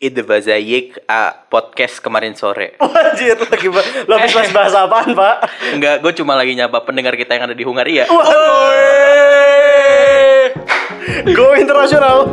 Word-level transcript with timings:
Ide 0.00 0.22
Bazayik 0.24 0.96
uh, 1.04 1.32
podcast 1.52 2.00
kemarin 2.00 2.32
sore. 2.32 2.78
Anjir, 3.12 3.36
lagi 3.36 3.68
lo 4.08 4.14
habis 4.16 4.32
bahas 4.32 4.50
bahasa 4.52 4.78
apaan, 4.88 5.12
Pak? 5.12 5.36
Enggak, 5.76 5.96
gue 6.00 6.12
cuma 6.22 6.38
lagi 6.38 6.56
nyapa 6.56 6.80
pendengar 6.86 7.14
kita 7.16 7.36
yang 7.36 7.50
ada 7.50 7.56
di 7.56 7.64
Hungaria. 7.66 8.08
Go 11.32 11.54
internasional. 11.54 12.28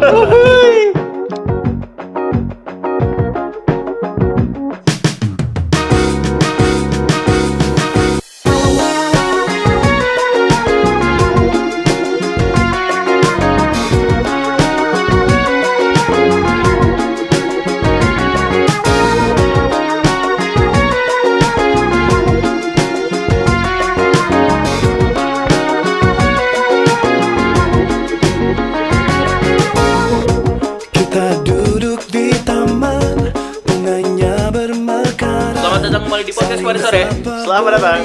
Selamat 37.69 37.85
datang. 37.85 38.01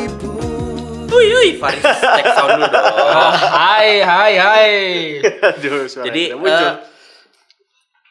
Wih, 1.08 1.56
Faris, 1.56 1.80
take 1.80 2.32
sound 2.36 2.52
dulu 2.52 2.68
dong. 2.68 2.84
Hai, 3.64 4.04
hai, 4.04 4.32
hai. 4.36 4.72
Aduh, 5.24 5.88
suara 5.88 6.04
Jadi, 6.04 6.36
muncul. 6.36 6.52
eh, 6.52 6.72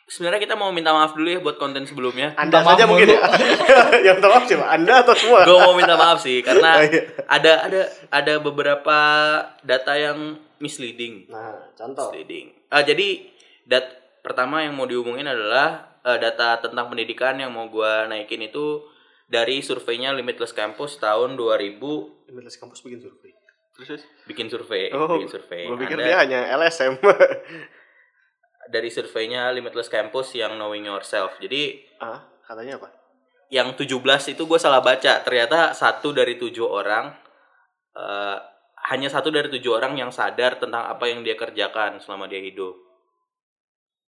sebenarnya 0.09 0.41
kita 0.49 0.57
mau 0.57 0.73
minta 0.73 0.89
maaf 0.98 1.13
dulu 1.13 1.29
ya 1.29 1.45
buat 1.45 1.62
konten 1.62 1.85
sebelumnya. 1.85 2.34
Anda 2.41 2.57
minta 2.57 2.73
saja 2.73 2.89
mungkin 2.89 3.05
ya. 3.05 3.21
Yang 4.09 4.16
minta 4.17 4.29
maaf 4.34 4.43
siapa? 4.49 4.65
Anda 4.65 4.93
atau 5.05 5.13
semua? 5.13 5.45
gue 5.45 5.54
mau 5.62 5.77
minta 5.77 5.93
maaf 5.93 6.26
sih 6.26 6.41
karena 6.41 6.70
Oh, 6.73 6.90
iya. 6.90 7.01
ada 7.29 7.54
ada 7.70 7.82
ada 8.10 8.34
beberapa 8.41 8.98
data 9.62 9.93
yang 9.93 10.41
misleading. 10.57 11.29
Nah, 11.29 11.70
contoh. 11.77 12.10
Misleading. 12.10 12.49
Ah, 12.73 12.82
jadi 12.82 13.29
dat 13.70 13.85
pertama 14.26 14.65
yang 14.65 14.73
mau 14.73 14.90
diomongin 14.90 15.29
adalah 15.29 16.01
eh, 16.01 16.17
data 16.17 16.65
tentang 16.65 16.90
pendidikan 16.90 17.38
yang 17.38 17.54
mau 17.54 17.70
gua 17.70 18.10
naikin 18.10 18.41
itu 18.41 18.90
dari 19.26 19.63
surveinya 19.63 20.12
Limitless 20.13 20.52
Campus 20.52 20.99
tahun 20.99 21.35
2000 21.40 21.79
Universitas 22.29 22.60
kampus 22.60 22.79
bikin 22.82 22.99
survei. 23.02 23.32
terus 23.74 24.05
bikin 24.29 24.48
survei, 24.54 24.93
Oh, 24.93 25.18
bikin 25.18 25.29
survei. 25.34 25.66
gue 25.66 25.77
pikir 25.82 25.98
Ada- 25.98 26.05
dia 26.05 26.16
hanya 26.21 26.40
LSM. 26.62 26.93
dari 28.74 28.90
surveinya 28.94 29.51
Limitless 29.51 29.90
Campus 29.91 30.32
yang 30.38 30.55
Knowing 30.55 30.88
Yourself. 30.88 31.35
Jadi 31.41 31.84
ah, 31.99 32.24
katanya 32.46 32.79
apa? 32.79 32.90
yang 33.51 33.77
17 33.77 34.34
itu 34.34 34.44
gue 34.46 34.60
salah 34.62 34.82
baca. 34.82 35.21
Ternyata 35.21 35.77
satu 35.77 36.10
dari 36.10 36.40
tujuh 36.41 36.66
orang 36.66 37.12
eh, 37.94 38.38
hanya 38.90 39.10
satu 39.12 39.29
dari 39.29 39.48
tujuh 39.51 39.77
orang 39.77 39.94
yang 39.96 40.10
sadar 40.10 40.57
tentang 40.57 40.90
apa 40.90 41.05
yang 41.05 41.21
dia 41.21 41.38
kerjakan 41.38 42.01
selama 42.01 42.26
dia 42.26 42.41
hidup. 42.41 42.74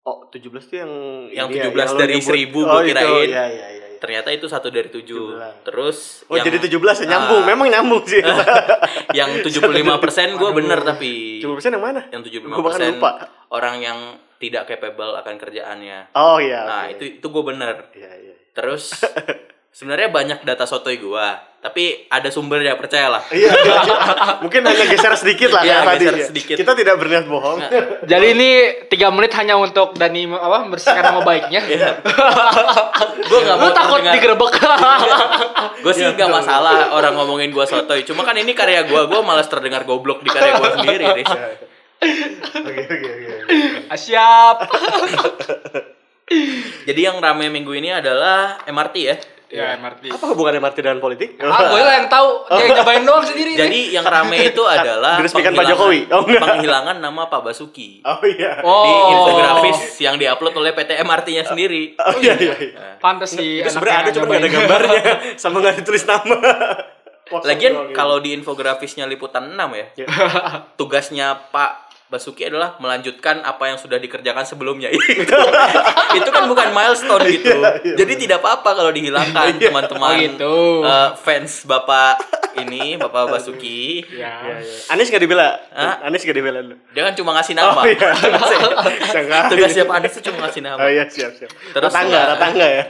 Oh, 0.06 0.30
17 0.30 0.70
tuh 0.70 0.78
yang 0.78 0.92
Yang 1.34 1.48
ini 1.50 1.58
ya, 1.58 1.66
17 1.74 1.94
lo 1.94 1.98
dari 1.98 2.14
nyebut. 2.22 2.30
1000 2.30 2.54
oh, 2.54 2.64
gua 2.66 2.82
itu. 2.82 2.88
kirain. 2.94 3.28
Iya, 3.30 3.46
iya. 3.50 3.68
iya. 3.74 3.85
Ternyata 3.98 4.30
itu 4.30 4.46
satu 4.46 4.68
dari 4.70 4.88
tujuh. 4.88 5.38
17. 5.40 5.66
Terus 5.66 5.98
Oh, 6.28 6.36
yang, 6.36 6.46
jadi 6.48 6.58
17 6.68 7.04
ya 7.04 7.06
nyambung. 7.08 7.44
Ah. 7.44 7.48
Memang 7.50 7.68
nyambung 7.70 8.04
sih. 8.06 8.22
yang 9.20 9.30
75 9.42 10.04
persen 10.04 10.36
gue 10.36 10.50
bener 10.52 10.80
tapi 10.82 11.40
70% 11.42 11.76
yang 11.76 11.84
mana? 11.84 12.02
yang 12.10 12.22
75 12.22 12.46
Gua 12.46 12.62
bahkan 12.62 12.66
persen 12.82 12.88
lupa. 12.98 13.12
orang 13.50 13.76
yang 13.80 14.00
tidak 14.36 14.68
capable 14.68 15.16
akan 15.16 15.36
kerjaannya. 15.40 16.12
Oh 16.14 16.38
iya. 16.38 16.62
Nah 16.68 16.82
oke. 16.88 17.00
itu 17.00 17.04
itu 17.20 17.28
gue 17.28 17.44
bener. 17.46 17.76
Iya, 17.96 18.12
iya. 18.20 18.36
Terus 18.52 18.92
sebenarnya 19.78 20.10
banyak 20.10 20.40
data 20.44 20.64
sotoy 20.64 21.00
gua, 21.00 21.36
tapi 21.66 22.06
ada 22.06 22.30
sumbernya 22.30 22.78
percayalah. 22.78 23.26
Iya, 23.34 23.50
iya, 23.50 23.74
iya. 23.82 23.96
mungkin 24.38 24.62
hanya 24.62 24.86
geser 24.86 25.18
sedikit 25.18 25.50
lah 25.50 25.66
Iya, 25.66 25.82
kayak 25.82 25.88
tadi. 25.90 26.04
geser 26.06 26.14
ya. 26.16 26.26
sedikit. 26.30 26.56
Kita 26.62 26.72
tidak 26.72 26.96
berniat 26.96 27.26
bohong. 27.26 27.58
Jadi 28.06 28.26
ini 28.32 28.50
tiga 28.86 29.10
menit 29.10 29.34
hanya 29.34 29.58
untuk 29.58 29.98
Dani 29.98 30.30
apa 30.30 30.62
membersihkan 30.62 31.02
nama 31.04 31.26
baiknya. 31.26 31.66
Iya. 31.66 31.90
Gua 33.30 33.40
nggak 33.42 33.58
mau 33.58 33.72
takut 33.72 33.98
terdengar- 33.98 34.14
digerebek. 34.14 34.52
Gue 35.82 35.92
sih 35.92 36.06
nggak 36.06 36.30
masalah 36.30 36.94
orang 36.94 37.18
ngomongin 37.18 37.50
gua 37.50 37.66
sotoy. 37.66 38.06
Cuma 38.06 38.22
kan 38.22 38.38
ini 38.38 38.54
karya 38.54 38.86
gua, 38.86 39.10
gua 39.10 39.26
malas 39.26 39.50
terdengar 39.50 39.82
goblok 39.84 40.22
di 40.22 40.30
karya 40.30 40.62
gua 40.62 40.70
sendiri. 40.78 41.06
Riz. 41.18 41.26
Oke, 41.26 42.74
oke, 42.78 42.94
oke. 42.94 43.34
Ah, 43.90 43.98
Siap. 43.98 44.58
Jadi 46.86 47.00
yang 47.00 47.18
rame 47.18 47.50
minggu 47.50 47.74
ini 47.74 47.90
adalah 47.90 48.62
MRT 48.66 48.96
ya. 49.00 49.18
Ya, 49.46 49.78
MRT. 49.78 50.10
Apa 50.10 50.26
hubungannya 50.28 50.58
Marti 50.58 50.82
dengan 50.82 50.98
politik? 50.98 51.38
Ah, 51.38 51.70
gue 51.70 51.78
lah 51.78 51.96
yang 51.96 52.10
tahu. 52.10 52.30
Dia 52.48 52.62
yang 52.62 52.70
nyobain 52.76 53.04
doang 53.04 53.26
sendiri. 53.30 53.52
nih. 53.52 53.60
Jadi 53.60 53.80
yang 53.94 54.04
rame 54.04 54.38
itu 54.44 54.64
adalah 54.64 55.16
Diresmikan 55.16 55.52
Pak 55.52 55.62
penghilangan- 55.62 55.70
Jokowi? 55.78 56.00
Oh, 56.10 56.24
penghilangan 56.26 56.96
nama 56.98 57.22
Pak 57.26 57.42
Basuki. 57.42 58.02
Oh 58.02 58.20
iya. 58.24 58.60
Oh. 58.62 58.82
Di 58.82 58.92
infografis 59.12 59.80
yang 60.00 60.16
diupload 60.16 60.54
oleh 60.56 60.72
PT 60.72 60.98
MRT-nya 60.98 61.44
sendiri. 61.46 61.94
Oh 61.96 62.18
iya, 62.18 62.34
iya. 62.36 62.56
iya. 62.58 62.98
pantas 62.98 63.32
sih. 63.32 63.62
Itu 63.62 63.70
sebenarnya 63.70 64.00
ada 64.02 64.12
cuma 64.12 64.26
nggak 64.28 64.40
ada 64.40 64.50
gambarnya 64.50 65.02
sama 65.42 65.56
nggak 65.62 65.76
ditulis 65.78 66.04
nama. 66.04 66.36
Lagian 67.26 67.74
gitu. 67.74 67.94
kalau 67.94 68.22
di 68.22 68.34
infografisnya 68.34 69.06
liputan 69.06 69.50
6 69.50 69.58
ya, 69.74 69.86
Ya. 69.96 70.06
tugasnya 70.74 71.34
Pak 71.50 71.85
Basuki 72.06 72.46
adalah 72.46 72.78
melanjutkan 72.78 73.42
apa 73.42 73.66
yang 73.66 73.82
sudah 73.82 73.98
dikerjakan 73.98 74.46
sebelumnya. 74.46 74.94
itu, 74.94 75.26
itu 76.14 76.30
kan 76.30 76.46
bukan 76.46 76.70
milestone 76.70 77.26
gitu. 77.28 77.50
Iya, 77.50 77.82
iya, 77.82 77.96
Jadi 77.98 78.14
tidak 78.22 78.46
apa-apa 78.46 78.78
kalau 78.78 78.94
dihilangkan 78.94 79.58
teman-teman. 79.58 80.14
Oh, 80.14 80.22
gitu. 80.22 80.56
eh, 80.86 81.10
fans 81.18 81.66
Bapak 81.66 82.22
ini, 82.62 82.94
Bapak 82.96 83.34
Basuki. 83.34 84.06
Ya. 84.06 84.38
Iya, 84.38 84.62
iya. 84.62 84.78
Anies 84.94 85.10
nggak 85.10 85.24
dibela? 85.26 85.50
Hah? 85.74 86.06
Anies 86.06 86.22
nggak 86.22 86.38
dibela 86.38 86.62
lu? 86.62 86.78
Dia 86.94 87.10
kan 87.10 87.18
cuma 87.18 87.34
ngasih 87.36 87.58
nama. 87.58 87.82
Oh 87.82 87.90
iya. 87.90 88.10
Tugasnya 89.50 89.84
Pak 89.84 89.96
Anies 89.98 90.14
itu 90.14 90.22
cuma 90.30 90.38
ngasih 90.46 90.62
nama. 90.62 90.80
Oh 90.86 90.90
iya, 90.90 91.10
siap, 91.10 91.34
siap. 91.34 91.50
Terus 91.50 91.90
Ratangga, 91.90 92.20
ya. 92.22 92.26
ratangga 92.38 92.68
ya. 92.70 92.84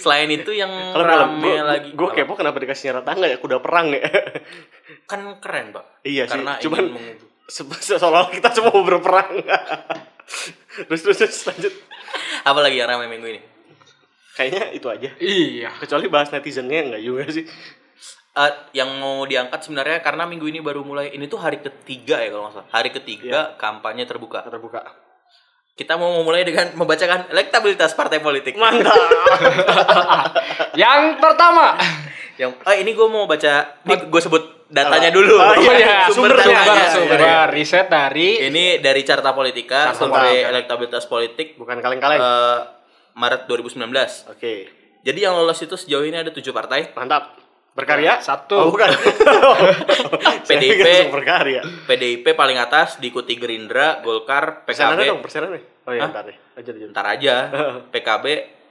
Selain 0.00 0.28
itu 0.32 0.50
yang 0.56 0.72
Kalau 0.96 1.04
kalau 1.04 1.24
rame 1.28 1.44
gua- 1.44 1.66
lagi. 1.68 1.90
Gue 1.92 2.08
kepo 2.16 2.32
kenapa 2.32 2.56
dikasihnya 2.58 3.04
ratangga 3.04 3.28
ya? 3.28 3.36
Kuda 3.36 3.60
perang 3.60 3.92
ya. 3.92 4.08
kan 5.04 5.20
keren, 5.36 5.76
Pak. 5.76 5.84
Iya 6.00 6.24
sih, 6.24 6.40
Karena 6.40 6.56
cuman 6.56 6.84
seolah 7.48 8.28
kita 8.28 8.52
semua 8.52 8.70
mau 8.76 8.84
berperang. 8.84 9.40
terus, 10.88 11.00
terus, 11.00 11.18
terus 11.18 11.40
lanjut. 11.48 11.72
apa 12.44 12.58
lagi 12.60 12.76
yang 12.76 12.88
rame 12.92 13.08
minggu 13.08 13.28
ini? 13.32 13.40
Kayaknya 14.36 14.64
itu 14.70 14.86
aja. 14.86 15.10
Iya. 15.18 15.70
Kecuali 15.80 16.06
bahas 16.06 16.30
netizennya 16.30 16.92
enggak 16.92 17.02
juga 17.02 17.24
sih. 17.32 17.44
Eh, 18.38 18.52
yang 18.78 19.02
mau 19.02 19.26
diangkat 19.26 19.66
sebenarnya 19.66 19.98
karena 19.98 20.22
minggu 20.22 20.46
ini 20.46 20.62
baru 20.62 20.86
mulai 20.86 21.10
ini 21.10 21.26
tuh 21.26 21.42
hari 21.42 21.58
ketiga 21.58 22.22
ya 22.22 22.30
kalau 22.30 22.46
nggak 22.46 22.54
salah 22.54 22.68
hari 22.70 22.94
ketiga 22.94 23.58
kampanye 23.58 24.06
terbuka 24.06 24.46
Terbuka. 24.46 24.78
kita 25.74 25.98
mau 25.98 26.10
memulai 26.22 26.46
dengan 26.46 26.70
membacakan 26.74 27.34
elektabilitas 27.34 27.98
partai 27.98 28.22
politik 28.22 28.54
Mantap. 28.58 28.94
Yang 30.82 31.22
pertama. 31.22 31.78
Yang 32.38 32.54
oh 32.54 32.70
ini 32.72 32.90
gue 32.90 33.06
mau 33.06 33.26
baca 33.26 33.52
ini 33.82 33.94
gue 34.00 34.20
sebut 34.20 34.42
datanya 34.68 35.10
dulu 35.10 35.34
Oh, 35.34 35.50
Oh 35.50 35.74
iya, 35.74 36.06
sumber 36.06 36.32
sumber 36.32 36.38
datanya 36.38 36.86
sumber, 36.88 37.18
Sumber 37.18 37.46
riset 37.50 37.86
dari 37.86 38.46
ini 38.46 38.78
dari 38.78 39.02
Carta 39.02 39.32
Politika 39.32 39.90
Carta 39.90 39.98
survei 39.98 40.22
Politika. 40.38 40.48
elektabilitas 40.48 41.04
politik 41.04 41.46
Bukan 41.56 41.76
kaleng-kaleng. 41.78 42.16
eh, 42.16 42.58
Maret 43.12 43.44
2019 43.44 43.82
Oke. 44.30 44.54
jadi 45.02 45.18
yang 45.20 45.34
lolos 45.34 45.58
itu 45.58 45.74
sejauh 45.74 46.04
ini 46.04 46.16
ada 46.16 46.30
tujuh 46.30 46.50
partai 46.50 46.94
Mantap. 46.94 47.34
Berkarya? 47.70 48.18
Satu. 48.18 48.58
Oh, 48.58 48.74
bukan. 48.74 48.90
PDIP. 50.42 50.82
berkarya. 51.14 51.62
PDIP 51.86 52.34
paling 52.34 52.58
atas 52.58 52.98
diikuti 52.98 53.38
Gerindra 53.38 54.02
Golkar 54.02 54.66
PKB 54.66 55.06
dong, 55.06 55.22
persenannya. 55.22 55.62
Oh 55.86 55.94
iya, 55.94 56.02
Hah? 56.02 56.10
bentar 56.10 56.24
deh. 56.26 56.36
Ntar 56.90 57.06
aja 57.08 57.34
PKB 57.94 58.24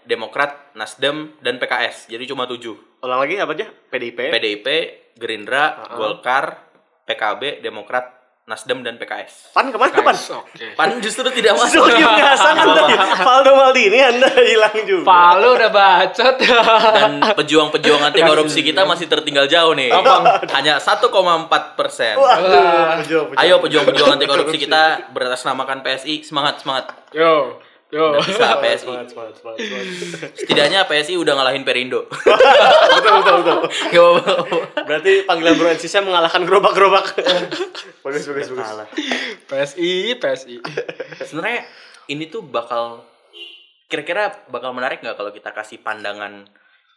Demokrat 0.04 0.72
Nasdem 0.74 1.36
dan 1.40 1.56
PKS 1.56 2.08
jadi 2.08 2.24
cuma 2.26 2.44
tujuh 2.46 2.76
Ulang 2.98 3.20
lagi 3.22 3.38
apa 3.38 3.54
aja? 3.54 3.68
PDIP. 3.88 4.20
PDIP, 4.34 4.68
Gerindra, 5.16 5.86
Uh-uh. 5.86 5.96
Golkar, 5.96 6.66
PKB, 7.06 7.62
Demokrat, 7.62 8.18
Nasdem 8.48 8.80
dan 8.80 8.96
PKS. 8.96 9.52
Pan 9.52 9.68
ke 9.68 9.76
mana 9.76 9.92
Pan? 9.92 10.16
Oke. 10.16 10.72
Pan 10.72 10.88
justru 10.98 11.28
tidak 11.30 11.52
masuk. 11.60 11.84
Zulkifli 11.84 12.24
Hasan 12.24 12.56
Anda, 12.56 12.84
Valdo 13.20 13.52
Maldini 13.54 14.00
Anda 14.00 14.32
hilang 14.32 14.88
juga. 14.88 15.04
Palu 15.04 15.52
udah 15.52 15.68
bacot. 15.68 16.36
Dan 16.40 17.12
pejuang-pejuang 17.36 18.02
anti 18.02 18.24
korupsi 18.24 18.64
kita 18.64 18.88
masih 18.88 19.12
tertinggal 19.12 19.52
jauh 19.52 19.76
nih. 19.76 19.92
Hanya 20.56 20.80
1,4 20.80 21.12
persen. 21.76 22.16
Waduh, 22.16 23.04
pejuang, 23.04 23.28
pejuang. 23.28 23.28
Ayo 23.36 23.60
pejuang-pejuang 23.60 24.16
anti 24.16 24.26
korupsi 24.26 24.58
kita 24.58 25.12
beratasnamakan 25.12 25.84
PSI 25.84 26.24
semangat 26.24 26.64
semangat. 26.64 26.96
Yo. 27.12 27.60
Yo. 27.88 28.20
Nggak 28.20 28.28
bisa 28.28 28.48
PSI. 28.60 28.78
semangat, 28.84 29.08
semangat, 29.08 29.34
semangat, 29.40 29.58
semangat. 29.64 30.32
Setidaknya 30.36 30.80
PSI 30.92 31.16
udah 31.16 31.34
ngalahin 31.40 31.64
Perindo. 31.64 32.04
betul, 33.00 33.14
betul, 33.24 33.36
betul. 33.40 33.60
Gak 33.96 34.04
apa-apa. 34.04 34.58
Berarti 34.84 35.12
panggilan 35.24 35.56
Bro 35.56 35.72
Ensisnya 35.72 36.04
mengalahkan 36.04 36.44
gerobak-gerobak. 36.44 37.16
bagus, 38.04 38.24
bagus, 38.28 38.48
bagus. 38.52 38.70
PSI, 39.48 40.20
PSI. 40.20 40.56
Sebenarnya 41.24 41.64
ini 42.12 42.28
tuh 42.28 42.44
bakal 42.44 43.08
kira-kira 43.88 44.36
bakal 44.52 44.76
menarik 44.76 45.00
nggak 45.00 45.16
kalau 45.16 45.32
kita 45.32 45.56
kasih 45.56 45.80
pandangan 45.80 46.44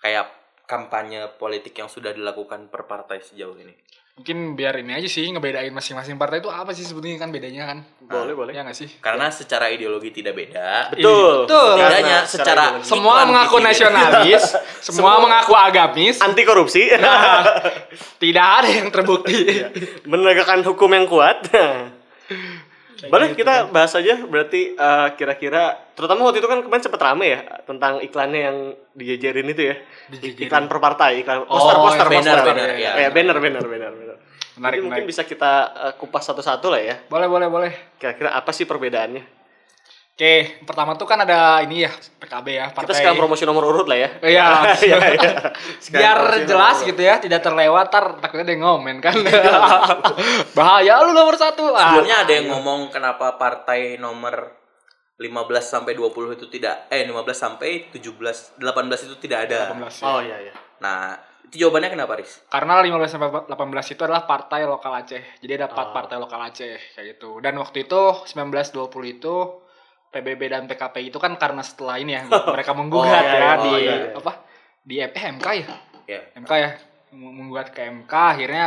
kayak 0.03 0.27
kampanye 0.67 1.31
politik 1.39 1.79
yang 1.79 1.87
sudah 1.87 2.11
dilakukan 2.11 2.67
per 2.67 2.91
partai 2.91 3.23
sejauh 3.23 3.55
ini? 3.63 3.79
Mungkin 4.21 4.53
biar 4.53 4.85
ini 4.85 4.93
aja 4.93 5.09
sih 5.09 5.25
ngebedain 5.33 5.73
masing-masing 5.73 6.21
partai 6.21 6.45
itu 6.45 6.53
apa 6.53 6.77
sih 6.77 6.85
sebetulnya 6.85 7.17
kan 7.17 7.33
bedanya 7.33 7.73
kan? 7.73 7.79
Boleh, 8.05 8.37
boleh. 8.37 8.53
Ya 8.53 8.61
nggak 8.61 8.77
sih? 8.77 9.01
Karena 9.01 9.33
secara 9.33 9.73
ideologi 9.73 10.13
tidak 10.13 10.37
beda. 10.37 10.93
Betul. 10.93 11.49
Betul. 11.49 11.69
Setidaknya 11.73 12.19
Karena 12.21 12.29
secara 12.29 12.63
ideologi. 12.69 12.89
Semua 12.93 13.17
mengaku 13.25 13.57
nasionalis, 13.65 14.45
semua 14.93 15.13
mengaku 15.25 15.57
agamis. 15.57 16.21
anti 16.21 16.45
korupsi, 16.45 16.93
Nah, 17.01 17.49
tidak 18.23 18.47
ada 18.61 18.69
yang 18.69 18.93
terbukti. 18.93 19.65
menegakkan 20.05 20.61
hukum 20.69 20.93
yang 20.93 21.09
kuat. 21.09 21.49
Boleh 23.09 23.33
gitu 23.33 23.41
kita 23.41 23.71
bahas 23.71 23.93
aja 23.95 24.21
berarti 24.21 24.75
eh, 24.75 25.09
kira-kira 25.15 25.79
terutama 25.97 26.29
waktu 26.29 26.45
itu 26.45 26.49
kan 26.51 26.61
kemarin 26.61 26.85
sempat 26.85 27.01
rame 27.01 27.27
ya 27.31 27.41
tentang 27.65 28.05
iklannya 28.05 28.41
yang 28.45 28.57
dijejerin 28.93 29.49
itu 29.49 29.73
ya. 29.73 29.77
Dijejerin. 30.11 30.51
Iklan 30.51 30.65
per 30.67 30.79
partai, 30.79 31.25
iklan 31.25 31.47
Oh, 31.47 31.57
poster 31.81 32.05
banner, 32.05 32.37
poster. 32.37 32.45
banner, 32.45 32.69
ya, 32.77 32.91
ya. 32.99 33.09
banner 33.09 33.39
banner 33.39 33.65
banner 33.65 33.93
banner. 33.95 34.17
Menarik, 34.61 34.77
Jadi 34.77 34.85
mungkin 34.85 35.01
menarik. 35.01 35.13
bisa 35.17 35.23
kita 35.25 35.53
eh, 35.89 35.93
kupas 35.97 36.27
satu-satu 36.27 36.67
lah 36.69 36.83
ya. 36.83 36.97
Boleh, 37.09 37.29
boleh, 37.31 37.49
boleh. 37.49 37.73
Kira-kira 37.97 38.37
apa 38.37 38.53
sih 38.53 38.69
perbedaannya? 38.69 39.40
Oke, 40.21 40.61
pertama 40.69 40.93
tuh 41.01 41.09
kan 41.09 41.25
ada 41.25 41.65
ini 41.65 41.81
ya, 41.81 41.89
PKB 42.21 42.47
ya, 42.53 42.69
Kita 42.69 42.85
partai. 42.85 42.93
sekarang 42.93 43.17
promosi 43.17 43.49
nomor 43.49 43.65
urut 43.73 43.89
lah 43.89 44.05
ya. 44.05 44.09
Iya. 44.21 44.49
Iya, 44.85 44.97
iya. 45.17 45.33
Biar 45.97 46.45
jelas 46.45 46.85
gitu 46.85 47.01
ya, 47.01 47.17
tidak 47.17 47.41
terlewat, 47.41 47.89
tar 47.89 48.21
takutnya 48.21 48.53
dia 48.53 48.61
ngomen 48.61 49.01
kan. 49.01 49.17
Bahaya 50.61 51.01
lu 51.09 51.17
nomor 51.17 51.41
satu. 51.41 51.73
Ah. 51.73 51.97
Sebelumnya 51.97 52.29
ada 52.29 52.33
yang 52.37 52.53
ngomong 52.53 52.93
kenapa 52.93 53.41
partai 53.41 53.97
nomor 53.97 54.61
15 55.17 55.25
sampai 55.65 55.97
20 55.97 56.37
itu 56.37 56.53
tidak 56.53 56.93
eh 56.93 57.01
15 57.09 57.17
sampai 57.33 57.89
17 57.89 58.61
18 58.61 59.07
itu 59.09 59.17
tidak 59.25 59.49
ada. 59.49 59.73
18 59.73 59.89
ya. 59.89 60.05
Oh 60.05 60.21
iya 60.21 60.37
iya. 60.37 60.53
Nah, 60.85 61.17
itu 61.49 61.65
jawabannya 61.65 61.97
kenapa, 61.97 62.21
Riz? 62.21 62.45
Karena 62.53 62.77
15 62.77 63.09
sampai 63.09 63.29
18 63.49 63.97
itu 63.97 64.03
adalah 64.05 64.29
partai 64.29 64.69
lokal 64.69 65.01
Aceh. 65.01 65.41
Jadi 65.41 65.53
ada 65.57 65.73
empat 65.73 65.97
partai 65.97 66.21
lokal 66.21 66.45
Aceh 66.45 66.77
kayak 66.93 67.17
gitu. 67.17 67.41
Dan 67.41 67.57
waktu 67.57 67.89
itu 67.89 68.21
1920 68.29 69.17
itu 69.17 69.37
PBB 70.11 70.43
dan 70.51 70.67
PKP 70.67 71.09
itu 71.09 71.19
kan 71.19 71.39
karena 71.39 71.63
setelah 71.63 71.97
ini 71.97 72.19
ya 72.19 72.23
mereka 72.55 72.75
menggugat 72.75 73.23
Oh, 73.23 73.31
ya 73.31 73.53
di 73.57 73.71
Oh, 73.71 73.79
iya, 73.79 73.95
iya. 73.95 74.19
apa? 74.19 74.33
Di 74.83 74.95
eh, 74.99 75.11
MK 75.11 75.47
ya. 75.55 75.67
Ya. 76.11 76.21
MK 76.35 76.53
ya 76.59 76.71
menggugat 77.11 77.71
ke 77.71 77.87
MK 77.87 78.11
akhirnya 78.11 78.67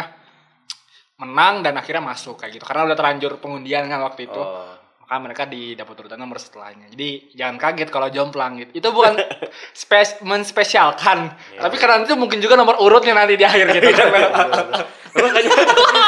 menang 1.16 1.64
dan 1.64 1.78
akhirnya 1.78 2.04
masuk 2.04 2.36
kayak 2.36 2.58
gitu 2.58 2.66
karena 2.66 2.84
udah 2.84 2.98
terlanjur 2.98 3.40
pengundian 3.40 3.88
kan 3.88 4.02
waktu 4.02 4.28
itu 4.28 4.42
Oh. 4.42 4.76
maka 5.00 5.16
mereka 5.20 5.44
di 5.46 5.76
dapat 5.76 5.96
urutan 6.00 6.20
nomor 6.20 6.40
setelahnya 6.40 6.88
jadi 6.92 7.10
jangan 7.32 7.56
kaget 7.60 7.90
kalau 7.92 8.08
jomplang 8.08 8.60
gitu 8.60 8.84
itu 8.84 8.88
bukan 8.90 9.16
spes 9.78 10.20
menspesialkan 10.24 11.32
tapi 11.56 11.76
karena 11.76 12.04
itu 12.04 12.16
mungkin 12.16 12.40
juga 12.40 12.56
nomor 12.56 12.80
urutnya 12.80 13.14
nanti 13.14 13.36
di 13.36 13.46
akhir 13.46 13.68
gitu 13.72 13.88
kan 13.94 14.10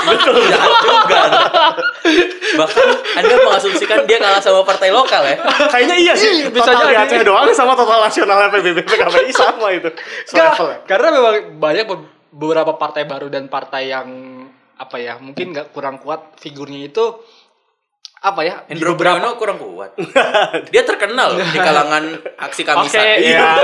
Jahat 0.05 0.73
juga. 0.81 1.21
Bahkan 2.55 2.87
Anda 3.15 3.33
mengasumsikan 3.41 3.99
dia 4.03 4.17
kalah 4.17 4.39
sama 4.39 4.61
partai 4.61 4.89
lokal 4.89 5.25
ya. 5.25 5.37
Kayaknya 5.67 5.95
iya 5.97 6.13
sih. 6.13 6.45
Ih, 6.45 6.49
bisa 6.49 6.69
total 6.69 6.89
jadi. 6.89 7.01
Aceh 7.03 7.21
doang 7.23 7.49
sama 7.51 7.73
total 7.73 7.99
nasionalnya 8.01 8.47
PBB 8.49 8.77
PKPI 8.83 9.31
sama 9.41 9.67
itu. 9.71 9.89
Selevel 10.25 10.67
ya. 10.67 10.77
karena 10.85 11.07
memang 11.11 11.33
banyak 11.57 11.85
be- 11.85 12.07
beberapa 12.29 12.75
partai 12.75 13.03
baru 13.03 13.27
dan 13.27 13.47
partai 13.47 13.89
yang 13.89 14.07
apa 14.75 14.99
ya 14.99 15.15
mungkin 15.17 15.55
nggak 15.55 15.71
kurang 15.71 15.97
kuat 15.97 16.35
figurnya 16.35 16.83
itu 16.85 17.05
apa 18.19 18.41
ya 18.41 18.55
di 18.65 18.73
Hendro 18.75 18.97
Priyono 18.97 19.37
kurang 19.37 19.55
kuat. 19.55 19.95
Dia 20.67 20.81
terkenal 20.81 21.37
loh 21.37 21.45
di 21.45 21.55
kalangan 21.55 22.03
aksi 22.35 22.61
Oke, 22.63 22.69
kamisan. 22.89 23.03
iya. 23.21 23.61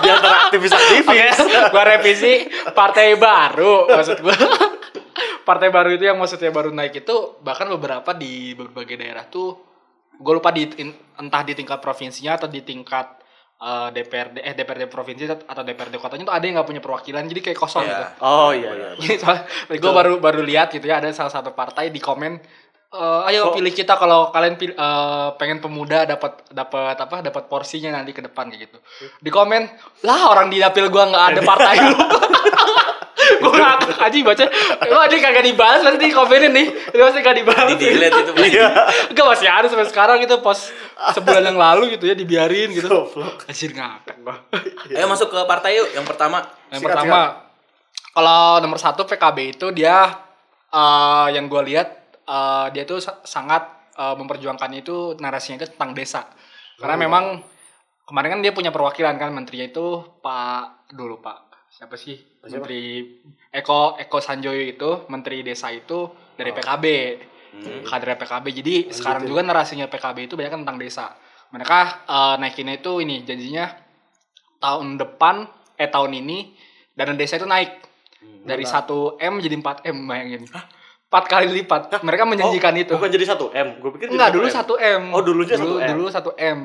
Di 0.00 0.08
antara 0.10 0.48
aktivis-aktivis. 0.48 1.06
Oke, 1.38 1.58
gua 1.70 1.84
revisi 1.86 2.44
partai 2.72 3.14
baru 3.14 3.86
maksud 3.86 4.18
gua. 4.20 4.34
Partai 5.42 5.68
baru 5.68 5.90
itu 5.90 6.04
yang 6.04 6.16
maksudnya 6.16 6.48
baru 6.48 6.70
naik 6.70 7.00
itu 7.00 7.14
bahkan 7.40 7.66
beberapa 7.68 8.10
di 8.12 8.52
berbagai 8.52 8.96
daerah 8.96 9.24
tuh 9.24 9.56
gue 10.12 10.32
lupa 10.32 10.50
di 10.50 10.68
in- 10.76 10.92
entah 11.16 11.42
di 11.42 11.52
tingkat 11.52 11.78
provinsinya 11.78 12.36
atau 12.36 12.46
di 12.46 12.60
tingkat 12.60 13.18
eh, 13.56 13.88
DPRD 13.90 14.36
eh 14.38 14.54
DPRD 14.54 14.84
provinsi 14.86 15.22
atau 15.26 15.62
DPRD 15.62 15.96
kotanya 15.96 16.24
tuh 16.24 16.34
ada 16.34 16.42
yang 16.42 16.54
nggak 16.54 16.68
punya 16.68 16.78
perwakilan 16.78 17.24
jadi 17.24 17.40
kayak 17.42 17.58
kosong 17.58 17.82
Iya. 17.82 17.90
gitu. 17.90 18.04
Oh 18.20 18.50
iya 18.50 18.70
iya. 18.70 18.90
gue 19.70 19.92
baru 19.92 20.16
baru 20.18 20.40
lihat 20.40 20.70
gitu 20.70 20.84
ya 20.84 20.98
ada 20.98 21.08
salah 21.10 21.30
satu 21.30 21.50
partai 21.50 21.88
di 21.88 21.98
komen 21.98 22.36
eh, 22.90 23.28
ayo 23.28 23.48
Oh. 23.48 23.54
pilih 23.54 23.70
kita 23.70 23.94
kalau 23.94 24.28
kalian 24.28 24.54
pil- 24.54 24.74
eh, 24.74 25.28
pengen 25.36 25.58
pemuda 25.58 26.04
dapat 26.04 26.42
dapat 26.48 26.96
apa 26.96 27.16
dapat 27.22 27.44
porsinya 27.46 27.90
nanti 27.92 28.10
ke 28.10 28.20
depan 28.20 28.48
kayak 28.48 28.60
gitu 28.66 28.78
di 29.16 29.30
komen 29.30 29.62
lah 30.02 30.28
orang 30.28 30.46
di 30.46 30.58
dapil 30.58 30.88
gua 30.88 31.06
nggak 31.06 31.24
ada 31.30 31.40
partai 31.50 31.74
lu 31.80 31.94
gue 33.40 33.50
ngakak 33.50 33.98
aja 33.98 34.16
baca 34.22 34.44
wah 34.86 35.06
dia 35.06 35.18
kagak 35.18 35.44
dibalas 35.44 35.80
nanti 35.80 36.04
di 36.04 36.12
komenin 36.12 36.52
nih 36.52 36.66
dia 36.90 37.02
pasti 37.02 37.18
gak 37.18 37.36
dibalas 37.36 37.68
Di 37.70 37.76
delete 37.80 38.18
itu. 38.20 38.32
Iya. 38.52 38.68
Gak 39.10 39.26
masih 39.26 39.48
ada 39.48 39.66
sampai 39.66 39.86
sekarang 39.86 40.16
gitu 40.18 40.38
pos 40.38 40.68
sebulan 41.10 41.42
yang 41.44 41.56
lalu 41.56 41.92
gitu 41.92 42.04
ya 42.04 42.14
dibiarin 42.14 42.70
gitu 42.70 42.86
Goblok. 42.86 43.44
anjir 43.44 43.72
ngakak 43.72 44.16
gua 44.20 44.36
Ayo 44.86 45.06
masuk 45.06 45.28
ke 45.28 45.40
partai 45.42 45.76
yuk. 45.76 45.88
Yang 45.90 46.06
pertama. 46.06 46.38
yang 46.68 46.78
Sikat, 46.78 46.88
pertama 46.94 47.18
kalau 48.10 48.58
nomor 48.58 48.76
satu 48.76 49.02
PKB 49.04 49.38
itu 49.52 49.66
dia 49.70 50.06
eh, 50.68 51.26
yang 51.30 51.46
gue 51.46 51.62
lihat 51.64 51.88
eh, 52.22 52.66
dia 52.70 52.84
tuh 52.84 52.98
sa- 52.98 53.18
sangat 53.22 53.66
eh, 53.92 54.14
memperjuangkan 54.14 54.70
itu 54.74 55.16
narasinya 55.16 55.58
itu 55.58 55.70
tentang 55.70 55.92
desa 55.92 56.20
karena 56.76 56.96
memang 56.96 57.42
kemarin 58.02 58.30
kan 58.32 58.40
dia 58.40 58.50
punya 58.50 58.68
perwakilan 58.68 59.14
kan 59.14 59.30
menterinya 59.30 59.66
itu 59.66 59.86
Pak 60.18 60.90
dulu 60.90 61.18
Pak 61.18 61.49
siapa 61.80 61.96
sih? 61.96 62.20
Menteri 62.44 63.08
Eko 63.48 63.96
Eko 63.96 64.20
Sanjoyo 64.20 64.60
itu 64.60 65.08
menteri 65.08 65.40
desa 65.40 65.72
itu 65.72 66.12
dari 66.36 66.52
PKB 66.52 66.84
kader 67.88 68.20
PKB 68.20 68.46
jadi 68.52 68.74
sekarang 68.92 69.24
juga 69.24 69.40
narasinya 69.40 69.88
PKB 69.88 70.28
itu 70.28 70.36
banyak 70.36 70.60
tentang 70.60 70.76
desa. 70.76 71.16
Mereka 71.56 72.04
eh, 72.04 72.34
naikinnya 72.36 72.76
itu 72.76 73.00
ini 73.00 73.24
janjinya 73.24 73.64
tahun 74.60 75.00
depan 75.00 75.48
eh 75.80 75.88
tahun 75.88 76.20
ini 76.20 76.52
dana 76.92 77.16
desa 77.16 77.40
itu 77.40 77.48
naik. 77.48 77.88
Dari 78.20 78.68
1 78.68 79.16
m 79.16 79.34
jadi 79.40 79.56
4 79.56 79.88
m 79.88 79.96
bayangin. 80.04 80.44
4 80.44 81.32
kali 81.32 81.48
lipat. 81.48 82.04
Mereka 82.04 82.28
menjanjikan 82.28 82.76
itu. 82.76 82.92
Bukan 82.92 83.08
jadi 83.10 83.24
1 83.24 83.40
M. 83.50 83.68
Gue 83.82 83.90
pikir 83.96 84.14
enggak 84.14 84.30
dulu 84.30 84.46
1 84.46 84.62
1 84.62 84.78
m. 85.00 85.02
Oh, 85.10 85.24
dulunya 85.24 85.56
dulu 85.56 85.80
1M. 85.80 85.88
dulu 85.96 86.04
1 86.12 86.36
m. 86.36 86.58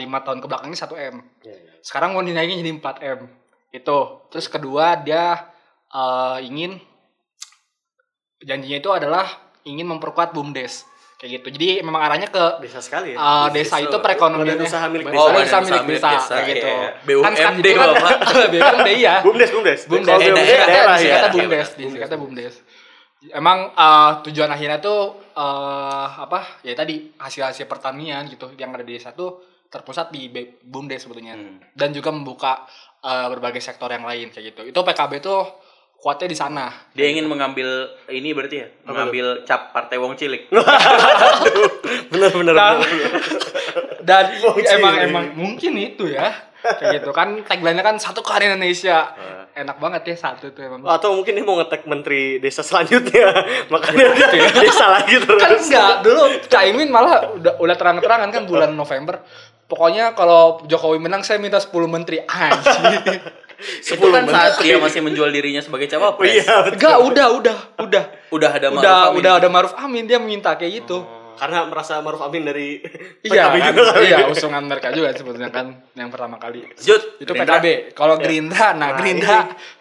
Lima 0.00 0.18
tahun 0.24 0.40
ke 0.40 0.46
belakang 0.48 0.72
ini 0.72 0.78
1 0.80 0.88
m. 0.96 1.14
Iya, 1.44 1.54
iya. 1.54 1.72
sekarang 1.84 2.16
mau 2.16 2.24
dinaikin 2.24 2.58
jadi 2.58 2.72
4 2.80 3.04
m 3.04 3.37
itu 3.70 3.98
terus 4.28 4.46
kedua 4.46 4.96
dia 4.96 5.48
eh, 5.88 6.38
ingin 6.42 6.80
janjinya 8.40 8.78
itu 8.78 8.90
adalah 8.90 9.26
ingin 9.62 9.86
memperkuat 9.88 10.30
bumdes 10.30 10.86
kayak 11.18 11.42
gitu 11.42 11.48
jadi 11.50 11.82
memang 11.82 11.98
arahnya 12.00 12.30
ke 12.30 12.62
Desa 12.62 12.78
sekali 12.78 13.12
ya. 13.12 13.18
eh, 13.18 13.46
desa 13.50 13.76
itu 13.78 13.96
perekonomian 13.96 14.54
usaha 14.56 14.86
milik 14.86 15.10
Oh, 15.10 15.34
desa. 15.34 15.58
usaha 15.58 15.60
usaha 15.60 15.82
milik 15.82 15.98
desa, 15.98 16.10
desa, 16.14 16.32
kayak 16.32 16.46
gitu 16.48 16.66
iya. 16.68 16.78
kan 17.18 17.32
BUMD, 17.34 17.66
kan 17.68 17.86
Bapak. 17.90 18.10
BUMD 18.54 18.88
ya 18.96 19.14
Bumdes, 19.20 19.50
bumdes. 19.50 19.80
bumdes 19.84 20.14
Eh, 20.14 20.18
BUMD 20.24 20.38
daerah, 20.38 20.66
daerah 20.66 20.94
disingkatnya 20.94 21.26
ya. 21.26 21.34
bumdes 21.34 21.66
Iya, 21.68 21.76
disingkatnya 21.76 22.18
bumdes 22.18 22.54
emang 23.34 23.58
eh, 23.74 24.10
tujuan 24.24 24.46
akhirnya 24.48 24.78
tuh 24.78 25.00
eh, 25.34 26.06
apa 26.16 26.62
ya 26.62 26.72
tadi 26.72 26.94
hasil-hasil 27.12 27.66
pertanian 27.66 28.22
gitu 28.24 28.54
yang 28.54 28.70
ada 28.70 28.80
di 28.80 28.94
desa 28.94 29.10
tuh 29.10 29.42
terpusat 29.66 30.08
di 30.08 30.30
bumdes 30.62 31.02
sebetulnya 31.02 31.34
Hmm. 31.34 31.58
dan 31.74 31.90
juga 31.90 32.08
membuka 32.08 32.62
eh, 33.02 33.26
berbagai 33.30 33.62
sektor 33.62 33.88
yang 33.90 34.04
lain 34.04 34.30
kayak 34.30 34.54
gitu 34.54 34.62
itu 34.68 34.78
PKB 34.78 35.20
tuh 35.20 35.46
kuatnya 35.98 36.30
di 36.30 36.38
sana 36.38 36.66
Dia 36.94 37.10
ingin 37.10 37.26
mengambil 37.26 37.90
ini 38.06 38.30
berarti 38.30 38.56
ya, 38.62 38.70
mengambil 38.86 39.42
cap 39.42 39.74
partai 39.74 39.98
Wong 39.98 40.14
Cilik. 40.14 40.46
Bener 42.14 42.30
bener. 42.30 42.54
Nah, 42.54 42.78
bener. 42.78 43.10
dan 44.06 44.24
Wong 44.46 44.62
emang 44.62 44.94
Cilik. 44.94 45.08
emang 45.10 45.24
mungkin 45.34 45.72
itu 45.74 46.06
ya 46.06 46.30
kayak 46.58 47.02
gitu 47.02 47.10
kan 47.14 47.38
tagline-nya 47.46 47.82
kan 47.86 47.96
satu 47.98 48.18
ke 48.18 48.34
Indonesia 48.42 49.14
enak 49.54 49.78
banget 49.82 50.14
ya 50.14 50.16
satu 50.30 50.50
tuh 50.54 50.62
emang 50.66 50.86
Atau 50.86 51.18
mungkin 51.18 51.34
dia 51.34 51.42
mau 51.46 51.58
ngetek 51.58 51.86
menteri 51.90 52.38
desa 52.38 52.62
selanjutnya. 52.62 53.30
Makanya 53.74 54.06
dia 54.14 54.50
desa 54.54 54.86
lagi 54.90 55.18
terus. 55.18 55.38
kan 55.42 55.54
enggak 55.58 55.92
dulu 56.06 56.22
Caimin 56.46 56.90
malah 56.90 57.26
udah 57.34 57.58
udah 57.58 57.76
terang-terangan 57.78 58.30
kan 58.30 58.42
bulan 58.46 58.70
November 58.74 59.22
pokoknya 59.68 60.16
kalau 60.16 60.64
Jokowi 60.64 60.98
menang 60.98 61.20
saya 61.20 61.36
minta 61.36 61.60
10 61.60 61.70
menteri. 61.86 62.18
Anjir 62.24 63.20
Itu 63.82 64.06
kan 64.06 64.22
saat 64.24 64.62
dia 64.62 64.78
masih 64.78 65.02
menjual 65.02 65.28
dirinya 65.28 65.58
sebagai 65.58 65.90
Oh 65.90 66.14
cawapres. 66.14 66.30
iya, 66.30 66.62
betul. 66.62 66.78
enggak 66.78 66.96
udah 67.02 67.26
udah 67.34 67.56
udah. 67.82 68.04
Udah 68.30 68.50
ada 68.54 68.66
Ma'ruf 68.70 68.82
udah 68.82 68.98
Amin. 69.02 69.18
udah 69.18 69.32
ada 69.34 69.48
Maruf 69.50 69.72
Amin 69.74 70.06
dia 70.06 70.22
minta 70.22 70.54
kayak 70.54 70.72
gitu. 70.78 71.02
Karena 71.34 71.66
merasa 71.66 71.98
Maruf 71.98 72.22
Amin 72.22 72.46
dari 72.46 72.78
iya 73.26 73.50
PKB 73.50 73.56
kan? 73.58 73.72
juga 73.74 73.92
iya 73.98 74.18
usungan 74.26 74.62
mereka 74.62 74.94
juga 74.94 75.10
sebetulnya 75.10 75.50
kan 75.50 75.74
yang 75.94 76.06
pertama 76.06 76.38
kali. 76.38 76.70
Jut, 76.78 77.18
itu 77.18 77.26
Gerindra. 77.26 77.58
PKB. 77.58 77.66
Kalau 77.98 78.14
Gerindra 78.18 78.66
nah 78.72 78.78
Nah, 78.78 78.90
Gerindra 78.94 79.38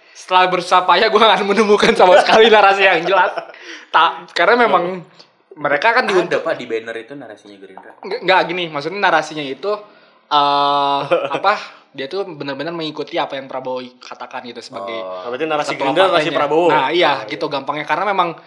setelah 0.09 0.49
berusaha 0.49 0.81
payah 0.81 1.13
gue 1.13 1.19
gak 1.21 1.45
menemukan 1.45 1.93
sama 1.93 2.17
sekali 2.17 2.49
narasi 2.49 2.81
yang 2.81 3.05
jelas. 3.05 3.29
Tak 3.93 4.33
karena 4.33 4.57
memang 4.57 5.05
mereka 5.57 5.91
kan 5.91 6.05
di 6.05 6.13
Ada 6.13 6.39
pak 6.39 6.53
di 6.53 6.65
banner 6.65 6.95
itu 6.95 7.13
narasinya 7.13 7.57
Gerindra. 7.57 7.91
Nggak, 7.99 8.39
gini, 8.47 8.63
maksudnya 8.67 9.01
narasinya 9.01 9.41
itu 9.41 9.71
eh 10.27 11.01
apa 11.37 11.53
dia 11.89 12.05
tuh 12.05 12.27
benar-benar 12.27 12.71
mengikuti 12.71 13.17
apa 13.17 13.33
yang 13.33 13.45
Prabowo 13.45 13.81
katakan 13.97 14.43
gitu 14.43 14.61
sebagai 14.61 14.93
Nah, 14.93 15.25
berarti 15.25 15.45
narasi 15.45 15.73
Gerindra 15.73 16.05
narasi. 16.07 16.29
Prabowo. 16.29 16.67
Nah, 16.69 16.89
iya 16.89 17.13
Oh, 17.17 17.27
gitu 17.27 17.45
gampangnya 17.47 17.83
karena 17.83 18.05
memang 18.07 18.37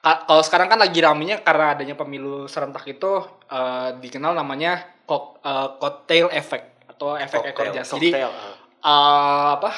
ka- 0.00 0.24
kalau 0.24 0.40
sekarang 0.40 0.68
kan 0.68 0.78
lagi 0.78 0.98
ramenya 0.98 1.38
karena 1.38 1.74
adanya 1.74 1.94
pemilu 1.94 2.46
serentak 2.46 2.86
itu 2.86 3.20
eh, 3.46 3.88
dikenal 3.98 4.32
namanya 4.32 4.80
kok, 5.04 5.38
eh, 5.40 5.68
cocktail 5.76 6.32
effect 6.32 6.64
atau 6.86 7.14
efek 7.14 7.44
ekor 7.44 7.66
Cocktail, 7.66 7.76
jas. 7.76 7.92
Jadi 7.92 8.08
Cocktail, 8.10 8.30
eh, 8.80 9.48
apa 9.52 9.70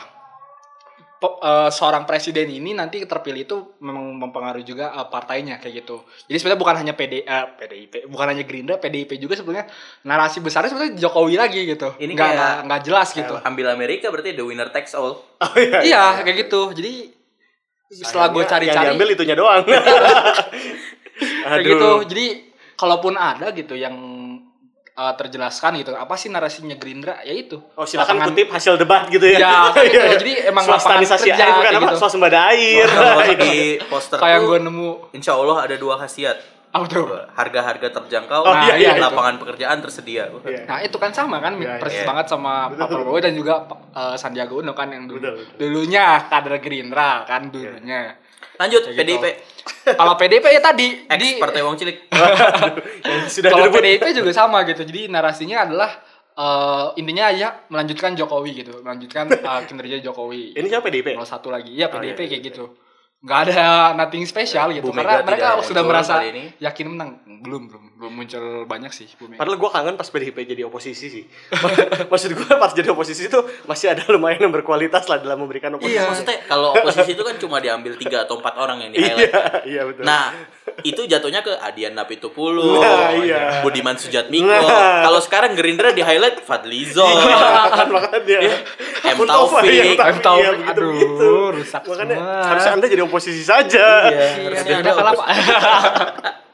eh, 1.36 1.70
seorang 1.70 2.04
presiden 2.04 2.46
ini 2.46 2.72
nanti 2.72 3.02
terpilih 3.02 3.42
itu 3.42 3.56
memang 3.78 4.16
mempengaruhi 4.18 4.62
juga 4.62 4.90
eh, 4.90 5.06
partainya 5.06 5.58
kayak 5.58 5.84
gitu. 5.84 6.02
Jadi 6.26 6.36
sebenarnya 6.38 6.60
bukan 6.60 6.76
hanya 6.78 6.92
PD, 6.92 7.22
eh, 7.22 7.46
PDIP, 7.56 7.94
bukan 8.06 8.26
hanya 8.30 8.44
Gerindra, 8.46 8.76
PDIP 8.76 9.16
juga 9.16 9.34
sebenarnya 9.34 9.66
narasi 10.02 10.38
besarnya 10.40 10.70
sebenarnya 10.70 10.94
Jokowi 10.98 11.34
lagi 11.34 11.60
gitu. 11.64 11.94
Ini 11.96 12.12
nggak 12.12 12.26
kayak- 12.26 12.36
nggak- 12.38 12.60
nggak 12.66 12.80
jelas 12.84 13.08
gitu. 13.12 13.34
Ambil 13.40 13.66
Amerika 13.68 14.08
berarti 14.08 14.32
the 14.32 14.44
winner 14.44 14.68
takes 14.70 14.92
all. 14.92 15.18
Oh, 15.18 15.52
iya, 15.56 15.80
iya 15.82 16.04
kayak 16.20 16.48
gitu. 16.48 16.72
Jadi 16.72 17.12
setelah 17.86 18.34
gue 18.34 18.42
cari-cari 18.42 18.90
yang 18.90 18.98
diambil 18.98 19.08
itunya 19.14 19.34
doang. 19.34 19.62
kayak 21.46 21.62
Aduh. 21.62 21.70
gitu. 21.70 21.90
Jadi 22.14 22.26
kalaupun 22.76 23.14
ada 23.16 23.54
gitu 23.54 23.72
yang 23.72 23.94
eh, 24.96 25.14
terjelaskan 25.14 25.76
gitu, 25.76 25.92
apa 25.92 26.14
sih 26.14 26.26
narasinya 26.26 26.72
Gerindra? 26.74 27.20
Ya 27.20 27.30
itu. 27.30 27.60
Oh 27.72 27.84
silakan 27.84 28.16
Lapangan- 28.16 28.28
kutip 28.32 28.48
hasil 28.48 28.74
debat 28.76 29.04
gitu 29.06 29.26
ya. 29.26 29.38
Ya, 29.38 29.56
gitu. 29.86 30.00
Jadi 30.16 30.32
emang 30.46 30.64
swastanisasi 30.64 31.28
kerja, 31.28 31.36
air 31.38 31.52
bukan 31.52 31.62
kayak 31.62 31.76
apa? 31.76 31.86
gitu. 31.86 31.96
Swasembada 31.98 32.38
air. 32.50 32.86
Kalau 32.86 33.22
di 33.38 33.56
poster 33.82 34.16
Kayak 34.16 34.38
gue 34.42 34.58
nemu 34.62 34.88
insya 35.12 35.32
Allah 35.32 35.56
ada 35.62 35.76
dua 35.76 35.94
khasiat. 35.96 36.38
Harga-harga 37.32 37.88
terjangkau, 37.90 38.40
Oh, 38.42 38.52
iya, 38.52 38.76
iya, 38.76 38.90
itu. 38.92 39.00
lapangan 39.00 39.40
pekerjaan 39.40 39.80
tersedia. 39.80 40.28
Iya. 40.44 40.68
Nah 40.68 40.78
itu 40.80 40.96
kan 40.96 41.08
sama 41.08 41.40
kan 41.40 41.56
Iya, 41.56 41.80
persis 41.80 42.04
iya. 42.04 42.06
banget 42.06 42.28
sama 42.28 42.68
Pak 42.68 42.84
Prabowo 42.86 43.16
dan 43.16 43.32
juga 43.32 43.64
uh, 43.92 44.12
Sandiaga 44.12 44.52
Uno 44.52 44.72
kan 44.72 44.88
yang 44.88 45.08
dulu 45.08 45.16
Betul, 45.16 45.34
betul. 45.40 45.56
dulunya 45.56 46.04
kader 46.28 46.60
Gerindra 46.60 47.24
kan 47.24 47.48
dulunya. 47.48 48.12
Lanjut 48.56 48.82
Kayak 48.86 49.08
gitu. 49.08 49.28
Kalau 49.94 50.18
PDIP 50.18 50.46
ya 50.50 50.58
tadi, 50.58 51.06
ex 51.06 51.14
jadi 51.14 51.28
Partai 51.38 51.62
Wong 51.62 51.78
Cilik. 51.78 52.10
Sudah 53.34 53.50
kalau. 53.54 53.70
PDIP 53.70 54.02
juga 54.18 54.34
sama 54.34 54.66
gitu. 54.66 54.82
Jadi 54.82 55.06
narasinya 55.06 55.62
adalah 55.62 55.90
uh, 56.34 56.90
intinya 56.98 57.30
aja 57.30 57.62
melanjutkan 57.70 58.18
Jokowi 58.18 58.66
gitu, 58.66 58.82
melanjutkan 58.82 59.30
uh, 59.30 59.62
kinerja 59.62 60.02
Jokowi. 60.02 60.58
Ini 60.58 60.66
siapa 60.66 60.90
PDIP? 60.90 61.14
Kalau 61.14 61.28
satu 61.28 61.48
lagi, 61.54 61.70
ya 61.70 61.86
PDIP 61.86 62.18
iya, 62.26 62.28
kayak 62.34 62.42
gitu. 62.50 62.64
Nggak 63.18 63.38
ada 63.48 63.62
nothing 63.96 64.22
special 64.22 64.70
gitu 64.70 64.84
Bu 64.84 64.92
karena 64.92 65.18
mereka 65.20 65.58
sudah 65.60 65.82
merasa 65.82 66.20
ini. 66.22 66.52
yakin 66.58 66.86
menang. 66.86 67.10
Belum 67.36 67.64
belum 67.64 67.82
belum 67.96 68.12
muncul 68.14 68.44
banyak 68.64 68.90
sih 68.90 69.08
Bu 69.14 69.26
Mega. 69.26 69.40
Padahal 69.40 69.56
gue 69.56 69.70
kangen 69.70 69.94
pas 69.94 70.04
PDIP 70.04 70.36
jadi 70.46 70.62
oposisi 70.62 71.06
sih. 71.08 71.24
Maksud 72.12 72.30
gue 72.30 72.46
pas 72.54 72.70
jadi 72.70 72.88
oposisi 72.88 73.26
itu 73.26 73.38
masih 73.64 73.90
ada 73.90 74.04
lumayan 74.06 74.42
yang 74.42 74.52
berkualitas 74.52 75.06
lah 75.06 75.16
dalam 75.16 75.38
memberikan 75.38 75.72
oposisi. 75.72 75.96
Iya. 75.96 76.06
Maksudnya 76.06 76.36
kalau 76.44 76.76
oposisi 76.76 77.12
itu 77.12 77.22
kan 77.22 77.34
cuma 77.36 77.56
diambil 77.58 77.96
tiga 77.96 78.22
atau 78.22 78.36
empat 78.36 78.54
orang 78.54 78.78
yang 78.80 78.90
di 78.90 78.98
highlight. 79.00 79.32
Iya, 79.32 79.42
iya 79.64 79.82
betul. 79.82 80.02
Nah, 80.02 80.24
itu 80.82 81.02
jatuhnya 81.02 81.40
ke 81.40 81.52
Adian 81.56 81.94
Napitupulu, 81.94 82.78
Nah, 82.78 83.16
iya. 83.16 83.58
Budiman 83.60 83.96
Sujatmiko. 83.96 84.44
Nah. 84.44 85.02
Kalau 85.02 85.20
sekarang 85.20 85.54
Gerindra 85.54 85.90
di 85.90 86.02
highlight 86.02 86.42
Fadlizon, 86.42 87.08
kan 87.72 87.88
makanya 87.88 88.38
M. 89.06 89.16
Mustafa 89.16 89.40
Taufik. 89.56 89.72
yang 89.72 89.96
M. 89.96 90.18
Taufik, 90.20 90.44
Iya, 90.44 90.50
begitu, 90.52 91.24
aduh, 91.24 91.48
rusak 91.54 91.82
makanya 91.82 92.16
semua. 92.16 92.42
harusnya 92.44 92.72
anda 92.74 92.86
jadi 92.86 93.02
oposisi 93.06 93.42
saja 93.42 94.10
Iya, 94.10 94.12
Iya, 94.12 94.26
harusnya 94.50 94.74
udah 94.76 94.82
ada 94.82 94.92
kalah 94.92 95.12
Pak. 95.14 95.26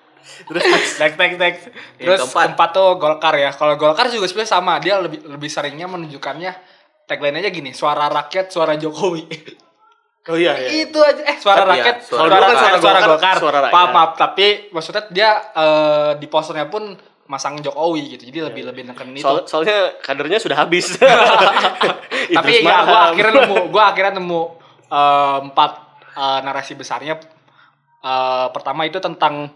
Terus 0.43 0.63
next 0.99 1.17
next 1.19 1.39
next. 1.39 1.63
Terus 1.99 2.21
keempat. 2.27 2.45
keempat. 2.55 2.69
tuh 2.75 2.89
Golkar 2.99 3.35
ya. 3.39 3.51
Kalau 3.55 3.75
Golkar 3.79 4.11
juga 4.11 4.27
sebenarnya 4.27 4.53
sama, 4.53 4.79
dia 4.83 4.99
lebih 4.99 5.23
lebih 5.27 5.49
seringnya 5.51 5.87
menunjukkannya 5.87 6.53
tagline 7.07 7.39
aja 7.43 7.51
gini, 7.51 7.71
suara 7.75 8.11
rakyat, 8.11 8.51
suara 8.51 8.75
Jokowi. 8.75 9.27
oh 10.31 10.37
iya, 10.39 10.55
iya. 10.59 10.87
Itu 10.87 10.99
aja 11.03 11.23
eh 11.27 11.37
suara 11.39 11.67
Tapi 11.67 11.79
ya, 11.79 11.83
rakyat, 11.83 11.97
suara- 12.07 12.21
suara, 12.27 12.35
kan 12.35 12.43
rakyat, 12.43 12.59
suara 12.59 12.79
suara 12.79 13.01
Golkar, 13.07 13.37
suara 13.39 13.59
rakyat. 13.67 13.75
Maaf, 13.75 13.91
maaf, 13.95 14.11
tapi 14.19 14.47
maksudnya 14.71 15.03
dia 15.11 15.31
eh, 15.55 16.11
di 16.19 16.27
posternya 16.27 16.67
pun 16.71 16.95
masang 17.27 17.57
Jokowi 17.63 18.19
gitu. 18.19 18.29
Jadi 18.29 18.39
lebih 18.53 18.63
lebih 18.69 18.83
nekenin 18.93 19.19
itu. 19.19 19.25
Soal, 19.25 19.47
soalnya 19.47 19.97
kadernya 20.03 20.39
sudah 20.43 20.59
habis 20.59 20.99
tapi 22.37 22.65
ya 22.65 22.85
gua 22.85 23.01
akhirnya 23.13 23.33
nemu 23.45 23.57
gua 23.73 23.83
akhirnya 23.95 24.21
nemu 24.21 24.41
eh, 24.91 25.39
empat 25.49 25.73
eh, 26.13 26.39
narasi 26.43 26.75
besarnya 26.75 27.17
Eh, 28.03 28.47
pertama 28.51 28.83
itu 28.83 28.99
tentang 28.99 29.47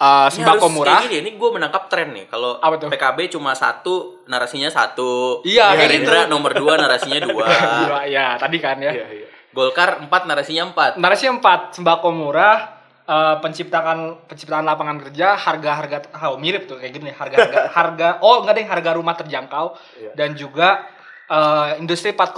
eh, 0.00 0.28
Ini 0.28 0.32
sembako 0.40 0.64
harus 0.64 0.72
murah 0.72 1.04
gini, 1.04 1.20
ini 1.20 1.30
gue 1.36 1.50
menangkap 1.52 1.92
tren 1.92 2.16
nih. 2.16 2.24
Kalau? 2.32 2.56
PKB 2.64 3.36
cuma 3.36 3.52
satu, 3.52 4.24
narasinya 4.24 4.72
satu. 4.72 5.44
Iya, 5.44 5.76
kayak 5.76 5.80
Gerindra 5.84 6.20
gitu. 6.24 6.32
nomor 6.32 6.56
dua, 6.56 6.80
narasinya 6.80 7.20
dua. 7.28 7.44
Dua, 7.84 8.00
ya 8.08 8.40
tadi 8.40 8.56
kan 8.56 8.80
ya 8.80 8.88
Iya, 8.96 9.06
iya. 9.12 9.26
Golkar 9.52 10.00
empat, 10.00 10.24
narasinya 10.24 10.72
empat. 10.72 10.96
narasi 10.96 11.28
empat 11.28 11.76
sembako 11.76 12.08
murah 12.08 12.80
eh, 13.04 13.36
penciptaan 13.44 14.24
penciptaan 14.24 14.64
lapangan 14.64 14.96
kerja 15.04 15.36
harga-harga 15.36 16.08
oh, 16.24 16.40
mirip 16.40 16.64
tuh 16.70 16.80
kayak 16.80 16.94
gini 16.96 17.10
harga-harga 17.12 17.68
harga 17.76 18.08
oh 18.24 18.40
enggak 18.40 18.62
deh 18.62 18.66
harga 18.70 18.90
rumah 18.96 19.12
terjangkau 19.18 19.74
Iya. 20.00 20.10
dan 20.14 20.38
juga 20.38 20.86
eh, 21.28 21.82
industri 21.82 22.14
4,0 22.14 22.30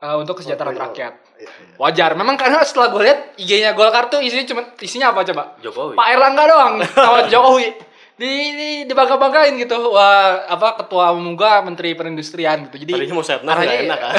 eh, 0.00 0.16
untuk 0.16 0.38
kesejahteraan 0.40 0.78
iya. 0.78 0.84
rakyat 0.88 1.14
Iya, 1.40 1.48
iya. 1.48 1.74
wajar 1.80 2.10
memang 2.12 2.36
karena 2.36 2.60
setelah 2.60 2.92
gue 2.92 3.02
lihat 3.08 3.18
IG-nya 3.40 3.72
Golkar 3.72 4.12
tuh 4.12 4.20
isinya 4.20 4.44
cuma 4.44 4.62
isinya 4.76 5.16
apa 5.16 5.24
coba 5.24 5.56
Jokowi. 5.64 5.96
Pak 5.96 6.06
Erlangga 6.12 6.44
doang 6.44 6.74
sama 6.84 7.20
Jokowi 7.32 7.68
di, 8.20 8.32
di 8.52 8.70
dibangga-banggain 8.84 9.56
gitu 9.56 9.96
wah 9.96 10.44
apa 10.44 10.84
ketua 10.84 11.16
umum 11.16 11.32
gua 11.32 11.64
menteri 11.64 11.96
perindustrian 11.96 12.68
gitu 12.68 12.84
jadi 12.84 12.92
Tadinya 13.00 13.16
mau 13.16 13.24
arahnya 13.24 13.64
nggak 13.64 13.80
enak, 13.88 13.98
kan? 13.98 14.12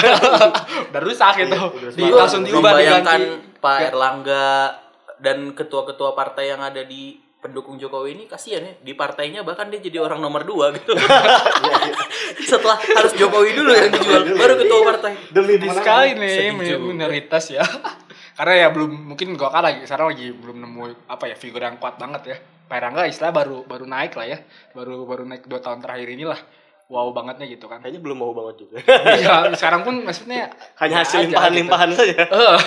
udah 0.89 1.01
rusak 1.05 1.33
gitu 1.45 1.53
udah 1.53 1.89
di, 1.93 2.03
langsung 2.09 2.41
diubah 2.41 2.71
diganti 2.81 3.21
Pak. 3.61 3.93
Erlangga 3.93 4.73
dan 5.21 5.53
ketua-ketua 5.53 6.17
partai 6.17 6.49
yang 6.49 6.65
ada 6.65 6.81
di 6.81 7.13
pendukung 7.41 7.75
Jokowi 7.75 8.13
ini 8.13 8.23
kasihan 8.29 8.61
ya. 8.61 8.73
Di 8.77 8.93
partainya 8.93 9.41
bahkan 9.41 9.67
dia 9.67 9.81
jadi 9.81 9.97
orang 9.97 10.21
nomor 10.21 10.45
dua 10.45 10.69
gitu. 10.71 10.93
Setelah 12.49 12.77
harus 12.77 13.13
Jokowi 13.13 13.51
dulu 13.53 13.71
yang 13.73 13.89
dijual 13.89 14.21
baru 14.31 14.53
ketua 14.55 14.79
partai. 14.85 15.11
Demi 15.33 15.57
sekali 15.67 16.09
nih 16.15 16.53
mi- 16.53 16.69
juga. 16.69 16.85
minoritas 16.85 17.49
ya. 17.49 17.65
Karena 18.37 18.53
ya 18.55 18.67
belum 18.71 19.11
mungkin 19.11 19.35
gua 19.35 19.51
kan 19.51 19.61
lagi 19.61 19.83
sekarang 19.83 20.15
lagi 20.15 20.31
belum 20.31 20.57
nemu 20.61 20.81
apa 21.05 21.27
ya 21.27 21.35
figur 21.35 21.59
yang 21.59 21.77
kuat 21.77 21.97
banget 21.97 22.21
ya. 22.25 22.37
Pak 22.71 22.79
Erlangga 22.79 23.03
istilah 23.03 23.35
baru 23.35 23.67
baru 23.67 23.83
naik 23.83 24.15
lah 24.15 24.27
ya. 24.29 24.37
Baru 24.71 25.03
baru 25.03 25.27
naik 25.27 25.45
dua 25.45 25.59
tahun 25.59 25.83
terakhir 25.83 26.07
inilah. 26.07 26.39
Wow 26.91 27.15
bangetnya 27.15 27.47
gitu 27.47 27.71
kan. 27.71 27.79
Kayaknya 27.79 28.03
belum 28.03 28.17
mau 28.19 28.31
banget 28.31 28.67
juga. 28.67 28.83
ya 29.15 29.47
sekarang 29.55 29.87
pun 29.87 30.03
maksudnya 30.03 30.51
Hanya 30.75 30.99
ya 30.99 31.03
hasil 31.07 31.19
limpahan-limpahan 31.23 31.89
saja. 31.95 32.03
gitu. 32.03 32.35
Eh, 32.35 32.57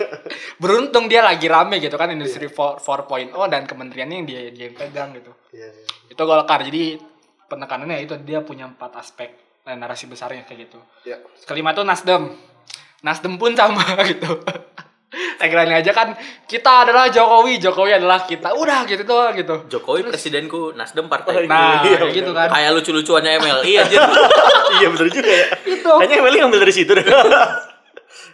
beruntung 0.58 1.10
dia 1.10 1.20
lagi 1.24 1.50
rame 1.50 1.82
gitu 1.82 1.94
kan 1.98 2.10
industri 2.14 2.46
4 2.46 2.78
4.0 2.80 3.34
dan 3.50 3.62
kementeriannya 3.66 4.16
yang 4.22 4.26
dia 4.26 4.40
dia 4.50 4.64
yang 4.70 4.76
pegang 4.76 5.10
gitu. 5.16 5.32
Iya, 5.50 5.68
iya. 5.70 5.86
itu 6.10 6.22
Golkar. 6.22 6.60
Jadi 6.62 6.98
penekanannya 7.50 7.98
itu 8.02 8.14
dia 8.22 8.40
punya 8.42 8.70
empat 8.70 8.98
aspek 8.98 9.34
eh, 9.66 9.76
narasi 9.76 10.06
besarnya 10.06 10.46
kayak 10.46 10.70
gitu. 10.70 10.78
Iya. 11.06 11.18
kelima 11.46 11.74
tuh 11.74 11.82
Nasdem. 11.82 12.30
Nasdem 13.04 13.34
pun 13.36 13.52
sama 13.52 13.84
gitu. 14.10 14.30
Tagline 15.38 15.78
aja 15.78 15.94
kan 15.94 16.18
kita 16.42 16.86
adalah 16.86 17.06
Jokowi 17.06 17.62
Jokowi 17.62 17.98
adalah 17.98 18.26
kita. 18.26 18.54
Udah 18.54 18.82
gitu 18.86 19.02
doang 19.06 19.34
gitu. 19.34 19.66
Jokowi 19.70 20.06
presidenku 20.06 20.74
Nasdem 20.74 21.06
Oh, 21.06 21.10
partai. 21.10 21.46
Nah 21.46 21.82
Iya, 21.82 21.98
kayak 22.02 22.14
gitu 22.14 22.30
kan. 22.34 22.48
Kayak 22.50 22.70
lucu-lucuannya 22.78 23.30
MLI 23.38 23.72
aja 23.78 23.98
iya 24.80 24.86
bener 24.90 25.08
juga 25.10 25.30
ya. 25.30 25.46
itu 25.66 25.86
Kayaknya 25.86 26.16
Emily 26.18 26.36
ngambil 26.42 26.60
dari 26.66 26.74
situ 26.74 26.90
deh. 26.94 27.04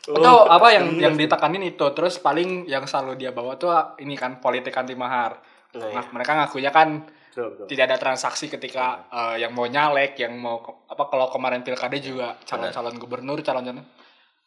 itu 0.05 0.33
apa 0.47 0.69
yang 0.73 0.87
yang 0.97 1.15
ditekanin 1.17 1.63
itu 1.65 1.87
terus 1.97 2.19
paling 2.19 2.65
yang 2.67 2.85
selalu 2.85 3.17
dia 3.17 3.31
bawa 3.31 3.57
tuh 3.57 3.73
ini 4.01 4.15
kan 4.15 4.39
politik 4.41 4.77
anti 4.77 4.95
mahar 4.95 5.39
Nah, 5.71 5.87
Nah, 5.87 6.05
mereka 6.11 6.35
ngakunya 6.35 6.75
kan 6.75 7.07
Betul, 7.31 7.55
betul. 7.55 7.67
tidak 7.71 7.85
ada 7.95 7.97
transaksi 8.03 8.51
ketika 8.51 9.07
eh, 9.07 9.47
yang 9.47 9.55
mau 9.55 9.71
nyalek, 9.71 10.19
yang 10.19 10.35
mau 10.35 10.59
apa 10.91 11.07
kalau 11.07 11.31
kemarin 11.31 11.63
pilkada 11.63 11.95
juga 12.03 12.35
calon-calon 12.43 12.99
gubernur, 12.99 13.39
calon-calon 13.39 13.87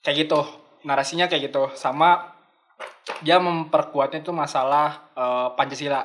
kayak 0.04 0.28
gitu. 0.28 0.44
Narasinya 0.84 1.32
kayak 1.32 1.48
gitu. 1.48 1.72
Sama 1.80 2.28
dia 3.24 3.40
memperkuatnya 3.40 4.20
itu 4.20 4.36
masalah 4.36 5.08
eh, 5.16 5.48
Pancasila. 5.56 6.04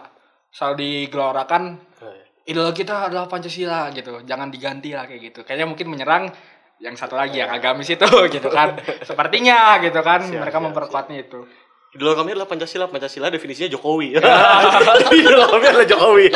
Selalu 0.54 0.75
digelorakan 0.78 1.62
Nah, 1.99 2.14
iya. 2.14 2.54
idola 2.54 2.70
kita 2.70 3.11
adalah 3.11 3.26
Pancasila 3.26 3.90
gitu. 3.90 4.23
Jangan 4.23 4.54
diganti 4.54 4.94
lah 4.94 5.11
kayak 5.11 5.35
gitu. 5.35 5.40
Kayaknya 5.42 5.66
mungkin 5.66 5.87
menyerang 5.90 6.30
yang 6.78 6.94
satu 6.94 7.18
lagi 7.18 7.42
yang 7.42 7.50
agamis 7.50 7.90
itu 7.90 8.06
gitu 8.35 8.49
kan. 8.50 8.78
Sepertinya 9.08 9.82
gitu 9.82 10.00
kan. 10.02 10.23
Siap, 10.23 10.42
Mereka 10.42 10.58
siap, 10.58 10.66
memperkuatnya 10.70 11.18
itu. 11.26 11.42
Idola 11.88 12.20
kami 12.20 12.37
adalah 12.37 12.44
Pancasila. 12.44 12.85
Pancasila 12.85 13.32
definisinya 13.32 13.73
Jokowi. 13.73 14.12
Idola 15.18 15.47
kami 15.49 15.64
adalah 15.73 15.88
Jokowi. 15.88 16.28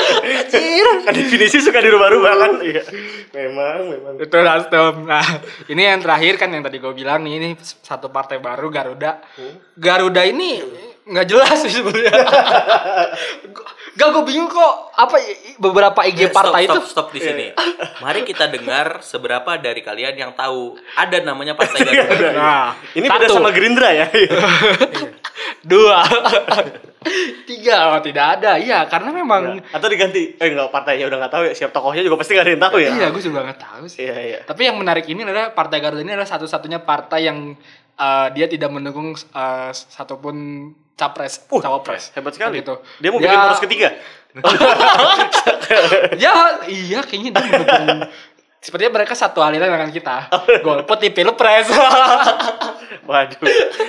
kan 1.05 1.13
definisi 1.13 1.61
suka 1.61 1.79
dirubah-rubah 1.85 2.35
kan? 2.41 2.53
Iya. 2.65 2.83
Memang, 3.37 3.79
memang. 3.93 4.15
Itu 4.17 4.37
Nasdem. 4.41 5.05
Nah, 5.05 5.27
ini 5.69 5.83
yang 5.85 6.01
terakhir 6.01 6.41
kan 6.41 6.49
yang 6.49 6.65
tadi 6.65 6.81
gue 6.81 6.93
bilang 6.97 7.21
nih, 7.29 7.37
ini 7.37 7.49
satu 7.61 8.09
partai 8.09 8.41
baru 8.41 8.73
Garuda. 8.73 9.21
Garuda 9.77 10.25
ini 10.25 10.65
nggak 11.05 11.27
jelas 11.29 11.61
sih 11.61 11.73
sebenarnya. 11.75 12.17
Gak 13.93 14.09
gue 14.09 14.25
bingung 14.25 14.49
kok 14.49 14.97
apa 14.97 15.21
beberapa 15.59 16.01
IG 16.07 16.29
Eh, 16.29 16.33
partai 16.33 16.65
stop, 16.65 16.77
itu 16.77 16.81
stop, 16.89 17.09
stop 17.11 17.17
di 17.17 17.21
sini. 17.21 17.47
Mari 18.01 18.25
kita 18.25 18.49
dengar 18.49 19.03
seberapa 19.05 19.59
dari 19.59 19.81
kalian 19.83 20.15
yang 20.17 20.33
tahu 20.33 20.79
ada 20.97 21.19
namanya 21.21 21.57
Partai 21.59 21.83
Garuda. 21.85 22.31
Nah, 22.33 22.71
Ini 22.95 23.07
beda 23.09 23.27
satu, 23.29 23.41
sama 23.41 23.51
Gerindra 23.51 23.91
ya. 23.93 24.07
dua, 25.73 26.03
tiga, 27.49 27.95
oh, 27.95 28.01
tidak 28.03 28.39
ada. 28.39 28.59
Iya, 28.59 28.87
karena 28.87 29.11
memang 29.15 29.63
Atau 29.71 29.87
diganti. 29.91 30.35
Eh 30.39 30.47
enggak 30.51 30.71
partainya 30.71 31.07
udah 31.07 31.19
nggak 31.27 31.33
tahu 31.33 31.43
ya. 31.51 31.53
Siap 31.55 31.71
tokohnya 31.71 32.03
juga 32.03 32.17
pasti 32.19 32.35
nggak 32.35 32.47
ada 32.47 32.53
yang 32.53 32.63
tahu 32.63 32.77
ya. 32.79 32.91
iya, 32.95 33.07
gue 33.11 33.23
juga 33.23 33.41
nggak 33.47 33.61
tahu 33.61 33.85
sih. 33.87 34.07
Iya, 34.07 34.17
iya. 34.23 34.39
Tapi 34.47 34.63
yang 34.67 34.77
menarik 34.79 35.07
ini 35.07 35.23
adalah 35.23 35.55
Partai 35.55 35.79
Garuda 35.83 36.03
ini 36.03 36.13
adalah 36.15 36.31
satu-satunya 36.31 36.83
partai 36.83 37.21
yang 37.31 37.55
uh, 37.95 38.29
dia 38.31 38.47
tidak 38.47 38.69
mendukung 38.69 39.13
uh, 39.13 39.71
satupun 39.73 40.37
capres, 40.93 41.43
Uh, 41.49 41.59
cawapres. 41.59 42.13
Hebat 42.13 42.33
sekali. 42.33 42.61
Gitu. 42.61 42.75
Dia 42.99 43.11
mau 43.11 43.19
bikin 43.19 43.39
poros 43.39 43.61
ketiga. 43.61 43.89
ya, 46.17 46.33
iya 46.65 47.01
kayaknya 47.03 47.31
dia 47.33 47.45
mendukung. 47.45 47.89
Sepertinya 48.63 48.93
mereka 48.95 49.13
satu 49.13 49.43
aliran 49.43 49.67
dengan 49.69 49.91
kita. 49.91 50.31
Golput 50.63 50.99
di 50.99 51.11
pilpres. 51.11 51.67
Waduh. 53.09 53.39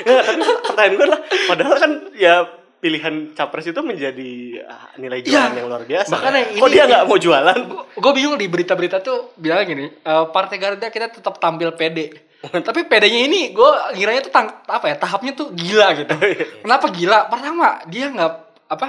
Ya, 0.02 0.18
tapi 0.20 0.42
pertanyaan 0.66 0.94
gue 0.98 1.08
lah, 1.08 1.20
padahal 1.46 1.76
kan 1.78 1.92
ya 2.18 2.36
pilihan 2.82 3.32
capres 3.32 3.70
itu 3.70 3.80
menjadi 3.80 4.32
ah, 4.66 4.92
nilai 4.98 5.22
jualan 5.22 5.54
Iya. 5.54 5.56
yang 5.56 5.68
luar 5.70 5.86
biasa. 5.86 6.12
Makanya 6.12 6.40
Kok 6.52 6.66
ini- 6.66 6.74
dia 6.74 6.84
nggak 6.90 7.04
mau 7.06 7.16
jualan? 7.16 7.58
gue 7.94 8.12
bingung 8.12 8.36
di 8.36 8.48
berita-berita 8.50 9.00
tuh 9.00 9.32
bilang 9.38 9.64
gini, 9.64 9.88
eh, 9.88 10.26
Partai 10.34 10.58
Garuda 10.58 10.90
kita 10.90 11.14
tetap 11.14 11.38
tampil 11.38 11.72
pede. 11.72 12.33
Tapi 12.68 12.86
pedenya 12.86 13.24
ini 13.24 13.56
gue 13.56 13.72
ngiranya 13.96 14.22
tuh 14.22 14.34
tang, 14.34 14.52
apa 14.68 14.92
ya 14.92 14.96
tahapnya 15.00 15.32
tuh 15.32 15.56
gila 15.56 15.96
gitu. 15.96 16.14
Kenapa 16.64 16.92
gila? 16.92 17.32
Pertama 17.32 17.80
dia 17.88 18.12
nggak 18.12 18.32
apa 18.68 18.88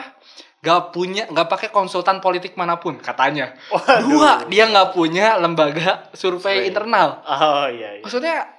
nggak 0.65 0.81
punya 0.97 1.29
nggak 1.29 1.47
pakai 1.47 1.69
konsultan 1.69 2.19
politik 2.19 2.57
mana 2.57 2.81
pun 2.81 2.97
katanya. 2.99 3.53
Waduh. 3.69 4.01
Dua 4.09 4.31
dia 4.49 4.65
nggak 4.67 4.97
punya 4.97 5.37
lembaga 5.39 6.09
survei 6.17 6.67
internal. 6.67 7.21
Oh 7.23 7.69
iya. 7.69 8.01
iya. 8.01 8.03
Maksudnya 8.03 8.51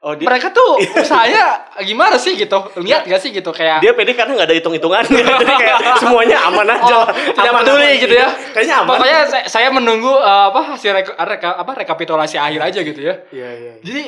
Oh 0.00 0.16
dia 0.16 0.24
mereka 0.24 0.48
tuh 0.48 0.80
usahanya 1.04 1.76
gimana 1.84 2.16
sih 2.16 2.32
gitu? 2.32 2.56
Lihat 2.80 3.04
gak 3.04 3.20
sih 3.20 3.36
gitu 3.36 3.52
kayak 3.52 3.84
dia 3.84 3.92
pede 3.92 4.16
karena 4.16 4.32
nggak 4.32 4.48
ada 4.48 4.56
hitung-hitungan. 4.56 5.04
Jadi 5.04 5.52
kayak 5.60 6.00
semuanya 6.00 6.40
aman 6.48 6.72
aja. 6.72 7.04
Oh, 7.04 7.06
tidak 7.12 7.52
Aman, 7.52 7.60
peduli 7.60 7.84
aman. 7.84 8.02
gitu 8.08 8.14
ya. 8.16 8.28
Kayaknya 8.56 8.74
aman. 8.80 8.88
Pokoknya 8.96 9.20
saya, 9.28 9.44
saya 9.44 9.68
menunggu 9.68 10.08
eh, 10.08 10.44
apa 10.48 10.60
hasil 10.72 10.96
reka, 10.96 11.12
reka- 11.20 11.52
apa 11.60 11.72
rekapitulasi 11.84 12.40
akhir 12.40 12.60
aja 12.72 12.80
gitu 12.80 12.96
ya. 12.96 13.14
Iya 13.28 13.48
iya. 13.52 13.72
Jadi 13.84 14.02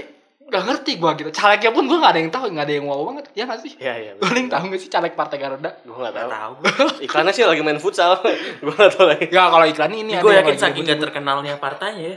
gak 0.48 0.64
ngerti 0.68 0.92
gua 0.98 1.12
gitu. 1.14 1.30
Calegnya 1.30 1.70
pun 1.70 1.84
gua 1.86 1.98
gak 2.02 2.12
ada 2.16 2.20
yang 2.20 2.32
tahu, 2.32 2.44
gak 2.52 2.66
ada 2.66 2.74
yang 2.74 2.86
wow 2.88 3.02
banget. 3.12 3.24
Ya 3.36 3.44
gak 3.46 3.60
sih? 3.60 3.72
Iya 3.76 3.94
iya. 3.98 4.12
Yang 4.18 4.48
tahu 4.50 4.64
gak 4.72 4.80
sih 4.80 4.90
caleg 4.90 5.14
Partai 5.14 5.36
Garuda? 5.40 5.70
Gue 5.84 5.96
nggak 5.96 6.14
tahu. 6.14 6.28
Tahu. 6.30 6.52
Iklannya 7.04 7.32
sih 7.32 7.44
lagi 7.46 7.62
main 7.62 7.80
futsal. 7.80 8.18
Gue 8.64 8.74
nggak 8.74 8.90
tahu 8.92 9.04
lagi. 9.08 9.26
Ya 9.30 9.48
kalau 9.48 9.66
iklan 9.68 9.92
ini 9.92 10.12
ada 10.18 10.24
Gue 10.24 10.32
yang 10.34 10.44
yakin 10.44 10.56
lagi 10.56 10.64
saking 10.64 10.84
gak 10.88 11.00
terkenalnya 11.10 11.54
partainya 11.56 12.16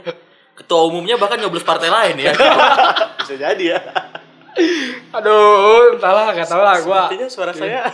Ketua 0.56 0.88
umumnya 0.88 1.20
bahkan 1.20 1.36
nyoblos 1.36 1.64
partai 1.64 1.92
lain 1.92 2.16
ya. 2.16 2.32
Bisa 3.20 3.34
jadi 3.36 3.64
ya. 3.76 3.80
Aduh, 5.12 6.00
entahlah 6.00 6.32
gak 6.32 6.48
tau 6.48 6.64
lah 6.64 6.80
gua. 6.80 7.08
Sepertinya 7.08 7.28
suara 7.28 7.52
saya. 7.52 7.84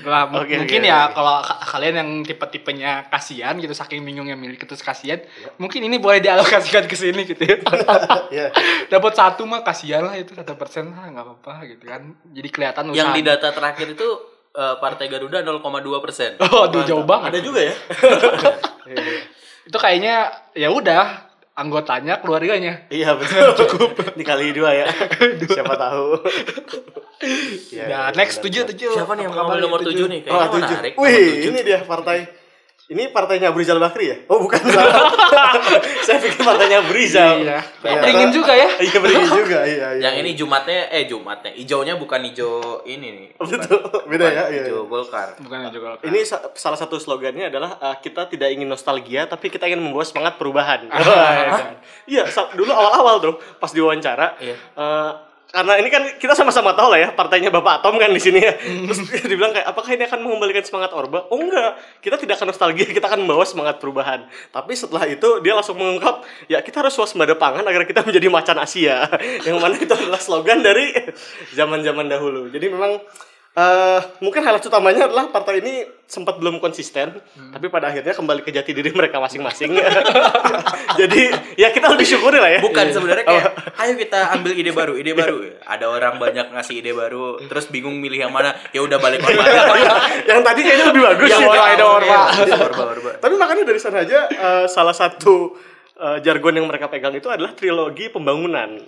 Lah, 0.00 0.26
m- 0.26 0.42
Oke, 0.42 0.54
mungkin 0.56 0.80
oke, 0.80 0.88
ya 0.88 0.98
oke. 1.04 1.14
kalau 1.14 1.34
ka- 1.38 1.60
kalian 1.68 1.94
yang 1.96 2.10
tipe-tipenya 2.22 2.90
kasihan 3.06 3.54
gitu 3.54 3.70
saking 3.70 4.00
bingungnya 4.00 4.34
milih 4.34 4.58
terus 4.58 4.80
kasihan, 4.80 5.22
mungkin 5.54 5.80
ini 5.80 5.96
boleh 5.96 6.18
dialokasikan 6.18 6.84
ke 6.84 6.94
sini 6.94 7.22
gitu 7.24 7.38
ya. 7.38 7.62
Iya. 8.28 8.50
Dapat 8.88 9.12
satu 9.14 9.44
mah 9.44 9.62
kasihan 9.62 10.02
lah 10.02 10.14
itu 10.14 10.32
satu 10.32 10.52
persen 10.54 10.90
lah 10.90 11.06
nggak 11.08 11.22
apa-apa 11.22 11.54
gitu 11.68 11.84
kan. 11.84 12.02
Jadi 12.26 12.48
kelihatan 12.48 12.84
Yang 12.90 13.06
usaha. 13.06 13.14
di 13.14 13.22
data 13.22 13.48
terakhir 13.50 13.86
itu 13.88 14.08
eh, 14.50 14.74
Partai 14.76 15.06
Garuda 15.06 15.38
0,2 15.40 15.62
persen. 16.00 16.30
Oh, 16.44 16.66
aduh 16.66 16.82
jauh 16.82 17.04
banget. 17.04 17.30
Ada 17.30 17.40
juga 17.40 17.60
ya. 17.62 17.74
Itu 19.68 19.76
kayaknya 19.76 20.14
ya 20.52 20.68
udah 20.68 21.27
anggotanya 21.58 22.22
keluarganya. 22.22 22.86
Iya 22.88 23.12
betul. 23.18 23.58
Cukup. 23.58 24.14
Dikali 24.14 24.54
dua 24.54 24.70
ya. 24.72 24.86
Siapa 25.42 25.74
tahu. 25.74 26.22
Iya, 27.18 27.82
Ya, 27.82 27.84
iya, 27.90 28.00
next 28.14 28.38
tujuh 28.38 28.62
tujuh. 28.62 28.94
Siapa 28.94 29.18
nih 29.18 29.26
yang 29.26 29.34
mengambil 29.34 29.58
nomor 29.58 29.78
nih, 29.82 29.90
7 29.90 30.06
nih? 30.06 30.20
Oh, 30.22 30.38
Kayaknya 30.38 30.48
tujuh. 30.54 30.76
menarik. 30.78 30.92
Wih, 30.94 31.18
tujuh. 31.18 31.50
ini 31.50 31.60
dia 31.66 31.78
partai. 31.82 32.18
Ini 32.88 33.12
partainya 33.12 33.52
Brizal 33.52 33.76
Bakri 33.76 34.08
ya? 34.08 34.16
Oh, 34.32 34.40
bukan. 34.40 34.56
Saya 36.08 36.16
pikir 36.24 36.40
partainya 36.40 36.80
Brizal. 36.88 37.44
Iya. 37.44 37.60
Ternyata- 37.84 38.00
Beringin 38.00 38.30
juga 38.32 38.52
ya. 38.56 38.68
Iya, 38.80 38.96
beringin 38.96 39.28
juga. 39.28 39.58
Iya, 39.68 39.86
iya. 39.92 40.02
Yang 40.08 40.14
ini 40.24 40.30
Jumatnya 40.32 40.80
eh 40.88 41.04
Jumatnya 41.04 41.52
hijaunya 41.52 42.00
bukan 42.00 42.24
hijau 42.24 42.80
ini 42.88 43.08
nih. 43.12 43.28
Bukan- 43.36 43.60
Betul. 43.60 43.80
Beda 44.08 44.24
bukan 44.24 44.32
ya, 44.32 44.44
iya, 44.48 44.62
Hijau 44.64 44.80
iya. 44.80 44.88
Golkar. 44.88 45.28
Bukan 45.36 45.58
juga. 45.68 45.86
Ini 46.00 46.18
sa- 46.24 46.48
salah 46.56 46.80
satu 46.80 46.96
slogannya 46.96 47.52
adalah 47.52 47.76
uh, 47.76 47.96
kita 48.00 48.24
tidak 48.24 48.48
ingin 48.48 48.64
nostalgia 48.64 49.28
tapi 49.28 49.52
kita 49.52 49.68
ingin 49.68 49.84
membawa 49.84 50.08
semangat 50.08 50.40
perubahan. 50.40 50.88
Wah, 50.88 51.76
Iya, 52.08 52.24
dulu 52.56 52.72
awal-awal 52.72 53.20
tuh 53.20 53.34
pas 53.60 53.68
diwawancara 53.68 54.40
Iya. 54.40 54.56
uh, 54.74 55.27
karena 55.48 55.80
ini 55.80 55.88
kan 55.88 56.04
kita 56.20 56.36
sama-sama 56.36 56.76
tahu 56.76 56.92
lah 56.92 57.00
ya 57.00 57.08
partainya 57.16 57.48
Bapak 57.48 57.80
Atom 57.80 57.96
kan 57.96 58.12
di 58.12 58.20
sini 58.20 58.44
ya. 58.44 58.52
Terus 58.60 59.00
dia 59.08 59.24
dibilang 59.24 59.56
kayak 59.56 59.64
apakah 59.64 59.96
ini 59.96 60.04
akan 60.04 60.20
mengembalikan 60.20 60.60
semangat 60.60 60.92
Orba? 60.92 61.24
Oh 61.32 61.40
enggak, 61.40 61.80
kita 62.04 62.20
tidak 62.20 62.36
akan 62.36 62.52
nostalgia, 62.52 62.84
kita 62.84 63.08
akan 63.08 63.24
membawa 63.24 63.48
semangat 63.48 63.80
perubahan. 63.80 64.28
Tapi 64.52 64.72
setelah 64.76 65.08
itu 65.08 65.40
dia 65.40 65.56
langsung 65.56 65.80
mengungkap, 65.80 66.20
ya 66.52 66.60
kita 66.60 66.84
harus 66.84 66.92
waspada 67.00 67.32
pangan 67.32 67.64
agar 67.64 67.88
kita 67.88 68.04
menjadi 68.08 68.28
macan 68.28 68.60
Asia. 68.60 69.08
Yang 69.40 69.56
mana 69.56 69.74
itu 69.80 69.92
adalah 69.96 70.20
slogan 70.20 70.60
dari 70.60 70.92
zaman-zaman 71.58 72.12
dahulu. 72.12 72.52
Jadi 72.52 72.68
memang 72.68 73.00
eh 73.58 74.00
mungkin 74.22 74.38
highlight 74.46 74.62
utamanya 74.70 75.10
adalah 75.10 75.34
partai 75.34 75.58
ini 75.58 75.82
sempat 76.06 76.38
belum 76.38 76.62
konsisten, 76.62 77.10
tapi 77.52 77.66
pada 77.68 77.90
akhirnya 77.90 78.14
kembali 78.14 78.40
ke 78.46 78.54
jati 78.54 78.70
diri 78.70 78.94
mereka 78.94 79.18
masing-masing. 79.18 79.76
Jadi 81.00 81.22
ya 81.58 81.68
kita 81.74 81.90
lebih 81.90 82.06
syukuri 82.06 82.38
lah 82.38 82.48
ya. 82.54 82.60
Bukan 82.62 82.86
sebenarnya 82.94 83.26
kayak 83.26 83.44
ayo 83.82 83.92
kita 83.98 84.32
ambil 84.38 84.52
ide 84.54 84.70
baru, 84.72 84.94
ide 84.94 85.12
baru. 85.12 85.36
Ada 85.66 85.84
orang 85.90 86.22
banyak 86.22 86.54
ngasih 86.54 86.80
ide 86.80 86.94
baru, 86.94 87.42
terus 87.50 87.66
bingung 87.68 87.98
milih 87.98 88.30
yang 88.30 88.32
mana. 88.32 88.54
Ya 88.70 88.80
udah 88.80 88.96
balik 89.02 89.20
orba. 89.26 89.42
yang 90.24 90.40
tadi 90.40 90.60
kayaknya 90.62 90.86
lebih 90.94 91.02
bagus 91.02 91.28
ya. 91.28 91.38
Orba, 91.44 91.64
ada 91.66 91.84
Orba. 91.84 92.18
Iya, 92.38 92.56
Orba, 92.62 92.82
Orba. 92.94 93.10
Tapi 93.18 93.34
makanya 93.34 93.64
dari 93.66 93.80
sana 93.82 94.06
aja 94.06 94.30
eh, 94.30 94.64
salah 94.70 94.94
satu 94.94 95.58
eh, 95.98 96.18
jargon 96.22 96.56
yang 96.56 96.70
mereka 96.70 96.86
pegang 96.86 97.12
itu 97.18 97.26
adalah 97.26 97.52
trilogi 97.58 98.06
pembangunan. 98.08 98.80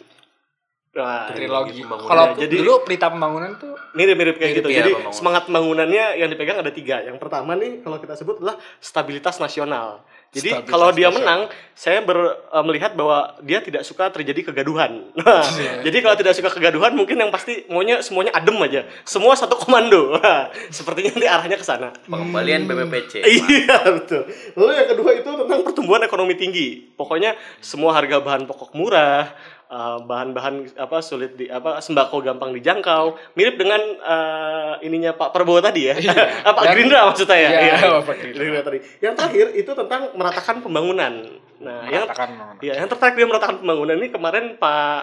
Nah, 0.90 1.30
Trilogi. 1.30 1.86
pembangunan. 1.86 2.02
Kalau 2.04 2.24
Ya, 2.26 2.42
jadi- 2.42 2.58
dulu 2.58 2.82
pelita 2.82 3.06
pembangunan 3.06 3.54
tuh 3.54 3.78
mirip-mirip 3.94 4.34
kayak 4.34 4.50
Mirip 4.50 4.58
gitu. 4.58 4.68
ya, 4.68 4.76
Jadi 4.76 4.90
pembangunan. 4.90 5.14
semangat 5.14 5.42
pembangunannya 5.46 6.04
yang 6.18 6.28
dipegang 6.28 6.58
ada 6.58 6.72
tiga. 6.74 6.96
Yang 7.00 7.16
pertama 7.16 7.54
nih 7.54 7.78
kalau 7.78 7.96
kita 7.96 8.18
sebut 8.18 8.42
adalah 8.42 8.58
stabilitas 8.80 9.38
nasional. 9.38 10.02
Jadi 10.30 10.50
Stabilitas 10.52 10.66
kalau 10.68 10.88
dia 10.90 11.06
nasional. 11.06 11.14
menang, 11.16 11.40
saya 11.72 11.98
ber- 12.00 12.34
eh, 12.44 12.64
melihat 12.64 12.92
bahwa 12.92 13.18
dia 13.40 13.58
tidak 13.60 13.82
suka 13.82 14.10
terjadi 14.10 14.42
kegaduhan. 14.44 15.14
Nah, 15.20 15.46
Jadi 15.80 15.94
kalau 16.00 16.16
tidak 16.16 16.34
suka 16.34 16.50
kegaduhan, 16.50 16.90
mungkin 16.92 17.14
yang 17.16 17.30
pasti 17.30 17.66
maunya 17.66 17.98
semuanya 18.00 18.34
adem 18.34 18.58
aja. 18.58 18.82
Semua 19.04 19.34
satu 19.34 19.54
komando. 19.56 20.10
Wah, 20.12 20.50
Sepertinya 20.74 21.14
nanti 21.14 21.28
arahnya 21.28 21.54
ke 21.54 21.62
sana. 21.62 21.94
Pengembalian 22.04 22.66
BPPC. 22.66 23.22
Iya 23.52 23.78
betul. 23.92 24.26
Lalu 24.54 24.72
yang 24.74 24.88
kedua 24.88 25.10
itu 25.12 25.30
tentang 25.36 25.60
pertumbuhan 25.62 26.02
ekonomi 26.02 26.34
tinggi. 26.34 26.82
Pokoknya 26.94 27.38
semua 27.60 27.90
harga 27.92 28.18
bahan 28.18 28.42
pokok 28.44 28.74
murah, 28.74 29.34
eh, 29.70 29.98
bahan-bahan 30.02 30.54
apa 30.74 30.98
sulit 30.98 31.34
di 31.34 31.46
apa 31.46 31.78
sembako 31.78 32.20
gampang 32.20 32.50
dijangkau. 32.50 33.14
Mirip 33.32 33.54
dengan 33.54 33.78
eh, 33.80 34.74
ininya 34.82 35.14
Pak 35.14 35.30
Prabowo 35.30 35.58
tadi 35.58 35.86
ya. 35.86 35.94
Pak 36.46 36.58
Dan- 36.60 36.74
Gerindra 36.74 37.06
maksudnya 37.06 37.38
ya. 37.38 37.48
Iya, 37.48 37.60
Iya. 37.78 38.02
Pak 38.02 38.16
Gerindra. 38.18 38.60
Tadi. 38.60 38.78
Yang 38.98 39.14
terakhir 39.16 39.46
itu 39.54 39.70
tentang 39.70 40.02
meratakan 40.12 40.56
pembangunan. 40.60 41.12
Nah, 41.60 41.84
yang 41.86 42.04
Meratakan 42.04 42.28
pembangunan. 42.30 42.60
Iya, 42.60 42.72
yang 42.76 42.88
tertarik 42.88 43.14
dia 43.14 43.26
meratakan 43.26 43.56
pembangunan 43.58 43.94
ini 43.96 44.08
kemarin 44.08 44.44
Pak 44.56 45.00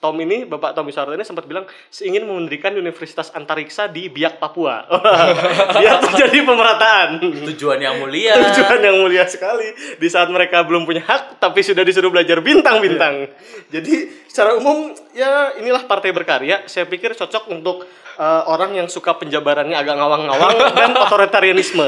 Tom 0.00 0.16
ini, 0.16 0.48
Bapak 0.48 0.72
Tommy 0.72 0.96
Soeharto 0.96 1.12
ini 1.12 1.28
sempat 1.28 1.44
bilang 1.44 1.68
ingin 2.00 2.24
mendirikan 2.24 2.72
Universitas 2.72 3.28
Antariksa 3.36 3.84
di 3.84 4.08
Biak 4.08 4.40
Papua. 4.40 4.88
Biar 5.76 6.00
terjadi 6.00 6.40
pemerataan. 6.40 7.20
Tujuan 7.20 7.76
yang 7.76 8.00
mulia. 8.00 8.32
Tujuan 8.32 8.80
yang 8.80 8.96
mulia 8.96 9.28
sekali 9.28 9.68
di 10.00 10.08
saat 10.08 10.32
mereka 10.32 10.64
belum 10.64 10.88
punya 10.88 11.04
hak 11.04 11.36
tapi 11.36 11.60
sudah 11.60 11.84
disuruh 11.84 12.08
belajar 12.08 12.40
bintang-bintang. 12.40 13.28
Jadi 13.68 14.24
secara 14.24 14.56
umum 14.56 14.88
ya 15.12 15.60
inilah 15.60 15.84
partai 15.84 16.16
berkarya. 16.16 16.64
Saya 16.64 16.88
pikir 16.88 17.12
cocok 17.12 17.52
untuk 17.52 17.84
eh, 18.16 18.42
orang 18.48 18.72
yang 18.72 18.88
suka 18.88 19.20
penjabarannya 19.20 19.76
agak 19.76 20.00
ngawang-ngawang 20.00 20.56
dan 20.80 20.96
otoritarianisme. 20.96 21.84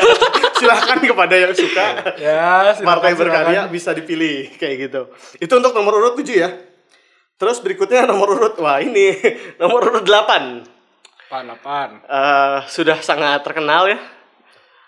Silahkan 0.64 0.96
kepada 0.96 1.36
yang 1.36 1.52
suka 1.52 2.16
Ya, 2.16 2.72
silakan, 2.72 2.88
partai 2.88 3.12
berkarya 3.12 3.68
bisa 3.68 3.92
dipilih 3.92 4.56
kayak 4.56 4.88
gitu. 4.88 5.12
Itu 5.36 5.60
untuk 5.60 5.76
nomor 5.76 6.00
urut 6.00 6.16
7 6.16 6.24
ya. 6.32 6.72
Terus 7.34 7.58
berikutnya 7.58 8.06
nomor 8.06 8.30
urut 8.38 8.54
wah 8.62 8.78
ini 8.78 9.18
nomor 9.60 9.82
urut 9.90 10.06
8. 10.06 10.62
Pan, 11.26 11.46
pan. 11.58 11.90
Eh, 12.06 12.58
sudah 12.70 13.02
sangat 13.02 13.42
terkenal 13.42 13.90
ya. 13.90 13.98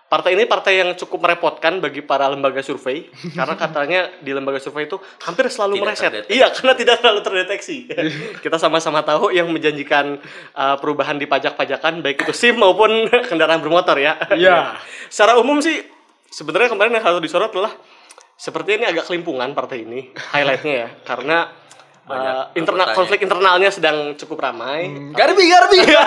partai 0.07 0.39
ini 0.39 0.47
partai 0.47 0.79
yang 0.87 0.95
cukup 0.95 1.19
merepotkan 1.27 1.83
bagi 1.83 1.99
para 1.99 2.31
lembaga 2.31 2.63
survei 2.63 3.11
karena 3.39 3.59
katanya 3.59 4.01
di 4.23 4.31
lembaga 4.31 4.63
survei 4.63 4.87
itu 4.87 4.95
hampir 5.27 5.51
selalu 5.51 5.75
Tidak 5.75 5.83
meleset. 5.83 6.05
terdeteksi. 6.07 6.31
Iya, 6.39 6.47
karena 6.55 6.73
tidak 6.79 6.95
terlalu 7.03 7.21
terdeteksi. 7.27 7.77
Kita 8.47 8.57
sama-sama 8.63 9.03
tahu 9.03 9.35
yang 9.35 9.51
menjanjikan 9.51 10.23
uh, 10.55 10.79
perubahan 10.79 11.19
di 11.19 11.27
pajak-pajakan 11.27 12.07
baik 12.07 12.23
itu 12.23 12.31
SIM 12.31 12.55
maupun 12.55 13.11
kendaraan 13.27 13.59
bermotor 13.59 13.99
ya. 13.99 14.15
Iya. 14.31 14.79
Secara 15.11 15.43
umum 15.43 15.59
sih 15.59 15.83
sebenarnya 16.31 16.71
kemarin 16.71 16.95
yang 16.95 17.03
harus 17.03 17.19
disorot 17.19 17.51
adalah 17.51 17.75
sepertinya 18.39 18.87
ini 18.87 18.87
agak 18.95 19.11
kelimpungan 19.11 19.59
partai 19.59 19.83
ini 19.83 20.15
highlightnya 20.15 20.75
ya 20.87 20.89
karena 21.03 21.51
uh, 22.07 22.51
internal 22.55 22.87
anggotanya. 22.87 22.97
konflik 22.97 23.21
internalnya 23.23 23.71
sedang 23.71 24.15
cukup 24.15 24.39
ramai. 24.43 25.13
Garbi, 25.13 25.45
Garbi. 25.51 25.79
Iya. 25.87 26.05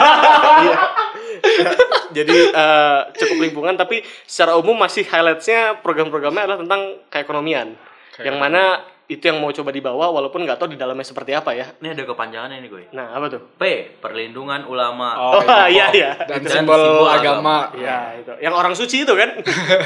Jadi 2.20 2.38
eh, 2.52 3.00
cukup 3.16 3.38
lingkungan 3.40 3.76
tapi 3.80 4.04
secara 4.28 4.60
umum 4.60 4.76
masih 4.76 5.08
highlightsnya 5.08 5.80
program-programnya 5.80 6.44
adalah 6.44 6.60
tentang 6.60 6.82
keekonomian. 7.08 7.80
yang 8.20 8.36
mana 8.36 8.84
itu 9.10 9.26
yang 9.26 9.42
mau 9.42 9.50
coba 9.50 9.74
dibawa 9.74 10.14
walaupun 10.14 10.46
nggak 10.46 10.62
tahu 10.62 10.76
di 10.76 10.78
dalamnya 10.78 11.02
seperti 11.02 11.34
apa 11.34 11.56
ya. 11.58 11.72
Ini 11.82 11.98
ada 11.98 12.04
kepanjangannya 12.06 12.62
nih 12.62 12.70
gue. 12.70 12.84
Nah 12.94 13.18
apa 13.18 13.26
tuh? 13.32 13.42
P. 13.58 13.96
Perlindungan 13.98 14.70
ulama. 14.70 15.18
Oh, 15.18 15.42
iya 15.72 15.90
iya. 15.90 16.12
Dan 16.30 16.46
Dan 16.46 16.62
simbol, 16.62 16.78
simbol 16.78 17.10
agama. 17.10 17.72
Ya 17.74 18.20
itu. 18.20 18.36
Yang 18.38 18.54
orang 18.54 18.74
suci 18.78 19.08
itu 19.08 19.14
kan? 19.18 19.40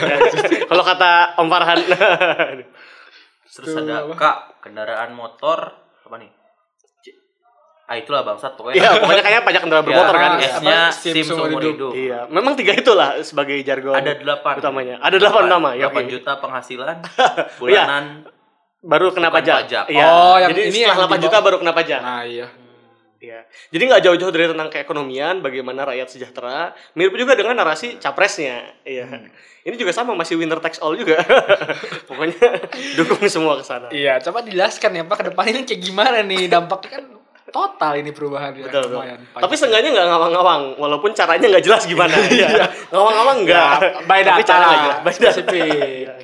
Kalau 0.74 0.84
kata 0.84 1.40
Om 1.40 1.48
Farhan. 1.48 1.80
Terus 3.48 3.74
ada 3.80 4.10
K. 4.12 4.24
Kendaraan 4.60 5.16
motor. 5.16 5.83
Apa 6.04 6.16
nih? 6.18 6.30
C. 7.00 7.06
Ah 7.84 7.96
itulah 7.96 8.24
bangsat 8.24 8.54
pokoknya. 8.54 8.76
Iya 8.76 8.90
pokoknya 8.98 9.22
kayaknya 9.22 9.44
pajak 9.44 9.62
kendaraan 9.62 9.86
bermotor 9.88 10.16
Ya, 10.16 10.22
kan. 10.22 10.32
S. 10.34 10.46
S-nya 10.54 10.80
SIM 10.90 11.14
SIM 11.14 11.26
seumur 11.26 11.60
hidup. 11.60 11.74
hidup. 11.74 11.92
Iya, 11.94 12.20
memang 12.28 12.54
tiga 12.56 12.74
itulah 12.74 13.10
sebagai 13.22 13.56
jargon. 13.62 13.94
Ada 13.94 14.12
delapan. 14.16 14.54
utamanya. 14.58 14.96
Ada 15.00 15.16
delapan 15.18 15.44
nama 15.48 15.70
ya. 15.74 15.88
8 15.88 15.96
oke. 15.96 16.02
juta 16.10 16.32
penghasilan 16.38 16.96
Iya. 17.04 17.44
bulanan. 17.60 18.06
Baru 18.84 19.12
kena 19.12 19.30
pajak. 19.30 19.56
pajak. 19.64 19.86
Iya. 19.88 20.04
Oh, 20.06 20.36
yang 20.36 20.52
Jadi 20.52 20.62
ini 20.68 20.80
setelah 20.82 20.96
yang 21.00 21.08
8 21.08 21.16
di 21.16 21.24
juta 21.24 21.38
baru 21.40 21.56
kena 21.58 21.72
pajak. 21.72 22.00
Nah, 22.00 22.24
iya. 22.24 22.48
Iya. 23.24 23.40
Jadi 23.72 23.84
nggak 23.88 24.02
jauh-jauh 24.04 24.34
dari 24.36 24.52
tentang 24.52 24.68
keekonomian, 24.68 25.40
bagaimana 25.40 25.88
rakyat 25.88 26.12
sejahtera. 26.12 26.76
Mirip 27.00 27.16
juga 27.16 27.40
dengan 27.40 27.56
narasi 27.56 27.96
capresnya. 27.96 28.68
Iya. 28.84 29.32
Ini 29.64 29.80
juga 29.80 29.96
sama 29.96 30.12
masih 30.12 30.36
winner 30.36 30.60
takes 30.60 30.84
all 30.84 31.00
juga. 31.00 31.24
Pokoknya 32.12 32.68
dukung 33.00 33.24
semua 33.32 33.56
ke 33.56 33.64
sana. 33.64 33.88
Iya, 33.96 34.20
coba 34.20 34.44
dijelaskan 34.44 35.00
ya 35.00 35.04
Pak 35.08 35.16
ke 35.16 35.24
depan 35.32 35.46
ini 35.56 35.64
kayak 35.64 35.80
gimana 35.80 36.20
nih 36.20 36.52
dampaknya 36.52 37.00
kan 37.00 37.04
total 37.48 37.94
ini 37.96 38.12
perubahan 38.12 38.52
ya. 38.60 38.68
Betul, 38.68 38.92
betul. 38.92 39.00
Lumayan. 39.00 39.20
Tapi 39.40 39.54
seenggaknya 39.56 39.90
nggak 39.96 40.08
ngawang-ngawang, 40.10 40.64
walaupun 40.82 41.12
caranya 41.16 41.48
nggak 41.48 41.64
jelas 41.64 41.88
gimana. 41.88 42.12
Iya. 42.34 42.68
Ngawang-ngawang 42.92 43.38
nggak. 43.48 43.76
Ya, 43.80 43.90
by 44.04 44.20
Tapi 44.20 44.42
data, 44.44 44.50
cara 44.52 44.66
nggak 44.68 44.82
jelas. 44.84 45.04
By 45.06 45.16
data. 45.16 46.23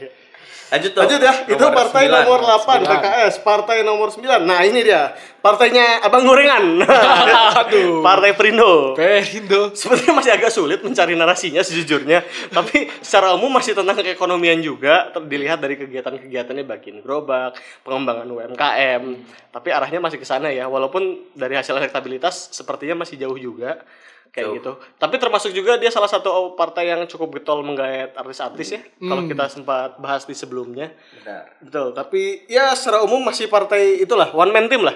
Lanjut 0.70 0.92
tuh. 0.94 1.02
Lanjut 1.02 1.20
ya, 1.20 1.34
itu 1.50 1.66
partai 1.74 2.04
sembilan. 2.06 2.22
nomor 2.22 2.40
8 2.46 2.62
Sembilan. 2.62 2.90
PKS, 2.94 3.34
partai 3.42 3.78
nomor 3.82 4.08
9. 4.14 4.46
Nah, 4.46 4.60
ini 4.62 4.80
dia. 4.86 5.18
Partainya 5.42 6.06
Abang 6.06 6.28
Gorengan. 6.28 6.84
Aduh. 7.66 8.06
partai 8.06 8.38
Perindo. 8.38 8.94
Perindo. 8.94 9.74
Sebenarnya 9.74 10.14
masih 10.14 10.32
agak 10.36 10.52
sulit 10.54 10.80
mencari 10.86 11.18
narasinya 11.18 11.66
sejujurnya, 11.66 12.22
tapi 12.54 12.86
secara 13.02 13.34
umum 13.34 13.50
masih 13.50 13.74
tentang 13.74 13.98
keekonomian 13.98 14.62
juga, 14.62 15.10
dilihat 15.26 15.58
dari 15.58 15.80
kegiatan-kegiatannya 15.80 16.68
bagian 16.68 17.02
gerobak, 17.02 17.58
pengembangan 17.82 18.28
UMKM. 18.30 19.04
Tapi 19.50 19.70
arahnya 19.74 20.04
masih 20.04 20.22
ke 20.22 20.28
sana 20.28 20.54
ya, 20.54 20.70
walaupun 20.70 21.34
dari 21.34 21.58
hasil 21.58 21.74
elektabilitas 21.80 22.54
sepertinya 22.54 23.02
masih 23.02 23.18
jauh 23.18 23.40
juga 23.40 23.82
kayak 24.30 24.46
Jauh. 24.46 24.56
gitu. 24.56 24.72
Tapi 24.96 25.16
termasuk 25.16 25.52
juga 25.52 25.76
dia 25.76 25.90
salah 25.90 26.06
satu 26.06 26.54
partai 26.54 26.88
yang 26.88 27.02
cukup 27.06 27.34
getol 27.36 27.62
menggait 27.62 28.14
artis-artis 28.14 28.68
ya. 28.70 28.82
Kalau 29.00 29.26
kita 29.26 29.46
sempat 29.48 29.98
bahas 29.98 30.24
di 30.24 30.34
sebelumnya. 30.34 30.94
Benar. 31.16 31.44
Betul, 31.60 31.88
tapi 31.92 32.22
ya 32.46 32.72
secara 32.72 33.02
umum 33.02 33.22
masih 33.22 33.46
partai 33.46 33.98
itulah 33.98 34.30
one 34.32 34.50
man 34.50 34.66
team 34.66 34.82
lah. 34.82 34.94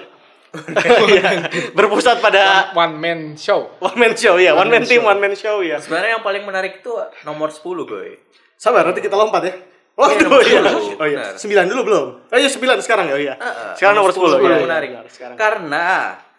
Iya, 1.04 1.50
Berpusat 1.74 2.22
pada 2.22 2.70
One 2.72 2.94
man 2.94 3.20
show. 3.34 3.74
one 3.78 3.96
man 3.96 4.14
show 4.14 4.38
ya, 4.38 4.54
one, 4.54 4.70
man, 4.70 4.86
team, 4.86 5.02
one 5.02 5.18
man 5.18 5.34
show 5.34 5.58
ya. 5.60 5.82
Sebenarnya 5.82 6.14
yang 6.14 6.22
paling 6.22 6.46
menarik 6.46 6.78
itu 6.78 6.94
nomor 7.22 7.50
10 7.50 7.58
gue. 7.82 8.22
Sabar, 8.54 8.86
nanti 8.86 9.02
kita 9.02 9.14
lompat 9.14 9.42
ya. 9.42 9.54
Oh, 9.94 10.06
Iya, 10.06 10.26
iya, 10.46 10.58
nomor 10.62 10.82
iya. 10.82 10.94
10. 10.94 11.02
Oh 11.02 11.06
iya. 11.06 11.22
9 11.34 11.70
dulu 11.70 11.80
belum? 11.84 12.06
Oh 12.30 12.38
iya, 12.38 12.46
9 12.46 12.78
sekarang 12.80 13.06
ya. 13.06 13.14
Oh 13.14 13.20
iya. 13.20 13.34
Sekarang 13.74 13.98
nomor 13.98 14.10
10. 14.10 14.22
yang 14.22 14.30
Iya, 14.30 14.46
iya, 14.54 14.62
menarik. 14.62 14.88
benar, 14.94 15.06
sekarang. 15.10 15.36
Karena 15.36 15.84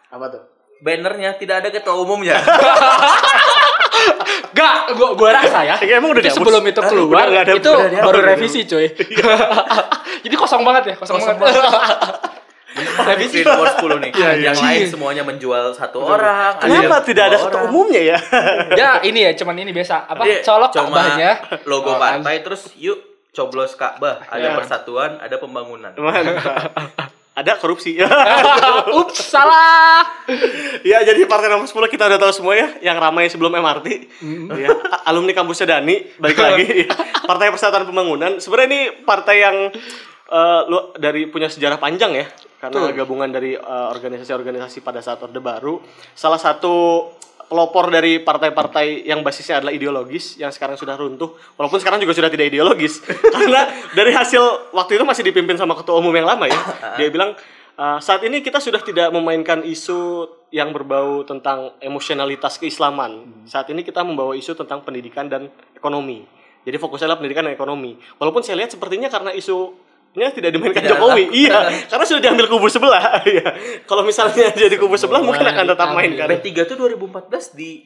Apa 0.08 0.25
tuh? 0.31 0.41
Bannernya 0.77 1.35
tidak 1.35 1.55
ada 1.59 1.69
ketua 1.69 1.95
umumnya. 1.97 2.39
Gak, 4.51 4.95
gua, 4.95 5.09
gua 5.13 5.29
rasa 5.33 5.59
ya. 5.63 5.75
Kayaknya 5.75 5.95
emang 5.99 6.11
udah 6.11 6.21
itu 6.21 6.31
sebelum 6.31 6.63
itu 6.63 6.81
keluar, 6.81 7.27
udah 7.27 7.41
ada- 7.43 7.53
itu 7.53 7.67
udah 7.67 7.89
dihapus. 7.89 8.07
baru 8.07 8.19
revisi 8.23 8.59
cuy. 8.63 8.88
Jadi 10.23 10.35
kosong 10.35 10.63
banget 10.63 10.83
ya, 10.85 10.95
kosong, 10.95 11.19
Kosong 11.19 11.38
banget. 11.38 11.59
Revisi 13.05 13.39
nomor 13.39 13.67
10 13.69 14.03
nih. 14.03 14.11
Iya, 14.11 14.29
iya. 14.33 14.45
Yang 14.45 14.57
lain 14.61 14.83
semuanya 14.89 15.23
menjual 15.23 15.71
satu 15.71 16.03
orang. 16.03 16.55
ada 16.55 16.59
Kenapa 16.61 16.99
tidak 17.01 17.23
ada 17.25 17.38
ketua 17.38 17.51
orang. 17.57 17.71
umumnya 17.71 18.01
ya? 18.05 18.17
ya 18.75 18.89
ini 19.01 19.23
ya, 19.23 19.31
cuman 19.33 19.55
ini 19.57 19.71
biasa. 19.71 19.95
Apa? 20.05 20.23
Iya, 20.23 20.39
colok 20.41 20.71
cuma 20.73 20.88
Ka'bahnya. 20.91 21.31
logo 21.63 21.88
Oh, 21.88 21.95
kan. 21.95 22.19
partai 22.19 22.43
terus 22.43 22.75
yuk 22.75 22.99
coblos 23.31 23.75
Ka'bah. 23.75 24.27
Ada 24.27 24.39
Iya. 24.45 24.55
persatuan, 24.55 25.19
ada 25.19 25.35
pembangunan. 25.35 25.95
Mantap. 25.95 27.14
Ada 27.36 27.60
korupsi. 27.60 28.00
Ups, 29.00 29.28
salah. 29.28 30.08
ya, 30.82 31.04
jadi 31.04 31.28
partai 31.28 31.52
nomor 31.52 31.67
10 31.67 31.76
kita 31.91 32.08
udah 32.08 32.15
tahu 32.15 32.32
semua 32.32 32.56
ya, 32.56 32.67
yang 32.80 32.95
ramai 32.95 33.28
sebelum 33.28 33.52
MRT. 33.52 33.88
Hmm. 34.24 34.48
Ya, 34.56 34.71
alumni 35.04 35.36
kampusnya 35.36 35.76
Dani, 35.76 36.15
balik 36.15 36.39
lagi. 36.39 36.88
ya. 36.88 36.95
Partai 37.30 37.52
Persatuan 37.52 37.84
Pembangunan. 37.84 38.39
Sebenarnya 38.39 38.67
ini 38.71 38.82
partai 39.04 39.36
yang 39.43 39.58
lu- 40.65 40.95
dari 40.95 41.28
punya 41.28 41.52
sejarah 41.52 41.76
panjang 41.76 42.15
ya, 42.15 42.26
karena 42.58 42.95
gabungan 42.95 43.28
dari 43.28 43.54
eh, 43.54 43.88
organisasi-organisasi 43.91 44.80
pada 44.80 45.04
saat 45.04 45.19
Orde 45.19 45.43
Baru. 45.43 45.84
Salah 46.15 46.39
satu 46.39 47.12
pelopor 47.45 47.93
dari 47.93 48.21
partai-partai 48.21 49.05
yang 49.05 49.21
basisnya 49.21 49.62
adalah 49.62 49.73
ideologis 49.73 50.38
yang 50.41 50.49
sekarang 50.49 50.75
sudah 50.77 50.97
runtuh 50.97 51.34
walaupun 51.55 51.77
sekarang 51.77 52.01
juga 52.01 52.13
sudah 52.17 52.29
tidak 52.29 52.49
ideologis. 52.53 53.01
Karena 53.36 53.69
dari 53.93 54.12
hasil 54.12 54.73
waktu 54.73 54.97
itu 54.97 55.03
masih 55.05 55.23
dipimpin 55.25 55.55
sama 55.55 55.77
ketua 55.77 56.01
umum 56.01 56.13
yang 56.13 56.25
lama 56.25 56.49
ya. 56.49 56.60
Dia 56.99 57.10
bilang 57.13 57.38
"Uh, 57.77 57.97
saat 58.01 58.25
ini 58.25 58.41
kita 58.41 58.58
sudah 58.58 58.81
tidak 58.81 59.13
memainkan 59.13 59.62
isu 59.63 60.29
yang 60.49 60.71
berbau 60.71 61.27
tentang 61.27 61.75
emosionalitas 61.84 62.55
keislaman. 62.58 63.43
Saat 63.45 63.69
ini 63.75 63.84
kita 63.84 64.01
membawa 64.01 64.34
isu 64.34 64.55
tentang 64.55 64.81
pendidikan 64.88 65.27
dan 65.27 65.51
ekonomi. 65.75 66.23
Jadi 66.65 66.81
fokusnya 66.81 67.05
adalah 67.12 67.19
pendidikan 67.21 67.45
dan 67.45 67.53
ekonomi. 67.53 67.93
Walaupun 68.17 68.41
saya 68.41 68.58
lihat 68.58 68.73
sepertinya 68.73 69.05
karena 69.12 69.36
isu 69.38 69.85
ini 70.15 70.32
tidak 70.32 70.49
dimainkan 70.49 70.80
Tidak 70.80 70.91
Jokowi 70.93 71.23
tetap- 71.23 71.36
iya 71.38 71.58
karena 71.86 72.06
sudah 72.06 72.21
diambil 72.21 72.45
kubu 72.47 72.67
sebelah 72.67 73.04
iya 73.28 73.47
kalau 73.84 74.01
misalnya 74.01 74.49
jadi 74.49 74.75
kubu 74.75 74.95
sebelah 74.95 75.19
mungkin 75.19 75.43
akan 75.43 75.65
tetap 75.67 75.89
main 75.91 76.12
kan 76.13 76.28
P3 76.34 76.47
tuh 76.63 76.75
2014 76.80 77.28
di 77.54 77.86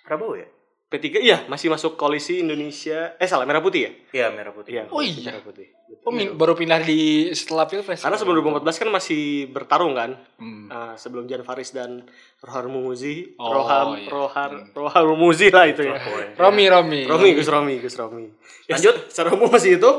Prabowo 0.00 0.34
ya? 0.34 0.46
P3 0.86 1.06
iya 1.18 1.42
masih 1.44 1.68
masuk 1.68 1.94
koalisi 1.94 2.38
Indonesia 2.38 3.16
eh 3.16 3.24
salah 3.24 3.42
merah 3.42 3.58
putih 3.58 3.82
ya 3.82 3.90
Iya, 4.14 4.26
merah 4.30 4.50
putih. 4.50 4.70
iya 4.72 4.86
Oh 4.88 5.00
iya. 5.00 5.26
merah 5.28 5.42
putih 5.42 5.66
Oh, 6.00 6.10
min- 6.10 6.34
baru 6.34 6.52
pindah 6.52 6.78
di 6.80 7.00
setelah 7.30 7.64
pilpres. 7.64 7.98
karena 7.98 8.14
sebelum 8.14 8.42
2014 8.44 8.78
kan 8.78 8.88
masih 8.92 9.22
bertarung 9.48 9.90
kan 9.92 10.14
Hmm. 10.36 10.66
Ah, 10.66 10.94
sebelum 10.94 11.24
Jan 11.24 11.40
Faris 11.40 11.70
dan 11.70 12.04
Rohar 12.40 12.66
Muzi 12.66 13.34
Oh, 13.34 13.48
Roham 13.48 13.88
iya. 13.96 14.06
Rohar 14.08 14.50
Rohar 14.70 15.04
Muzi 15.12 15.48
lah 15.48 15.64
itu 15.64 15.82
ya 15.82 15.96
Romi, 16.36 16.68
Romi. 16.68 17.00
Romi 17.04 17.28
Gus 17.32 17.48
Romi 17.48 17.74
Gus 17.78 17.96
Romi 17.96 18.26
Ya, 18.64 18.76
Lanjut. 18.76 19.08
secara 19.08 19.32
umum 19.32 19.48
masih 19.48 19.76
itu 19.76 19.90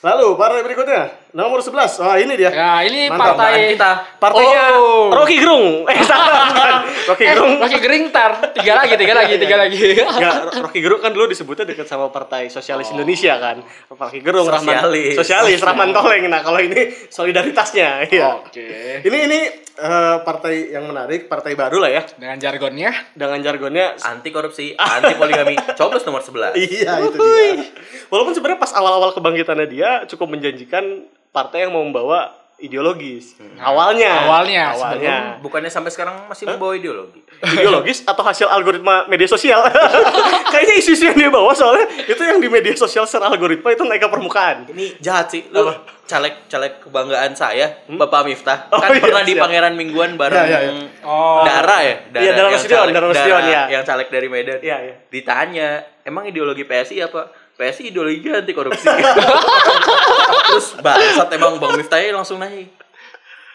lalu 0.00 0.36
partai 0.36 0.64
berikutnya 0.64 1.02
nomor 1.30 1.58
11 1.58 1.74
wah 1.98 2.16
ini 2.16 2.34
dia 2.34 2.50
Ya, 2.50 2.82
ini 2.82 3.06
Mantap, 3.06 3.38
partai 3.38 3.72
kita. 3.72 3.90
partainya 4.18 4.62
Oh. 4.74 5.08
Rocky 5.10 5.36
Gerung 5.36 5.66
eh 5.90 6.00
salah 6.02 6.48
bukan 6.48 6.74
Rocky 7.06 7.22
Eh, 7.22 7.32
Gerung 7.32 7.52
Rocky 7.56 7.78
Gering 7.78 8.04
tar. 8.10 8.32
Tiga 8.52 8.72
lagi, 8.76 8.94
tiga 8.94 9.14
lagi, 9.14 9.34
tiga 9.36 9.56
lagi. 9.56 9.78
Enggak, 10.14 10.34
Rocky 10.60 10.80
Gerung 10.80 11.00
kan 11.00 11.10
dulu 11.10 11.26
disebutnya 11.26 11.64
dekat 11.64 11.86
sama 11.86 12.08
Partai 12.08 12.46
Sosialis 12.46 12.90
Indonesia 12.90 13.34
kan. 13.36 13.62
Rocky 13.88 14.20
Gerung 14.20 14.46
Rahman 14.46 14.78
Sosialis. 14.78 15.14
Sosialis 15.16 15.60
Rahman 15.60 15.90
Toleng. 15.90 16.26
Nah, 16.26 16.40
kalau 16.40 16.58
ini 16.58 16.90
solidaritasnya 17.08 18.06
iya. 18.06 18.36
Oke. 18.36 19.00
Ini 19.02 19.18
ini 19.26 19.40
eh, 19.76 20.16
partai 20.20 20.70
yang 20.70 20.86
menarik, 20.86 21.26
partai 21.26 21.54
baru 21.54 21.78
lah 21.78 21.90
ya. 21.90 22.02
Dengan 22.10 22.36
jargonnya, 22.36 22.90
Dengan 23.12 23.38
jargonnya 23.40 23.86
Anti 24.00 24.30
korupsi, 24.30 24.74
anti 24.74 25.14
poligami. 25.14 25.54
Coblos 25.78 26.02
nomor 26.02 26.20
11. 26.20 26.56
Iya, 26.56 26.92
itu 27.00 27.16
dia. 27.16 27.64
Walaupun 28.08 28.32
sebenarnya 28.32 28.58
pas 28.58 28.72
awal-awal 28.72 29.10
kebangkitannya 29.12 29.66
dia 29.66 29.90
cukup 30.06 30.34
menjanjikan 30.34 31.06
partai 31.30 31.64
yang 31.64 31.72
mau 31.72 31.82
membawa 31.82 32.30
ideologis. 32.60 33.40
Awalnya. 33.56 34.28
Awalnya, 34.28 34.64
Awalnya. 34.76 35.16
Bukannya 35.40 35.72
sampai 35.72 35.88
sekarang 35.88 36.28
masih 36.28 36.44
membawa 36.46 36.76
ideologi. 36.76 37.24
ideologis 37.40 38.04
atau 38.04 38.20
hasil 38.20 38.46
algoritma 38.46 39.08
media 39.08 39.24
sosial. 39.24 39.64
Kayaknya 40.52 40.74
isu-isu 40.76 41.08
yang 41.08 41.16
dia 41.16 41.30
bawa 41.32 41.56
soalnya 41.56 41.88
itu 42.04 42.20
yang 42.20 42.36
di 42.36 42.52
media 42.52 42.76
sosial 42.76 43.08
secara 43.08 43.32
algoritma 43.32 43.72
itu 43.72 43.80
naik 43.80 44.04
ke 44.04 44.08
permukaan. 44.08 44.68
Ini 44.68 45.00
jahat 45.00 45.32
sih. 45.32 45.48
Lu 45.48 45.72
caleg 46.04 46.36
caleg 46.50 46.84
kebanggaan 46.84 47.32
saya, 47.32 47.80
Bapak 47.88 48.28
Miftah. 48.28 48.68
Oh, 48.68 48.76
kan 48.76 48.92
iya, 48.92 49.00
pernah 49.00 49.22
di 49.22 49.32
siap. 49.32 49.42
Pangeran 49.46 49.74
Mingguan 49.78 50.18
bareng 50.18 50.42
Iya, 50.42 50.58
iya, 50.60 50.72
Oh. 51.00 51.40
Dara 51.46 51.76
ya? 51.80 51.96
Iya, 52.12 52.30
Dara 52.34 52.48
yang 52.50 52.60
caleg- 52.60 52.92
Dara 52.92 53.06
Nasution, 53.08 53.30
Dara 53.32 53.48
iya. 53.48 53.62
Yang 53.72 53.84
caleg 53.88 54.08
dari 54.10 54.28
Medan. 54.28 54.58
Iya, 54.60 54.76
iya. 54.84 54.94
Ditanya, 55.08 55.68
emang 56.02 56.26
ideologi 56.26 56.66
PSI 56.66 56.98
apa? 57.00 57.30
PSI 57.60 57.92
ideologi 57.92 58.32
anti 58.32 58.56
korupsi. 58.56 58.88
Terus 60.48 60.80
bangsat 60.80 61.28
emang 61.36 61.60
Bang 61.60 61.76
Miftah 61.76 62.00
langsung 62.16 62.40
naik. 62.40 62.72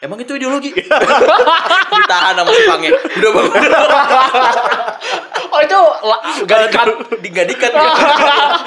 Emang 0.05 0.21
itu 0.21 0.37
ideologi? 0.37 0.69
Ditahan 2.05 2.37
sama 2.37 2.51
si 2.53 2.63
Pange. 2.69 2.89
Udah 2.93 3.29
bang. 3.33 3.47
Oh 5.49 5.59
itu 5.65 5.79
gadikan. 6.45 6.87
Digadikan. 7.25 7.71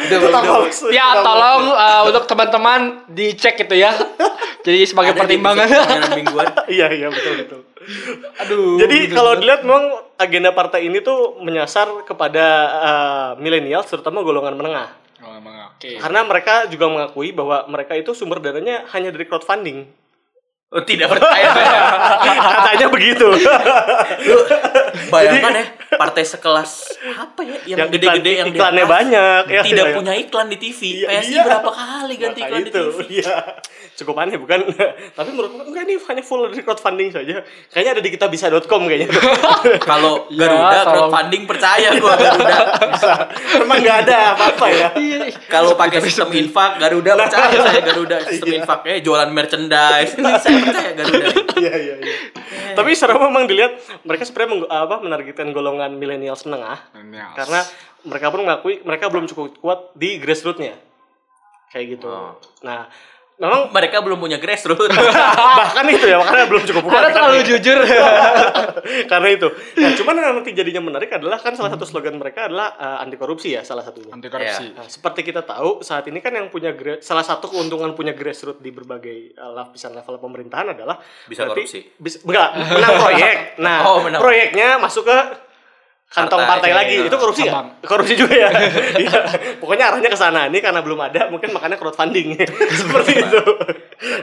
Udah 0.08 0.18
bang. 0.18 0.42
udah, 0.42 0.42
Bang. 0.42 0.66
Ya 0.90 1.22
tolong 1.22 1.62
uh, 1.78 2.02
untuk 2.10 2.24
teman-teman 2.26 2.80
dicek 3.12 3.54
itu 3.62 3.74
ya. 3.78 3.94
Jadi 4.66 4.82
sebagai 4.90 5.14
Ada 5.14 5.20
pertimbangan. 5.22 5.68
mingguan. 6.18 6.48
Iya 6.66 6.90
iya 6.90 7.06
betul 7.06 7.32
betul. 7.38 7.60
Aduh. 8.42 8.82
Jadi 8.82 8.96
gitu, 9.06 9.14
kalau 9.14 9.38
gitu. 9.38 9.40
dilihat 9.46 9.62
memang 9.62 9.84
agenda 10.18 10.50
partai 10.50 10.90
ini 10.90 10.98
tuh 10.98 11.38
menyasar 11.38 12.02
kepada 12.02 12.46
uh, 12.82 13.30
milenial 13.38 13.86
terutama 13.86 14.26
golongan 14.26 14.58
menengah. 14.58 15.07
Oh, 15.18 15.34
emang 15.34 15.74
oke. 15.74 15.98
Karena 15.98 16.20
mereka 16.22 16.70
juga 16.70 16.86
mengakui 16.86 17.34
bahwa 17.34 17.66
mereka 17.66 17.98
itu 17.98 18.14
sumber 18.14 18.38
dananya 18.38 18.86
hanya 18.94 19.10
dari 19.10 19.26
crowdfunding. 19.26 19.90
Oh, 20.68 20.84
tidak 20.84 21.10
percaya. 21.16 21.50
Katanya 22.22 22.86
begitu. 22.92 23.26
Lu 24.28 24.38
bayangkan 25.10 25.52
ya, 25.58 25.64
partai 25.90 26.20
sekelas 26.22 26.70
apa 27.08 27.40
ya 27.40 27.56
yang 27.64 27.78
Yang 27.78 27.88
gede-gede 27.90 28.04
iklan- 28.26 28.36
yang 28.36 28.48
di 28.48 28.52
iklannya 28.54 28.82
atas, 28.82 28.92
banyak, 28.92 29.42
ya, 29.48 29.60
tidak 29.62 29.86
ya. 29.86 29.94
punya 29.94 30.12
iklan 30.14 30.46
di 30.46 30.58
TV. 30.58 30.80
Iya, 30.98 31.08
PSI 31.08 31.30
iya. 31.30 31.42
berapa 31.42 31.70
kali 31.70 32.14
ganti 32.14 32.38
Maka 32.38 32.46
iklan 32.46 32.60
di 32.60 32.68
itu, 32.68 32.82
TV? 32.84 32.98
Iya. 33.18 33.36
Cukup 33.94 34.14
aneh 34.16 34.36
bukan? 34.36 34.58
Tapi 35.16 35.28
menurut 35.30 35.50
gue 35.50 35.64
enggak 35.66 35.84
nih 35.84 35.96
hanya 35.98 36.22
full 36.22 36.40
dari 36.44 36.60
crowdfunding 36.60 37.08
saja. 37.10 37.34
Kayaknya 37.68 37.90
ada 37.90 38.02
di 38.02 38.10
kitabisa.com 38.10 38.80
kayaknya. 38.84 39.08
Kalau 39.90 40.28
Ya, 40.28 40.44
Garuda 40.44 40.68
tolong. 40.78 40.84
crowdfunding 41.08 41.42
percaya 41.46 41.88
gua 41.96 42.14
Garuda. 42.14 42.58
Emang 43.56 43.76
enggak 43.78 43.96
ada 44.04 44.16
apa-apa 44.34 44.66
ya. 44.68 44.88
Iya. 44.94 45.18
Kalau 45.54 45.72
pakai 45.74 45.98
sistem 46.00 46.28
infak 46.32 46.76
Garuda 46.78 47.16
percaya 47.16 47.56
saya 47.56 47.80
Garuda 47.80 48.16
sistem 48.24 48.48
Iya. 48.48 48.56
infaknya 48.60 48.96
jualan 49.00 49.30
merchandise. 49.30 50.12
Ini 50.14 50.32
saya 50.36 50.56
percaya 50.60 50.90
Garuda. 50.94 51.26
Iya 51.56 51.72
iya 51.74 51.94
iya. 51.96 52.16
Tapi 52.74 52.90
secara 52.92 53.18
memang 53.18 53.46
dilihat 53.46 53.72
mereka 54.02 54.22
sebenarnya 54.22 54.68
apa 54.68 54.96
menargetkan 55.00 55.50
golongan 55.50 55.77
milenial 55.86 56.34
senengah 56.34 56.82
karena 57.38 57.62
mereka 58.02 58.26
pun 58.28 58.42
mengakui 58.42 58.82
mereka 58.82 59.06
belum 59.06 59.26
cukup 59.26 59.54
kuat 59.58 59.94
di 59.94 60.18
grassrootsnya 60.18 60.74
kayak 61.68 61.86
gitu. 61.94 62.08
Oh. 62.08 62.34
Nah, 62.64 62.88
memang 63.36 63.68
Mereka 63.70 64.00
belum 64.00 64.18
punya 64.18 64.40
grassroots. 64.40 64.88
bahkan 65.60 65.84
itu 65.86 66.08
ya 66.08 66.18
makanya 66.18 66.46
belum 66.48 66.64
cukup 66.64 66.82
kuat. 66.88 66.94
Karena 66.96 67.10
terlalu 67.12 67.38
jujur. 67.44 67.78
karena 69.12 69.28
itu. 69.28 69.46
Nah, 69.76 69.90
cuman 69.94 70.14
yang 70.16 70.34
nanti 70.40 70.50
jadinya 70.50 70.80
menarik 70.80 71.12
adalah 71.12 71.36
kan 71.36 71.52
salah 71.52 71.70
satu 71.70 71.84
slogan 71.84 72.16
mereka 72.16 72.48
adalah 72.48 72.74
uh, 72.74 72.98
anti 72.98 73.14
korupsi 73.14 73.52
ya 73.52 73.62
salah 73.62 73.84
satunya. 73.84 74.10
Anti 74.10 74.26
korupsi. 74.26 74.72
Nah, 74.72 74.88
seperti 74.88 75.20
kita 75.22 75.44
tahu 75.44 75.84
saat 75.84 76.08
ini 76.08 76.18
kan 76.18 76.32
yang 76.32 76.48
punya 76.48 76.72
gra- 76.72 76.98
salah 76.98 77.22
satu 77.22 77.46
keuntungan 77.46 77.92
punya 77.92 78.16
grassroots 78.16 78.58
di 78.58 78.72
berbagai 78.72 79.36
uh, 79.36 79.52
lapisan 79.54 79.92
level 79.92 80.16
pemerintahan 80.16 80.72
adalah 80.72 80.96
Bisa 81.28 81.44
berarti 81.44 81.62
korupsi. 81.62 81.80
Bisa, 81.94 82.24
enggak, 82.24 82.48
menang 82.72 82.94
proyek. 82.96 83.36
Nah, 83.68 83.78
Oh, 83.84 83.98
menang. 84.00 84.22
proyeknya 84.22 84.78
masuk 84.78 85.04
ke 85.04 85.18
kantong 86.08 86.40
Partai. 86.40 86.52
partai, 86.56 86.70
lagi. 86.72 86.96
Nah. 87.04 87.08
Itu 87.12 87.16
korupsi 87.20 87.42
ya? 87.44 87.52
Korupsi 87.84 88.14
juga 88.16 88.32
ya. 88.32 88.48
Iya. 89.04 89.20
Pokoknya 89.60 89.92
arahnya 89.92 90.08
ke 90.08 90.16
sana. 90.16 90.48
Ini 90.48 90.58
karena 90.64 90.80
belum 90.80 90.96
ada, 90.96 91.28
mungkin 91.28 91.52
makanya 91.52 91.76
crowdfunding. 91.76 92.32
Seperti 92.80 93.12
itu. 93.20 93.42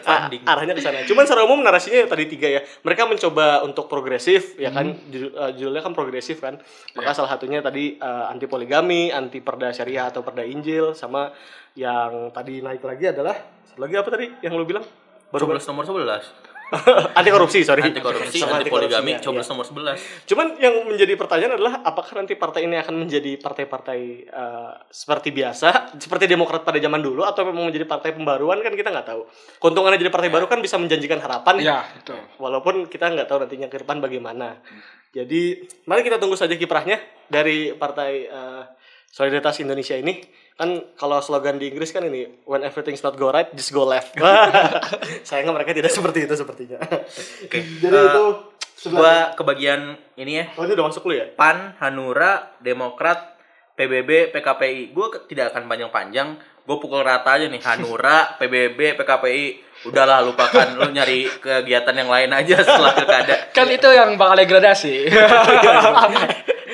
Ah, 0.10 0.26
arahnya 0.28 0.74
ke 0.74 0.82
sana. 0.82 1.06
Cuman 1.06 1.30
secara 1.30 1.46
umum 1.46 1.62
narasinya 1.62 2.04
ya 2.04 2.08
tadi 2.10 2.26
tiga 2.26 2.50
ya. 2.50 2.62
Mereka 2.82 3.06
mencoba 3.06 3.62
untuk 3.62 3.86
progresif, 3.86 4.58
ya 4.58 4.74
kan? 4.74 4.98
Judul- 5.14 5.38
eh, 5.38 5.52
judulnya 5.62 5.86
kan 5.86 5.94
progresif 5.94 6.42
kan. 6.42 6.58
Maka 6.98 7.14
salah 7.14 7.30
satunya 7.38 7.62
tadi 7.62 8.02
eh, 8.02 8.26
anti 8.34 8.50
poligami, 8.50 9.14
anti 9.14 9.38
perda 9.46 9.70
syariah 9.70 10.10
atau 10.10 10.26
perda 10.26 10.42
Injil, 10.42 10.98
sama 10.98 11.30
yang 11.78 12.34
tadi 12.34 12.66
naik 12.66 12.82
lagi 12.82 13.14
adalah 13.14 13.36
satu 13.70 13.84
lagi 13.84 13.94
apa 13.94 14.10
tadi 14.10 14.26
yang 14.42 14.58
lu 14.58 14.66
bilang? 14.66 14.82
Baru 15.30 15.46
Coblos 15.52 15.68
nomor 15.70 15.84
11. 15.84 16.55
anti 17.20 17.30
korupsi, 17.30 17.62
sorry. 17.62 17.86
Anti 17.86 18.02
korupsi, 18.02 18.42
Sama 18.42 18.58
anti 18.58 18.74
poligami, 18.74 19.18
korupsinya, 19.18 19.22
coblos 19.22 19.46
iya. 19.46 19.52
nomor 19.54 19.66
11. 19.96 20.30
Cuman 20.30 20.48
yang 20.58 20.76
menjadi 20.90 21.14
pertanyaan 21.14 21.54
adalah 21.58 21.74
apakah 21.86 22.14
nanti 22.18 22.34
partai 22.34 22.66
ini 22.66 22.76
akan 22.82 23.06
menjadi 23.06 23.38
partai-partai 23.38 24.00
eh, 24.26 24.72
seperti 24.90 25.30
biasa, 25.30 25.98
seperti 26.02 26.26
Demokrat 26.26 26.66
pada 26.66 26.82
zaman 26.82 27.00
dulu 27.00 27.22
atau 27.22 27.46
memang 27.46 27.70
menjadi 27.70 27.86
partai 27.86 28.18
pembaruan 28.18 28.60
kan 28.66 28.74
kita 28.74 28.90
nggak 28.90 29.08
tahu. 29.08 29.22
Keuntungannya 29.62 30.02
jadi 30.02 30.12
partai 30.12 30.30
baru 30.34 30.46
kan 30.50 30.60
bisa 30.60 30.82
menjanjikan 30.82 31.22
harapan, 31.22 31.62
Ya, 31.62 31.86
betul. 32.02 32.20
walaupun 32.42 32.90
kita 32.90 33.14
nggak 33.14 33.28
tahu 33.30 33.46
nantinya 33.46 33.68
ke 33.70 33.86
depan 33.86 34.02
bagaimana. 34.02 34.58
Jadi 35.16 35.64
mari 35.88 36.02
kita 36.04 36.20
tunggu 36.20 36.36
saja 36.36 36.58
kiprahnya 36.60 37.00
dari 37.30 37.72
partai 37.78 38.12
eh, 38.28 38.64
Solidaritas 39.12 39.60
Indonesia 39.62 39.96
ini. 39.98 40.22
Kan 40.56 40.96
kalau 40.96 41.20
slogan 41.20 41.60
di 41.60 41.68
Inggris 41.68 41.92
kan 41.92 42.08
ini 42.08 42.32
when 42.48 42.64
everything's 42.64 43.04
not 43.04 43.20
go 43.20 43.28
right, 43.28 43.52
just 43.52 43.76
go 43.76 43.84
left. 43.84 44.16
Sayangnya 45.28 45.52
mereka 45.52 45.76
tidak 45.76 45.92
seperti 45.92 46.24
itu 46.24 46.36
sepertinya. 46.40 46.80
Oke. 46.80 47.60
Jadi 47.60 47.92
eh, 47.92 48.08
itu 48.08 48.26
gua 48.96 49.36
kebagian 49.36 50.00
ini 50.16 50.40
ya. 50.40 50.46
Oh 50.56 50.64
ini 50.64 50.76
udah 50.80 50.88
masuk 50.88 51.12
lu 51.12 51.20
ya? 51.20 51.28
PAN, 51.36 51.76
Hanura, 51.84 52.56
Demokrat, 52.64 53.36
PBB, 53.76 54.32
PKPI. 54.32 54.96
Gue 54.96 55.08
tidak 55.28 55.52
akan 55.52 55.68
panjang-panjang. 55.68 56.40
Gue 56.66 56.78
pukul 56.82 57.04
rata 57.04 57.36
aja 57.36 57.46
nih. 57.52 57.62
Hanura, 57.62 58.30
PBB, 58.40 58.96
PKPI. 58.96 59.46
Udahlah 59.92 60.24
lupakan. 60.24 60.80
Lu 60.80 60.90
nyari 60.90 61.28
kegiatan 61.38 61.94
yang 61.94 62.10
lain 62.10 62.32
aja 62.32 62.64
setelah 62.64 62.96
pilkada. 62.98 63.52
Kan 63.52 63.68
itu 63.70 63.92
yang 63.92 64.16
bakal 64.16 64.40
degradasi. 64.40 65.12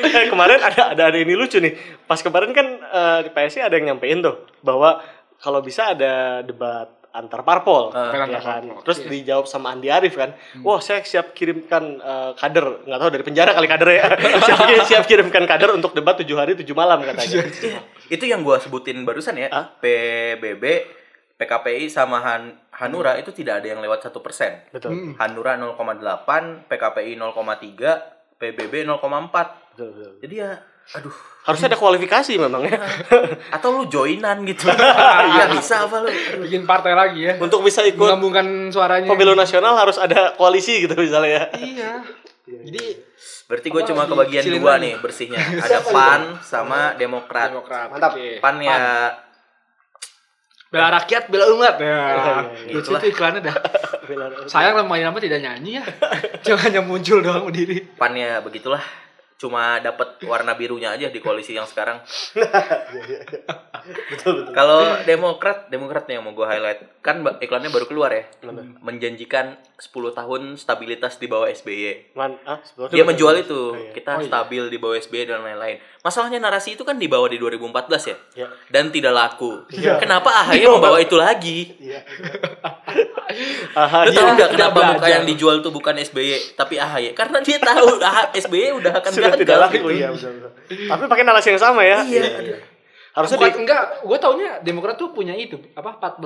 eh, 0.08 0.28
kemarin 0.28 0.60
ada 0.60 0.82
ada 0.92 1.04
ada 1.08 1.18
ini 1.18 1.34
lucu 1.34 1.58
nih. 1.58 1.74
Pas 2.04 2.18
kemarin 2.18 2.52
kan 2.52 2.68
eh, 2.68 3.20
di 3.22 3.30
PSI 3.30 3.62
ada 3.62 3.74
yang 3.74 3.94
nyampein 3.94 4.20
tuh 4.20 4.48
bahwa 4.60 5.02
kalau 5.38 5.60
bisa 5.60 5.92
ada 5.92 6.42
debat 6.42 6.86
antar 7.12 7.44
parpol, 7.44 7.92
Eh, 7.92 8.08
ya 8.10 8.24
kan. 8.24 8.30
parpol, 8.64 8.82
Terus 8.82 9.00
oke. 9.02 9.10
dijawab 9.10 9.44
sama 9.44 9.68
Andi 9.70 9.92
Arief 9.92 10.16
kan, 10.16 10.32
wah 10.62 10.80
saya 10.80 11.04
siap 11.04 11.32
kirimkan 11.32 12.00
eh, 12.00 12.32
kader, 12.34 12.88
nggak 12.88 12.98
tahu 12.98 13.10
dari 13.10 13.24
penjara 13.26 13.52
kali 13.52 13.68
kader 13.68 13.90
ya, 13.92 14.06
siap, 14.48 14.60
siap 14.82 15.04
kirimkan 15.04 15.44
kader 15.44 15.76
untuk 15.76 15.92
debat 15.92 16.16
tujuh 16.16 16.36
hari 16.36 16.56
tujuh 16.56 16.72
malam 16.72 17.04
katanya. 17.04 17.44
Itu 18.08 18.24
yang 18.24 18.42
gue 18.42 18.56
sebutin 18.58 19.04
barusan 19.04 19.36
ya. 19.36 19.52
Hah? 19.52 19.76
PBB, 19.78 20.64
PKPI 21.36 21.90
sama 21.90 22.22
Han- 22.22 22.56
Hanura 22.72 23.14
itu 23.14 23.30
tidak 23.30 23.60
ada 23.60 23.68
yang 23.68 23.78
lewat 23.78 24.02
satu 24.02 24.24
persen. 24.24 24.64
Betul. 24.70 25.12
Hanura 25.20 25.54
0,8, 25.54 26.64
PKPI 26.66 27.20
0,3, 27.20 28.21
PBB 28.42 28.90
0,4. 28.90 28.98
betul, 29.78 29.88
betul. 29.94 30.12
Jadi 30.26 30.36
ya, 30.42 30.52
aduh. 30.98 31.14
Harusnya 31.46 31.74
ada 31.74 31.78
kualifikasi 31.78 32.34
memang 32.42 32.66
ya. 32.66 32.78
Atau 33.56 33.78
lu 33.78 33.86
joinan 33.86 34.42
gitu. 34.50 34.66
Iya 35.32 35.54
bisa 35.54 35.86
apa 35.86 36.02
lu? 36.02 36.10
Bikin 36.42 36.66
partai 36.66 36.98
lagi 36.98 37.22
ya. 37.30 37.34
untuk 37.38 37.62
bisa 37.62 37.86
ikut 37.86 37.98
Menggabungkan 38.02 38.74
suaranya. 38.74 39.10
pemilu 39.10 39.38
nasional 39.38 39.78
harus 39.78 40.02
ada 40.02 40.34
koalisi 40.38 40.86
gitu 40.86 40.98
misalnya 40.98 41.30
ya. 41.30 41.44
Iya. 41.58 41.92
Jadi 42.46 43.12
Berarti 43.52 43.68
gue 43.68 43.84
cuma 43.84 44.08
kebagian 44.08 44.44
dua 44.48 44.80
nih 44.80 44.96
bersihnya. 45.04 45.36
Ada 45.68 45.84
PAN 45.84 46.22
sama 46.40 46.96
Demokrat. 46.96 47.52
Demokrat. 47.52 47.92
Mantap. 47.92 48.16
PAN 48.16 48.56
ya 48.64 48.80
Bela 50.72 50.88
rakyat, 50.88 51.28
bela 51.28 51.52
umat. 51.52 51.76
Ya. 51.84 52.00
iya, 52.64 52.72
Lucu 52.72 52.96
tuh 52.96 53.10
iklannya 53.12 53.44
dah. 53.44 53.56
Sayang 54.52 54.80
lah 54.80 54.88
main 54.88 55.04
apa 55.04 55.20
tidak 55.20 55.44
nyanyi 55.44 55.84
ya. 55.84 55.86
Cuma 56.48 56.64
hanya 56.64 56.80
muncul 56.80 57.20
doang 57.20 57.44
berdiri. 57.44 57.92
PAN 58.00 58.16
ya 58.16 58.40
begitulah. 58.40 58.80
Cuma 59.42 59.82
dapat 59.82 60.22
warna 60.22 60.54
birunya 60.54 60.94
aja 60.94 61.10
di 61.10 61.18
koalisi 61.18 61.58
yang 61.58 61.66
sekarang. 61.66 61.98
betul 64.14 64.46
betul. 64.46 64.54
Kalau 64.54 65.02
Demokrat, 65.02 65.66
Demokrat 65.74 66.06
nih 66.06 66.22
yang 66.22 66.30
mau 66.30 66.38
gue 66.38 66.46
highlight. 66.46 67.02
Kan 67.02 67.26
iklannya 67.42 67.74
baru 67.74 67.90
keluar 67.90 68.14
ya. 68.14 68.30
Menjanjikan 68.86 69.58
10 69.82 69.90
tahun 70.14 70.42
stabilitas 70.62 71.18
di 71.18 71.26
bawah 71.26 71.50
SBY. 71.50 72.14
Man, 72.14 72.38
ah, 72.46 72.62
Dia 72.94 73.02
betul. 73.02 73.06
menjual 73.10 73.36
itu. 73.42 73.62
Oh, 73.74 73.74
iya. 73.74 73.90
Kita 73.98 74.12
Oh, 74.12 74.22
iya. 74.22 74.30
stabil 74.30 74.64
di 74.70 74.78
bawah 74.78 74.94
SBY 74.94 75.24
dan 75.26 75.42
lain-lain. 75.42 75.82
Masalahnya 76.06 76.38
narasi 76.38 76.78
itu 76.78 76.86
kan 76.86 77.02
dibawa 77.02 77.26
di 77.26 77.42
2014 77.42 78.14
ya. 78.14 78.18
Ya. 78.38 78.48
Dan 78.70 78.94
tidak 78.94 79.18
laku. 79.18 79.66
Iya. 79.74 79.98
Kenapa 79.98 80.30
AHY 80.46 80.70
membawa 80.70 81.02
itu 81.02 81.18
lagi? 81.18 81.74
Iya. 81.82 82.06
Aha, 83.74 84.00
Lu 84.06 84.12
iya. 84.12 84.18
tahu 84.18 84.28
nggak 84.32 84.50
tidak 84.50 84.70
kenapa 84.70 84.80
muka 84.80 84.94
belajar. 85.00 85.12
yang 85.12 85.24
dijual 85.26 85.56
tuh 85.60 85.72
bukan 85.72 85.96
SBY 85.98 86.30
tapi 86.54 86.76
AHY? 86.76 87.12
Karena 87.12 87.38
dia 87.40 87.58
tahu 87.58 87.88
ah, 88.04 88.30
SBY 88.32 88.68
udah 88.78 88.94
akan 88.98 89.12
sudah 89.12 89.30
gagal 89.32 89.42
tidak 89.42 89.58
laku 89.60 89.76
gitu. 89.78 89.88
iya 89.92 90.08
betul, 90.10 90.32
betul. 90.36 90.52
Tapi 90.88 91.04
pakai 91.06 91.24
narasi 91.24 91.48
yang 91.50 91.62
sama 91.62 91.82
ya. 91.82 92.00
Iya. 92.02 92.58
Harusnya 93.12 93.38
Bukan, 93.38 93.52
di, 93.52 93.60
enggak, 93.68 93.84
gue 94.02 94.18
taunya 94.18 94.52
Demokrat 94.64 94.96
tuh 94.96 95.12
punya 95.12 95.36
itu 95.36 95.60
apa 95.76 96.00
14 96.00 96.24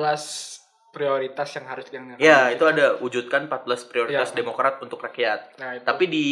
prioritas 0.91 1.50
yang 1.52 1.65
harus 1.68 1.86
yang 1.91 2.15
Ya, 2.15 2.48
itu 2.48 2.63
ada 2.63 2.96
wujudkan 3.02 3.52
14 3.52 3.84
prioritas 3.84 4.32
Iya. 4.32 4.38
Demokrat 4.38 4.80
untuk 4.80 5.02
rakyat. 5.02 5.60
Nah, 5.60 5.76
itu. 5.76 5.84
Tapi 5.84 6.06
di 6.08 6.28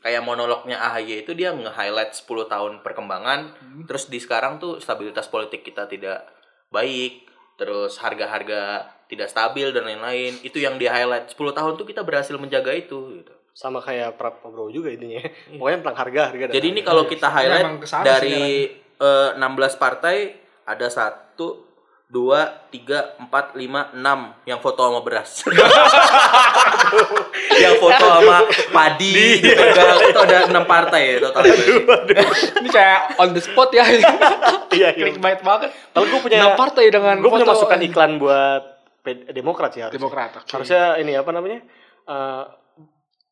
kayak 0.00 0.24
monolognya 0.24 0.80
AHY 0.80 1.22
itu 1.22 1.38
dia 1.38 1.54
nge-highlight 1.54 2.16
10 2.16 2.26
tahun 2.48 2.72
perkembangan, 2.82 3.54
terus 3.86 4.10
di 4.10 4.18
sekarang 4.18 4.58
tuh 4.58 4.82
stabilitas 4.82 5.30
politik 5.30 5.62
kita 5.62 5.86
tidak 5.86 6.26
baik, 6.74 7.27
terus 7.58 7.98
harga-harga 7.98 8.86
tidak 9.10 9.28
stabil 9.28 9.74
dan 9.74 9.84
lain-lain. 9.84 10.38
Itu 10.46 10.62
yang 10.62 10.78
di 10.78 10.86
highlight 10.86 11.34
10 11.34 11.36
tahun 11.52 11.72
tuh 11.74 11.84
kita 11.84 12.06
berhasil 12.06 12.32
menjaga 12.38 12.72
itu 12.72 13.20
gitu. 13.20 13.34
sama 13.58 13.82
kayak 13.82 14.14
Prabowo 14.14 14.70
juga 14.70 14.94
intinya. 14.94 15.26
Pokoknya 15.58 15.78
tentang 15.82 15.98
harga, 15.98 16.20
harga 16.30 16.44
dan 16.48 16.54
Jadi 16.54 16.66
ini 16.70 16.80
kalau 16.86 17.04
kita 17.10 17.26
highlight 17.26 17.82
ke 17.82 17.88
sana 17.90 18.06
sih 18.22 18.30
dari 18.30 18.40
eh, 19.02 19.30
16 19.34 19.82
partai 19.82 20.16
ada 20.62 20.86
sat 20.86 21.28
satu 21.38 21.67
dua 22.08 22.64
tiga 22.72 23.12
empat 23.20 23.52
lima 23.52 23.92
enam 23.92 24.32
yang 24.48 24.56
foto 24.64 24.80
sama 24.80 25.04
beras 25.04 25.44
yang 27.62 27.76
foto 27.76 28.00
sama 28.00 28.48
padi 28.72 29.44
dipegang 29.44 30.00
itu 30.08 30.20
ada 30.24 30.48
enam 30.48 30.64
partai 30.64 31.00
ya 31.04 31.28
totalnya 31.28 31.52
Ini 32.64 32.68
kayak 32.72 33.20
on 33.20 33.36
the 33.36 33.44
spot 33.44 33.68
ya. 33.76 33.84
Iya, 34.68 34.92
iya. 35.00 35.08
Clickbait 35.08 35.40
banget. 35.40 35.72
Kalau 35.96 36.06
gue 36.12 36.20
punya 36.20 36.44
Enam 36.44 36.60
partai 36.60 36.92
dengan 36.92 37.24
gue 37.24 37.30
punya 37.32 37.48
masukan 37.48 37.80
iklan 37.80 38.20
buat 38.20 38.62
Demokrat 39.32 39.72
sih 39.72 39.80
harusnya. 39.80 39.96
Demokrat. 39.96 40.30
oke. 40.36 40.44
Harusnya 40.52 41.00
ini 41.00 41.16
apa 41.16 41.32
namanya? 41.32 41.64
Eh, 42.04 42.42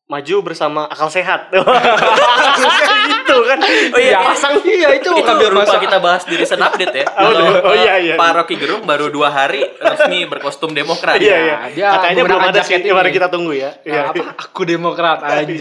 maju 0.07 0.35
bersama 0.39 0.87
akal 0.87 1.11
sehat. 1.11 1.51
Gitu 3.07 3.37
kan. 3.43 3.59
Oh 3.91 3.99
iya, 3.99 4.23
pasang 4.23 4.55
Iya 4.63 4.95
itu 4.95 5.09
kita 5.11 5.35
biar 5.35 5.51
lupa 5.51 5.67
masa- 5.67 5.83
kita 5.83 5.97
bahas 5.99 6.23
di 6.23 6.35
recent 6.39 6.63
update 6.63 6.95
ya. 6.95 7.05
Oh, 7.17 7.27
Kalau 7.27 7.43
oh, 7.59 7.75
eh, 7.75 7.83
iya, 7.83 7.93
iya, 7.99 8.13
Pak 8.15 8.23
iya. 8.23 8.37
Rocky 8.39 8.55
Gerung 8.55 8.87
baru 8.87 9.11
dua 9.11 9.27
hari 9.27 9.67
resmi 9.67 10.23
berkostum 10.23 10.71
Demokrat. 10.71 11.19
Iya, 11.19 11.37
iya. 11.37 11.55
dia 11.69 11.87
Katanya 11.91 12.23
belum 12.23 12.39
ada 12.41 12.61
sih. 12.63 12.79
Mari 12.87 13.11
kita 13.11 13.27
tunggu 13.27 13.51
ya. 13.51 13.75
Nah, 13.75 13.83
Iya. 13.83 14.01
apa 14.09 14.23
aku 14.39 14.61
demokrat 14.63 15.19
anjing. 15.21 15.59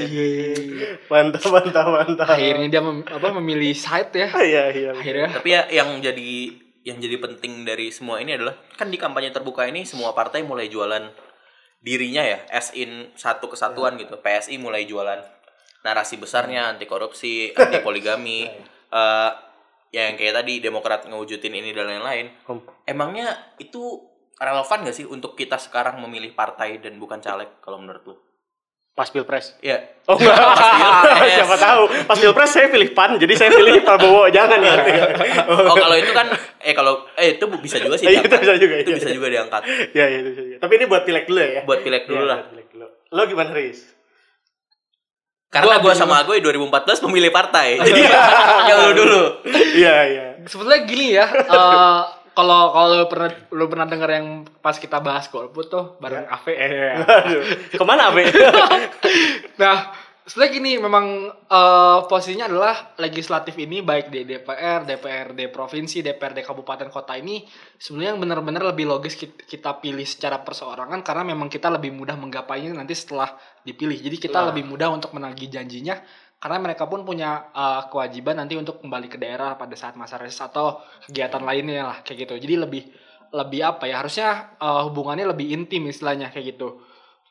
Mantap, 1.10 1.42
mantap, 1.50 1.86
mantap. 1.90 2.26
Akhirnya 2.30 2.68
dia 2.70 2.80
mem- 2.80 3.02
apa 3.02 3.28
memilih 3.34 3.74
side 3.74 4.14
ya. 4.14 4.28
Iya, 4.30 4.62
iya. 4.70 4.90
Akhirnya 4.94 5.28
Tapi 5.34 5.48
ya 5.50 5.62
yang 5.74 5.98
jadi 5.98 6.54
yang 6.86 7.02
jadi 7.02 7.18
penting 7.18 7.66
dari 7.66 7.90
semua 7.90 8.22
ini 8.22 8.38
adalah 8.38 8.54
kan 8.78 8.86
di 8.86 8.94
kampanye 8.94 9.34
terbuka 9.34 9.66
ini 9.66 9.82
semua 9.82 10.14
partai 10.14 10.46
mulai 10.46 10.70
jualan 10.70 11.25
dirinya 11.86 12.26
ya, 12.26 12.42
as 12.50 12.74
in 12.74 13.14
satu 13.14 13.46
kesatuan 13.46 13.94
gitu. 13.94 14.18
PSI 14.18 14.58
mulai 14.58 14.90
jualan 14.90 15.22
narasi 15.86 16.18
besarnya 16.18 16.74
anti 16.74 16.90
korupsi, 16.90 17.54
anti 17.54 17.78
poligami. 17.78 18.50
eh 18.98 19.32
ya 19.94 20.10
yang 20.10 20.18
kayak 20.18 20.42
tadi 20.42 20.58
Demokrat 20.58 21.06
ngewujudin 21.06 21.54
ini 21.62 21.70
dan 21.70 21.86
lain-lain. 21.86 22.26
Emangnya 22.82 23.54
itu 23.62 24.02
relevan 24.36 24.84
gak 24.84 24.96
sih 24.96 25.06
untuk 25.08 25.38
kita 25.38 25.56
sekarang 25.56 26.02
memilih 26.02 26.36
partai 26.36 26.82
dan 26.82 26.98
bukan 27.00 27.22
caleg 27.22 27.48
kalau 27.64 27.80
menurut 27.80 28.02
lu? 28.04 28.14
Pas 28.96 29.12
pilpres. 29.12 29.60
Ya, 29.60 29.76
Oh 30.08 30.16
enggak, 30.16 30.32
Pilpres. 30.32 31.32
siapa 31.36 31.56
tahu. 31.60 31.82
Pas 32.08 32.16
pilpres 32.16 32.48
saya 32.48 32.72
pilih 32.72 32.96
PAN, 32.96 33.20
jadi 33.20 33.34
saya 33.36 33.50
pilih 33.52 33.84
Prabowo. 33.84 34.24
Jangan 34.32 34.56
ya. 34.56 34.72
Oh 35.68 35.76
kalau 35.76 36.00
itu 36.00 36.16
kan 36.16 36.32
eh 36.64 36.72
kalau 36.72 37.04
eh 37.12 37.36
itu 37.36 37.44
bisa 37.60 37.76
juga 37.76 38.00
sih. 38.00 38.08
Eh, 38.08 38.24
itu 38.24 38.32
bisa 38.32 38.56
juga, 38.56 38.74
Itu 38.80 38.90
iya. 38.90 38.96
bisa 38.96 39.10
juga 39.12 39.26
diangkat. 39.28 39.62
Ya, 39.92 40.08
ya, 40.08 40.18
itu 40.24 40.30
saja. 40.32 40.56
Tapi 40.64 40.72
ini 40.72 40.84
buat 40.88 41.04
pilek 41.04 41.28
dulu 41.28 41.40
ya. 41.44 41.60
Buat 41.68 41.80
pilek 41.84 42.08
dulu 42.08 42.24
Iya, 42.24 42.30
lah. 42.32 42.38
dulu. 42.48 42.86
Lo 43.12 43.22
gimana, 43.28 43.52
Riz? 43.52 43.84
Karena 45.46 45.76
Gua 45.76 45.88
gue 45.88 45.94
sama 45.94 46.24
gue 46.24 46.40
2014 46.40 47.04
memilih 47.04 47.30
partai. 47.30 47.76
Jadi 47.86 48.00
yang 48.64 48.78
lu 48.80 48.92
dulu. 48.96 49.22
Iya, 49.76 49.94
iya. 50.08 50.26
sebetulnya 50.48 50.80
gini 50.88 51.06
ya. 51.12 51.26
eh, 51.28 52.00
kalau 52.36 52.68
kalau 52.70 52.88
lu 52.94 53.06
pernah 53.08 53.30
lu 53.50 53.64
pernah 53.66 53.86
dengar 53.88 54.10
yang 54.12 54.26
pas 54.60 54.76
kita 54.76 55.00
bahas 55.00 55.24
golput 55.26 55.66
tuh 55.66 55.84
bareng 55.96 56.28
AV 56.28 56.46
eh, 56.52 57.00
Aduh. 57.00 57.42
Ke 57.80 57.84
mana, 57.84 58.12
Abe? 58.12 58.28
Nah, 59.56 59.88
sebenarnya 60.22 60.52
gini 60.52 60.70
memang 60.76 61.06
eh, 61.32 61.98
posisinya 62.04 62.44
adalah 62.44 62.92
legislatif 63.00 63.56
ini 63.56 63.80
baik 63.80 64.12
di 64.12 64.28
DPR, 64.28 64.84
DPRD 64.84 65.48
provinsi, 65.48 66.04
DPRD 66.04 66.44
kabupaten 66.44 66.92
kota 66.92 67.16
ini 67.16 67.40
sebenarnya 67.74 68.12
yang 68.12 68.20
benar-benar 68.20 68.62
lebih 68.68 68.84
logis 68.84 69.16
kit- 69.16 69.48
kita 69.48 69.80
pilih 69.80 70.04
secara 70.04 70.44
perseorangan 70.44 71.00
karena 71.00 71.24
memang 71.24 71.48
kita 71.48 71.72
lebih 71.72 71.88
mudah 71.90 72.20
menggapainya 72.20 72.76
nanti 72.76 72.92
setelah 72.92 73.32
dipilih. 73.64 73.96
Jadi 73.96 74.16
kita 74.20 74.44
Nah. 74.44 74.52
lebih 74.52 74.68
mudah 74.68 74.92
untuk 74.92 75.16
menagih 75.16 75.48
janjinya 75.48 75.96
karena 76.36 76.58
mereka 76.60 76.84
pun 76.84 77.02
punya 77.02 77.48
eh, 77.52 77.82
kewajiban 77.88 78.36
nanti 78.36 78.54
untuk 78.54 78.84
kembali 78.84 79.08
ke 79.08 79.16
daerah 79.16 79.56
pada 79.56 79.72
saat 79.74 79.96
masa 79.96 80.20
reses 80.20 80.40
atau 80.40 80.80
kegiatan 81.08 81.40
lainnya 81.40 81.82
lah 81.92 81.98
kayak 82.04 82.28
gitu. 82.28 82.34
Jadi 82.36 82.54
lebih 82.60 82.82
lebih 83.34 83.60
apa 83.64 83.84
ya 83.88 84.04
harusnya 84.04 84.56
eh, 84.60 84.82
hubungannya 84.86 85.26
lebih 85.32 85.48
intim 85.52 85.88
istilahnya 85.88 86.28
kayak 86.28 86.56
gitu. 86.56 86.80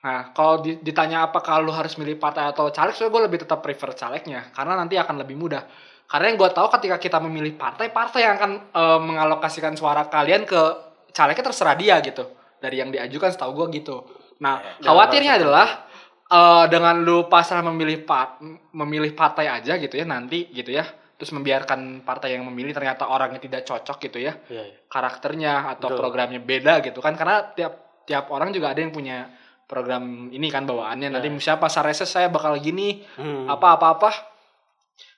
Nah, 0.06 0.30
kalau 0.38 0.62
di- 0.62 0.78
ditanya 0.86 1.26
apakah 1.26 1.65
lu 1.65 1.74
harus 1.74 1.98
milih 1.98 2.22
partai 2.22 2.46
atau 2.54 2.70
caleg, 2.70 2.94
soalnya 2.94 3.10
gue 3.10 3.24
lebih 3.26 3.39
tetap 3.41 3.65
prefer 3.65 3.89
calegnya. 3.98 4.54
Karena 4.54 4.78
nanti 4.78 5.02
akan 5.02 5.26
lebih 5.26 5.34
mudah. 5.34 5.65
Karena 6.06 6.30
yang 6.30 6.38
gue 6.38 6.50
tahu 6.54 6.70
ketika 6.78 7.02
kita 7.02 7.18
memilih 7.18 7.58
partai, 7.58 7.89
partai 7.89 8.22
yang 8.22 8.38
akan 8.38 8.52
eh, 8.70 9.00
mengalokasikan 9.02 9.74
suara 9.74 10.06
kalian 10.06 10.46
ke 10.46 10.62
calegnya 11.10 11.50
terserah 11.50 11.74
dia 11.74 11.98
gitu. 12.06 12.22
Dari 12.62 12.82
yang 12.82 12.94
diajukan 12.94 13.34
setahu 13.34 13.65
gue 13.65 13.82
gitu. 13.82 14.06
Nah, 14.46 14.62
khawatirnya 14.86 15.41
adalah 15.41 15.85
eh, 16.28 16.66
dengan 16.68 16.96
lu 17.00 17.26
pasrah 17.26 17.62
memilih 17.62 18.02
part, 18.02 18.42
memilih 18.72 19.14
partai 19.14 19.46
aja 19.48 19.76
gitu 19.76 19.94
ya 19.94 20.04
nanti 20.04 20.50
gitu 20.50 20.72
ya. 20.72 20.86
Terus 21.16 21.32
membiarkan 21.32 22.04
partai 22.04 22.36
yang 22.36 22.44
memilih 22.44 22.76
ternyata 22.76 23.08
orangnya 23.08 23.40
tidak 23.40 23.64
cocok 23.64 24.04
gitu 24.04 24.20
ya 24.20 24.36
Iya, 24.46 24.64
iya. 24.68 24.76
karakternya 24.86 25.72
atau 25.72 25.88
Betul. 25.88 26.00
programnya 26.04 26.44
beda 26.44 26.84
gitu 26.84 27.00
kan 27.00 27.16
karena 27.16 27.40
tiap 27.56 28.04
tiap 28.04 28.28
orang 28.30 28.52
juga 28.52 28.76
ada 28.76 28.84
yang 28.84 28.92
punya 28.92 29.32
program 29.64 30.28
ini 30.30 30.52
kan 30.52 30.68
bawaannya 30.68 31.10
nanti 31.10 31.26
Ya. 31.26 31.34
misalnya 31.34 31.64
pas 31.64 31.72
reses 31.80 32.06
saya 32.06 32.28
bakal 32.28 32.60
gini 32.60 33.00
Hmm. 33.16 33.48
apa 33.48 33.80
apa 33.80 33.96
apa 33.96 34.10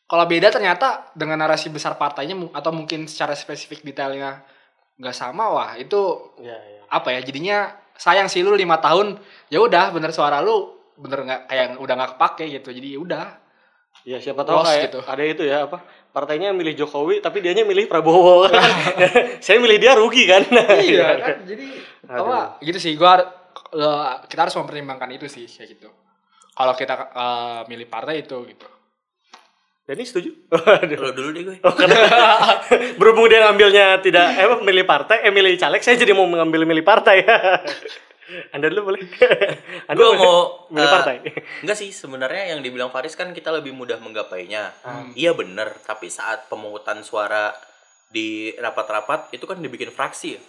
kalau 0.06 0.24
beda 0.24 0.48
ternyata 0.48 1.10
dengan 1.14 1.42
narasi 1.42 1.68
besar 1.68 1.98
partainya 1.98 2.38
atau 2.54 2.70
mungkin 2.70 3.10
secara 3.10 3.34
spesifik 3.34 3.82
detailnya 3.82 4.46
nggak 4.96 5.12
sama 5.12 5.50
wah 5.50 5.72
itu 5.76 5.98
Iya, 6.38 6.54
iya. 6.54 6.82
apa 6.88 7.10
ya 7.10 7.20
jadinya 7.22 7.74
sayang 7.98 8.30
sih 8.30 8.40
lu 8.40 8.54
lima 8.54 8.78
tahun 8.78 9.18
ya 9.50 9.60
udah 9.60 9.90
bener 9.90 10.14
suara 10.14 10.40
lu 10.40 10.77
bener 10.98 11.20
nggak 11.24 11.42
kayak 11.46 11.66
udah 11.78 11.94
nggak 11.96 12.12
kepake 12.18 12.46
gitu 12.52 12.70
jadi 12.74 12.90
ya 12.98 13.02
udah 13.02 13.28
Ya 14.06 14.24
siapa 14.24 14.46
tahu 14.48 14.64
kayak 14.64 14.88
gitu. 14.88 15.00
ada 15.04 15.20
itu 15.20 15.44
ya 15.44 15.68
apa 15.68 15.84
partainya 16.16 16.56
milih 16.56 16.80
Jokowi 16.80 17.20
tapi 17.20 17.44
dianya 17.44 17.68
milih 17.68 17.92
Prabowo 17.92 18.48
kan. 18.48 18.56
Saya 19.44 19.60
milih 19.60 19.76
dia 19.78 19.98
rugi 19.98 20.24
kan. 20.24 20.48
iya 20.80 21.18
kan 21.20 21.36
jadi 21.44 21.66
Aduh. 22.08 22.24
apa 22.24 22.38
gitu 22.64 22.80
sih 22.80 22.96
gua 22.96 23.20
eh, 23.74 24.06
kita 24.32 24.48
harus 24.48 24.56
mempertimbangkan 24.56 25.12
itu 25.12 25.28
sih 25.28 25.44
kayak 25.44 25.70
gitu 25.76 25.90
kalau 26.56 26.72
kita 26.72 26.94
eh, 27.12 27.60
milih 27.68 27.88
partai 27.90 28.24
itu 28.24 28.38
gitu 28.48 28.68
Dani 29.84 30.04
setuju? 30.04 30.32
Lo 31.00 31.16
dulu 31.16 31.30
deh 31.32 31.44
gue. 31.48 31.58
Oh, 31.64 31.72
karena 31.72 31.96
berhubung 33.00 33.32
dia 33.32 33.40
ngambilnya 33.40 34.04
tidak 34.04 34.36
eh 34.36 34.44
milih 34.60 34.84
partai, 34.84 35.24
eh 35.24 35.32
milih 35.32 35.56
caleg, 35.56 35.80
saya 35.80 35.96
jadi 35.96 36.12
mau 36.12 36.28
mengambil 36.28 36.68
milih 36.68 36.84
partai. 36.84 37.24
Anda 38.52 38.68
dulu 38.68 38.92
boleh. 38.92 39.02
Anda 39.90 39.96
Gue 39.96 40.08
boleh 40.12 40.20
mau 40.20 40.68
milih 40.68 40.90
partai. 40.92 41.16
Enggak 41.64 41.78
sih 41.80 41.90
sebenarnya 41.96 42.56
yang 42.56 42.60
dibilang 42.60 42.92
Faris 42.92 43.16
kan 43.16 43.32
kita 43.32 43.56
lebih 43.56 43.72
mudah 43.72 44.00
menggapainya. 44.04 44.76
Hmm. 44.84 45.12
Iya 45.16 45.32
bener. 45.32 45.72
Tapi 45.88 46.12
saat 46.12 46.52
pemungutan 46.52 47.04
suara 47.08 47.56
di 48.12 48.52
rapat-rapat 48.56 49.32
itu 49.36 49.44
kan 49.48 49.60
dibikin 49.60 49.92
fraksi 49.92 50.36
ya. 50.36 50.42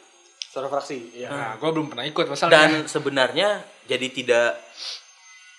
Suara 0.49 0.67
fraksi. 0.67 1.23
Iya. 1.23 1.29
nah 1.31 1.53
gua 1.59 1.71
belum 1.71 1.93
pernah 1.93 2.07
ikut 2.07 2.27
masalahnya 2.27 2.55
Dan 2.55 2.71
sebenarnya 2.91 3.49
jadi 3.87 4.07
tidak 4.11 4.59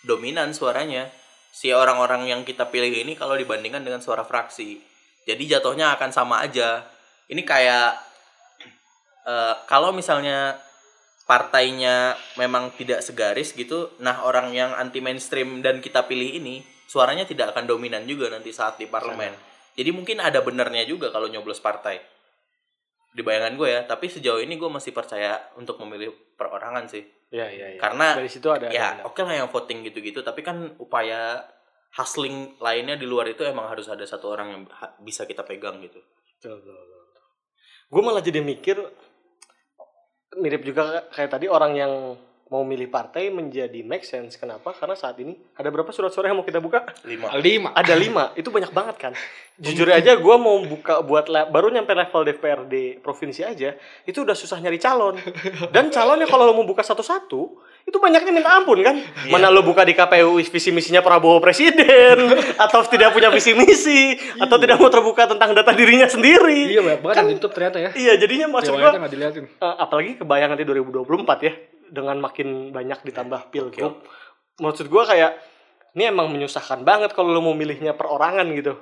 dominan 0.04 0.52
suaranya 0.52 1.08
si 1.52 1.72
orang-orang 1.72 2.28
yang 2.28 2.42
kita 2.48 2.68
pilih 2.68 2.92
ini 2.92 3.16
kalau 3.16 3.40
dibandingkan 3.40 3.84
dengan 3.84 4.04
suara 4.04 4.28
fraksi. 4.28 4.80
Jadi 5.24 5.44
jatuhnya 5.48 5.96
akan 5.96 6.12
sama 6.12 6.44
aja. 6.44 6.84
Ini 7.32 7.42
kayak 7.48 7.92
eh, 9.24 9.56
kalau 9.70 9.96
misalnya 9.96 10.58
partainya 11.30 12.18
memang 12.42 12.74
tidak 12.74 13.06
segaris 13.06 13.54
gitu, 13.54 13.94
nah 14.02 14.26
orang 14.26 14.50
yang 14.50 14.74
anti 14.74 14.98
mainstream 14.98 15.62
dan 15.62 15.78
kita 15.78 16.10
pilih 16.10 16.42
ini 16.42 16.66
suaranya 16.90 17.30
tidak 17.30 17.54
akan 17.54 17.70
dominan 17.70 18.10
juga 18.10 18.34
nanti 18.34 18.50
saat 18.50 18.82
di 18.82 18.90
parlemen. 18.90 19.30
Jadi 19.78 19.94
mungkin 19.94 20.18
ada 20.18 20.42
benernya 20.42 20.90
juga 20.90 21.14
kalau 21.14 21.30
nyoblos 21.30 21.62
partai. 21.62 22.02
Di 23.14 23.22
bayangan 23.22 23.54
gue 23.54 23.70
ya, 23.70 23.82
tapi 23.86 24.10
sejauh 24.10 24.42
ini 24.42 24.58
gue 24.58 24.70
masih 24.74 24.90
percaya 24.90 25.38
untuk 25.54 25.78
memilih 25.78 26.10
perorangan 26.34 26.90
sih. 26.90 27.06
Iya, 27.30 27.46
iya, 27.54 27.68
iya. 27.78 27.80
Karena 27.80 28.18
dari 28.18 28.30
situ 28.30 28.50
ada 28.50 28.74
ya 28.74 29.06
oke 29.06 29.22
lah 29.22 29.38
yang 29.38 29.54
voting 29.54 29.86
gitu-gitu 29.86 30.26
tapi 30.26 30.42
kan 30.42 30.74
upaya 30.82 31.46
hustling 31.94 32.58
lainnya 32.58 32.98
di 32.98 33.06
luar 33.06 33.30
itu 33.30 33.46
emang 33.46 33.70
harus 33.70 33.86
ada 33.86 34.02
satu 34.02 34.34
orang 34.34 34.50
yang 34.50 34.64
bisa 35.06 35.30
kita 35.30 35.46
pegang 35.46 35.78
gitu 35.86 36.02
Gue 37.90 38.02
malah 38.06 38.22
jadi 38.22 38.42
mikir 38.42 38.82
mirip 40.38 40.62
juga 40.62 41.10
kayak 41.10 41.34
tadi 41.34 41.50
orang 41.50 41.74
yang 41.74 41.94
mau 42.50 42.66
milih 42.66 42.90
partai 42.90 43.30
menjadi 43.30 43.80
make 43.82 44.02
sense. 44.02 44.34
Kenapa? 44.34 44.74
Karena 44.74 44.94
saat 44.94 45.16
ini 45.18 45.38
ada 45.54 45.70
berapa 45.70 45.90
surat 45.90 46.10
suara 46.10 46.28
yang 46.28 46.38
mau 46.38 46.44
kita 46.44 46.58
buka? 46.58 46.82
lima 47.04 47.30
lima 47.38 47.70
Ada 47.72 47.94
lima. 47.94 48.34
Itu 48.34 48.50
banyak 48.50 48.70
banget 48.70 48.96
kan. 48.98 49.14
Jujur 49.62 49.86
aja 49.88 50.16
gue 50.16 50.36
mau 50.36 50.58
buka 50.62 51.00
buat 51.00 51.28
le- 51.28 51.46
baru 51.46 51.70
nyampe 51.70 51.92
level 51.92 52.24
DPRD 52.26 52.74
provinsi 53.00 53.44
aja 53.44 53.76
itu 54.04 54.18
udah 54.20 54.34
susah 54.34 54.58
nyari 54.58 54.78
calon. 54.78 55.20
Dan 55.70 55.90
calonnya 55.90 56.26
kalau 56.26 56.44
lo 56.44 56.54
mau 56.54 56.64
buka 56.64 56.82
satu-satu 56.82 57.42
itu 57.86 57.98
banyaknya 57.98 58.32
minta 58.32 58.50
ampun 58.52 58.80
kan. 58.80 58.98
Mana 59.28 59.50
lo 59.50 59.62
buka 59.62 59.82
di 59.82 59.94
KPU 59.94 60.38
visi 60.40 60.70
misinya 60.70 61.02
Prabowo 61.02 61.38
presiden 61.38 62.34
atau 62.66 62.82
tidak 62.84 63.12
punya 63.12 63.30
visi 63.30 63.54
misi 63.54 64.02
atau 64.38 64.58
tidak 64.58 64.78
mau 64.78 64.88
terbuka 64.88 65.28
tentang 65.28 65.54
data 65.54 65.70
dirinya 65.70 66.08
sendiri. 66.08 66.70
iya 66.70 66.82
banyak 66.82 67.02
banget 67.04 67.16
di 67.20 67.34
YouTube 67.36 67.54
ternyata 67.54 67.78
ya 67.78 67.90
Iya, 67.92 68.14
jadinya 68.18 68.48
maksud 68.50 68.74
nggak 68.74 69.06
diliatin 69.08 69.46
eh, 69.46 69.76
apalagi 69.78 70.18
kebayang 70.18 70.50
nanti 70.50 70.64
2024 70.64 71.06
ya 71.42 71.54
dengan 71.90 72.18
makin 72.22 72.70
banyak 72.70 73.04
ditambah 73.04 73.50
pilgub. 73.50 74.02
Maksud 74.60 74.88
gua 74.88 75.04
kayak 75.06 75.38
ini 75.98 76.10
emang 76.10 76.30
menyusahkan 76.30 76.86
banget 76.86 77.12
kalau 77.18 77.34
lu 77.34 77.42
mau 77.42 77.54
milihnya 77.54 77.98
perorangan 77.98 78.46
gitu. 78.54 78.78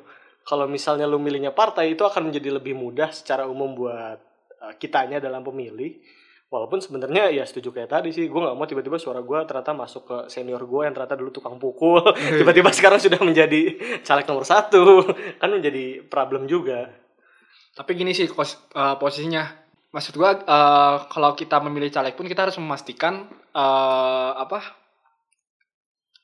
Kalau 0.48 0.64
misalnya 0.68 1.04
lu 1.08 1.20
milihnya 1.20 1.52
partai 1.52 1.96
itu 1.96 2.08
akan 2.08 2.32
menjadi 2.32 2.56
lebih 2.56 2.76
mudah 2.76 3.12
secara 3.12 3.48
umum 3.48 3.76
buat 3.76 4.20
eh, 4.64 4.74
kitanya 4.80 5.20
dalam 5.20 5.44
pemilih 5.44 6.00
walaupun 6.48 6.80
sebenarnya 6.80 7.28
ya 7.28 7.44
setuju 7.44 7.76
kayak 7.76 7.92
tadi 7.92 8.16
sih 8.16 8.32
gue 8.32 8.40
nggak 8.40 8.56
mau 8.56 8.64
tiba-tiba 8.64 8.96
suara 8.96 9.20
gue 9.20 9.36
ternyata 9.44 9.76
masuk 9.76 10.04
ke 10.08 10.18
senior 10.32 10.64
gue 10.64 10.88
yang 10.88 10.96
ternyata 10.96 11.20
dulu 11.20 11.28
tukang 11.28 11.60
pukul 11.60 12.00
tiba-tiba 12.40 12.72
sekarang 12.72 13.04
sudah 13.04 13.20
menjadi 13.20 13.76
caleg 14.00 14.24
nomor 14.24 14.48
satu 14.48 15.04
kan 15.44 15.52
menjadi 15.52 16.08
problem 16.08 16.48
juga 16.48 16.88
Tapi 17.76 17.94
gini 17.94 18.10
sih 18.10 18.26
kos- 18.26 18.64
eh, 18.74 18.96
posisinya. 18.98 19.44
Maksud 19.98 20.14
gua 20.14 20.38
eh, 20.38 20.96
kalau 21.10 21.34
kita 21.34 21.58
memilih 21.58 21.90
caleg 21.90 22.14
pun 22.14 22.30
kita 22.30 22.46
harus 22.46 22.62
memastikan 22.62 23.26
eh, 23.50 24.32
apa? 24.38 24.62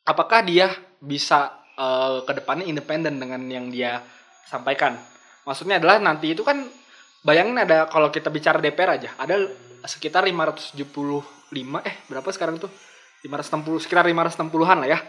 Apakah 0.05 0.45
dia 0.45 0.69
bisa 1.01 1.57
eh, 1.73 2.21
ke 2.21 2.37
depannya 2.37 2.69
independen 2.69 3.17
dengan 3.17 3.41
yang 3.49 3.73
dia 3.73 3.97
sampaikan. 4.45 4.93
Maksudnya 5.49 5.81
adalah 5.81 5.97
nanti 5.97 6.37
itu 6.37 6.45
kan 6.45 6.61
bayangin 7.25 7.57
ada 7.65 7.89
kalau 7.89 8.13
kita 8.13 8.29
bicara 8.29 8.61
DPR 8.61 9.01
aja, 9.01 9.09
ada 9.17 9.41
sekitar 9.89 10.21
575 10.29 10.77
eh 11.81 11.95
berapa 12.05 12.29
sekarang 12.29 12.61
tuh? 12.61 12.69
560 13.25 13.89
sekitar 13.89 14.05
560-an 14.05 14.85
lah 14.85 14.89
ya. 14.93 14.99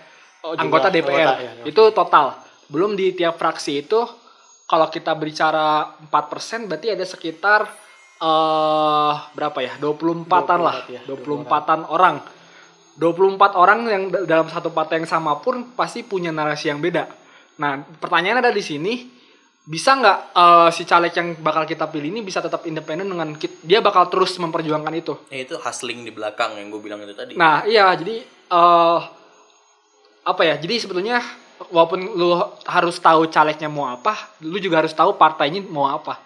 Oh, 0.40 0.56
anggota 0.56 0.88
DPR. 0.88 1.36
anggota, 1.36 1.44
ya, 1.44 1.52
ya. 1.60 1.64
Itu 1.68 1.92
total. 1.92 2.40
Belum 2.72 2.96
di 2.96 3.12
tiap 3.12 3.36
fraksi 3.36 3.84
itu 3.84 4.00
kalau 4.64 4.88
kita 4.88 5.12
bicara 5.20 6.00
4% 6.08 6.64
berarti 6.64 6.88
ada 6.96 7.04
sekitar 7.04 7.83
eh 8.24 9.14
berapa 9.36 9.58
ya? 9.60 9.72
24-an 9.76 10.58
lah. 10.58 10.76
24 10.82 10.88
ya, 10.88 11.00
24-an 11.04 11.80
orang. 11.86 12.16
24 12.94 13.36
orang 13.54 13.78
yang 13.84 14.02
da- 14.06 14.24
dalam 14.24 14.46
satu 14.46 14.70
partai 14.70 15.02
yang 15.02 15.08
sama 15.10 15.36
pun 15.36 15.74
pasti 15.74 16.00
punya 16.00 16.30
narasi 16.30 16.70
yang 16.70 16.78
beda. 16.78 17.10
Nah, 17.56 17.82
pertanyaan 17.98 18.38
ada 18.38 18.48
di 18.48 18.62
sini, 18.62 19.10
bisa 19.62 19.92
nggak 19.92 20.18
eh, 20.32 20.68
si 20.70 20.82
caleg 20.84 21.10
yang 21.10 21.28
bakal 21.38 21.64
kita 21.64 21.84
pilih 21.86 22.08
ini 22.08 22.20
bisa 22.20 22.38
tetap 22.38 22.64
independen 22.64 23.10
dengan 23.10 23.34
kit- 23.34 23.60
dia 23.60 23.82
bakal 23.82 24.06
terus 24.06 24.38
memperjuangkan 24.38 24.94
itu? 24.94 25.14
Ya, 25.28 25.42
itu 25.42 25.58
hustling 25.58 26.02
di 26.02 26.12
belakang 26.12 26.54
yang 26.54 26.70
gue 26.70 26.80
bilang 26.80 27.02
itu 27.02 27.12
tadi. 27.12 27.34
Nah, 27.34 27.66
iya, 27.66 27.90
jadi 27.92 28.22
eh 28.24 29.00
apa 30.24 30.42
ya? 30.42 30.54
Jadi 30.56 30.74
sebetulnya 30.78 31.20
walaupun 31.68 32.00
lu 32.14 32.30
harus 32.64 32.96
tahu 32.98 33.28
calegnya 33.28 33.68
mau 33.68 33.90
apa, 33.90 34.16
lu 34.40 34.56
juga 34.56 34.80
harus 34.80 34.94
tahu 34.94 35.18
partainya 35.18 35.60
mau 35.66 35.84
apa. 35.86 36.16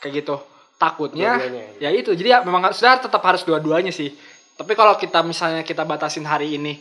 Kayak 0.00 0.24
gitu. 0.24 0.36
Takutnya 0.76 1.40
Dua-duanya, 1.40 1.64
ya 1.80 1.90
itu. 1.92 2.10
Jadi 2.12 2.28
ya 2.28 2.44
memang 2.44 2.68
sudah 2.72 3.00
tetap 3.00 3.24
harus 3.24 3.42
dua-duanya 3.48 3.92
sih. 3.92 4.12
Tapi 4.56 4.72
kalau 4.76 4.96
kita 5.00 5.24
misalnya 5.24 5.64
kita 5.64 5.84
batasin 5.88 6.24
hari 6.28 6.56
ini 6.60 6.76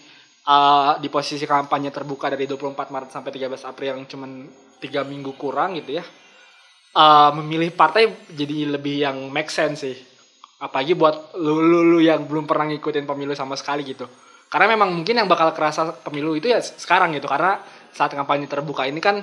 eh, 0.48 0.92
di 1.00 1.08
posisi 1.08 1.44
kampanye 1.48 1.92
terbuka 1.96 2.28
dari 2.32 2.44
24 2.48 2.92
Maret 2.92 3.10
sampai 3.12 3.32
13 3.32 3.70
April 3.72 3.88
yang 3.96 4.02
cuman 4.08 4.32
tiga 4.84 5.02
minggu 5.08 5.34
kurang 5.40 5.80
gitu 5.80 6.00
ya. 6.00 6.04
eh, 6.96 7.32
memilih 7.36 7.72
partai 7.76 8.08
jadi 8.32 8.76
lebih 8.80 8.96
yang 9.04 9.18
make 9.32 9.52
sense 9.52 9.84
sih 9.84 9.98
apalagi 10.60 10.96
buat 10.96 11.36
lu, 11.36 11.60
lu, 11.60 11.80
lu 11.96 12.00
yang 12.00 12.24
belum 12.26 12.48
pernah 12.48 12.72
ngikutin 12.72 13.04
pemilu 13.04 13.36
sama 13.36 13.60
sekali 13.60 13.84
gitu 13.84 14.08
karena 14.48 14.72
memang 14.72 14.96
mungkin 14.96 15.20
yang 15.20 15.28
bakal 15.28 15.52
kerasa 15.52 15.92
pemilu 16.00 16.40
itu 16.40 16.48
ya 16.48 16.64
sekarang 16.64 17.12
gitu 17.12 17.28
karena 17.28 17.60
saat 17.92 18.16
kampanye 18.16 18.48
terbuka 18.48 18.88
ini 18.88 19.04
kan 19.04 19.20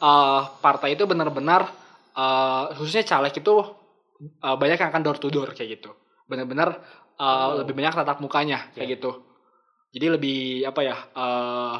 eh, 0.00 0.40
partai 0.62 0.94
itu 0.94 1.04
benar-benar 1.10 1.66
eh, 2.14 2.64
khususnya 2.78 3.02
caleg 3.02 3.34
itu 3.34 3.54
eh, 4.22 4.56
banyak 4.56 4.78
yang 4.80 4.90
akan 4.90 5.02
door 5.04 5.18
to 5.20 5.28
door 5.28 5.52
kayak 5.52 5.80
gitu. 5.80 5.90
Benar-benar 6.26 6.68
eh, 7.16 7.48
lebih 7.62 7.74
banyak 7.76 7.94
tatap 7.94 8.18
mukanya 8.20 8.72
kayak 8.72 8.98
gitu. 9.00 9.10
Jadi 9.96 10.06
lebih 10.12 10.38
apa 10.68 10.80
ya 10.84 10.96
eh, 10.96 11.76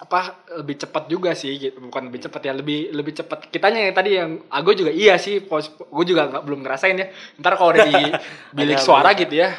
apa 0.00 0.48
lebih 0.64 0.80
cepat 0.80 1.12
juga 1.12 1.36
sih 1.36 1.60
gitu. 1.60 1.76
bukan 1.76 2.08
lebih 2.08 2.24
cepat 2.24 2.40
ya 2.40 2.52
lebih 2.56 2.88
lebih 2.96 3.12
cepat. 3.12 3.52
Kitanya 3.52 3.84
yang 3.84 3.94
tadi 3.94 4.10
yang 4.16 4.30
aku 4.48 4.72
juga 4.72 4.88
iya 4.88 5.20
sih 5.20 5.44
gue 5.44 6.04
juga 6.08 6.32
nggak 6.32 6.44
belum 6.44 6.60
ngerasain 6.64 6.96
ya. 6.96 7.12
Ntar 7.36 7.60
kalau 7.60 7.76
udah 7.76 7.84
di 7.84 8.04
bilik 8.56 8.80
suara 8.80 9.12
gitu 9.12 9.36
ya 9.36 9.52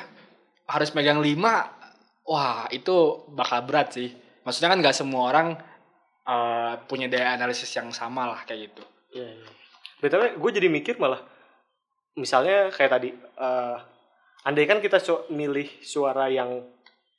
harus 0.66 0.96
megang 0.96 1.20
lima 1.20 1.68
wah 2.26 2.66
itu 2.74 3.28
bakal 3.30 3.62
berat 3.70 3.94
sih. 3.94 4.10
Maksudnya 4.42 4.74
kan 4.74 4.80
nggak 4.82 4.98
semua 4.98 5.30
orang 5.30 5.48
eh, 6.26 6.74
punya 6.90 7.06
daya 7.06 7.38
analisis 7.38 7.70
yang 7.78 7.94
sama 7.94 8.26
lah 8.26 8.42
kayak 8.42 8.74
gitu. 8.74 8.84
Iya, 9.14 9.30
iya. 9.38 9.50
BTW 10.02 10.42
gue 10.42 10.52
jadi 10.58 10.68
mikir 10.68 10.98
malah 10.98 11.22
misalnya 12.16 12.70
kayak 12.70 12.92
tadi 12.92 13.10
eh 13.14 13.78
andai 14.42 14.66
kan 14.66 14.82
kita 14.82 14.98
su- 14.98 15.30
milih 15.30 15.70
suara 15.82 16.28
yang 16.28 16.60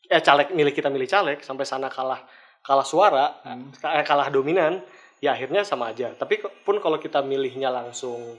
eh 0.04 0.20
caleg 0.20 0.50
milih 0.50 0.74
kita 0.74 0.90
milih 0.90 1.06
caleg 1.06 1.38
sampai 1.40 1.64
sana 1.64 1.88
kalah 1.88 2.20
kalah 2.60 2.84
suara 2.84 3.40
Hmm. 3.46 3.70
kalah 3.80 4.28
dominan 4.28 4.82
ya 5.18 5.32
akhirnya 5.32 5.62
sama 5.62 5.90
aja 5.90 6.12
tapi 6.12 6.38
pun 6.62 6.76
kalau 6.78 6.98
kita 6.98 7.22
milihnya 7.22 7.70
langsung 7.70 8.36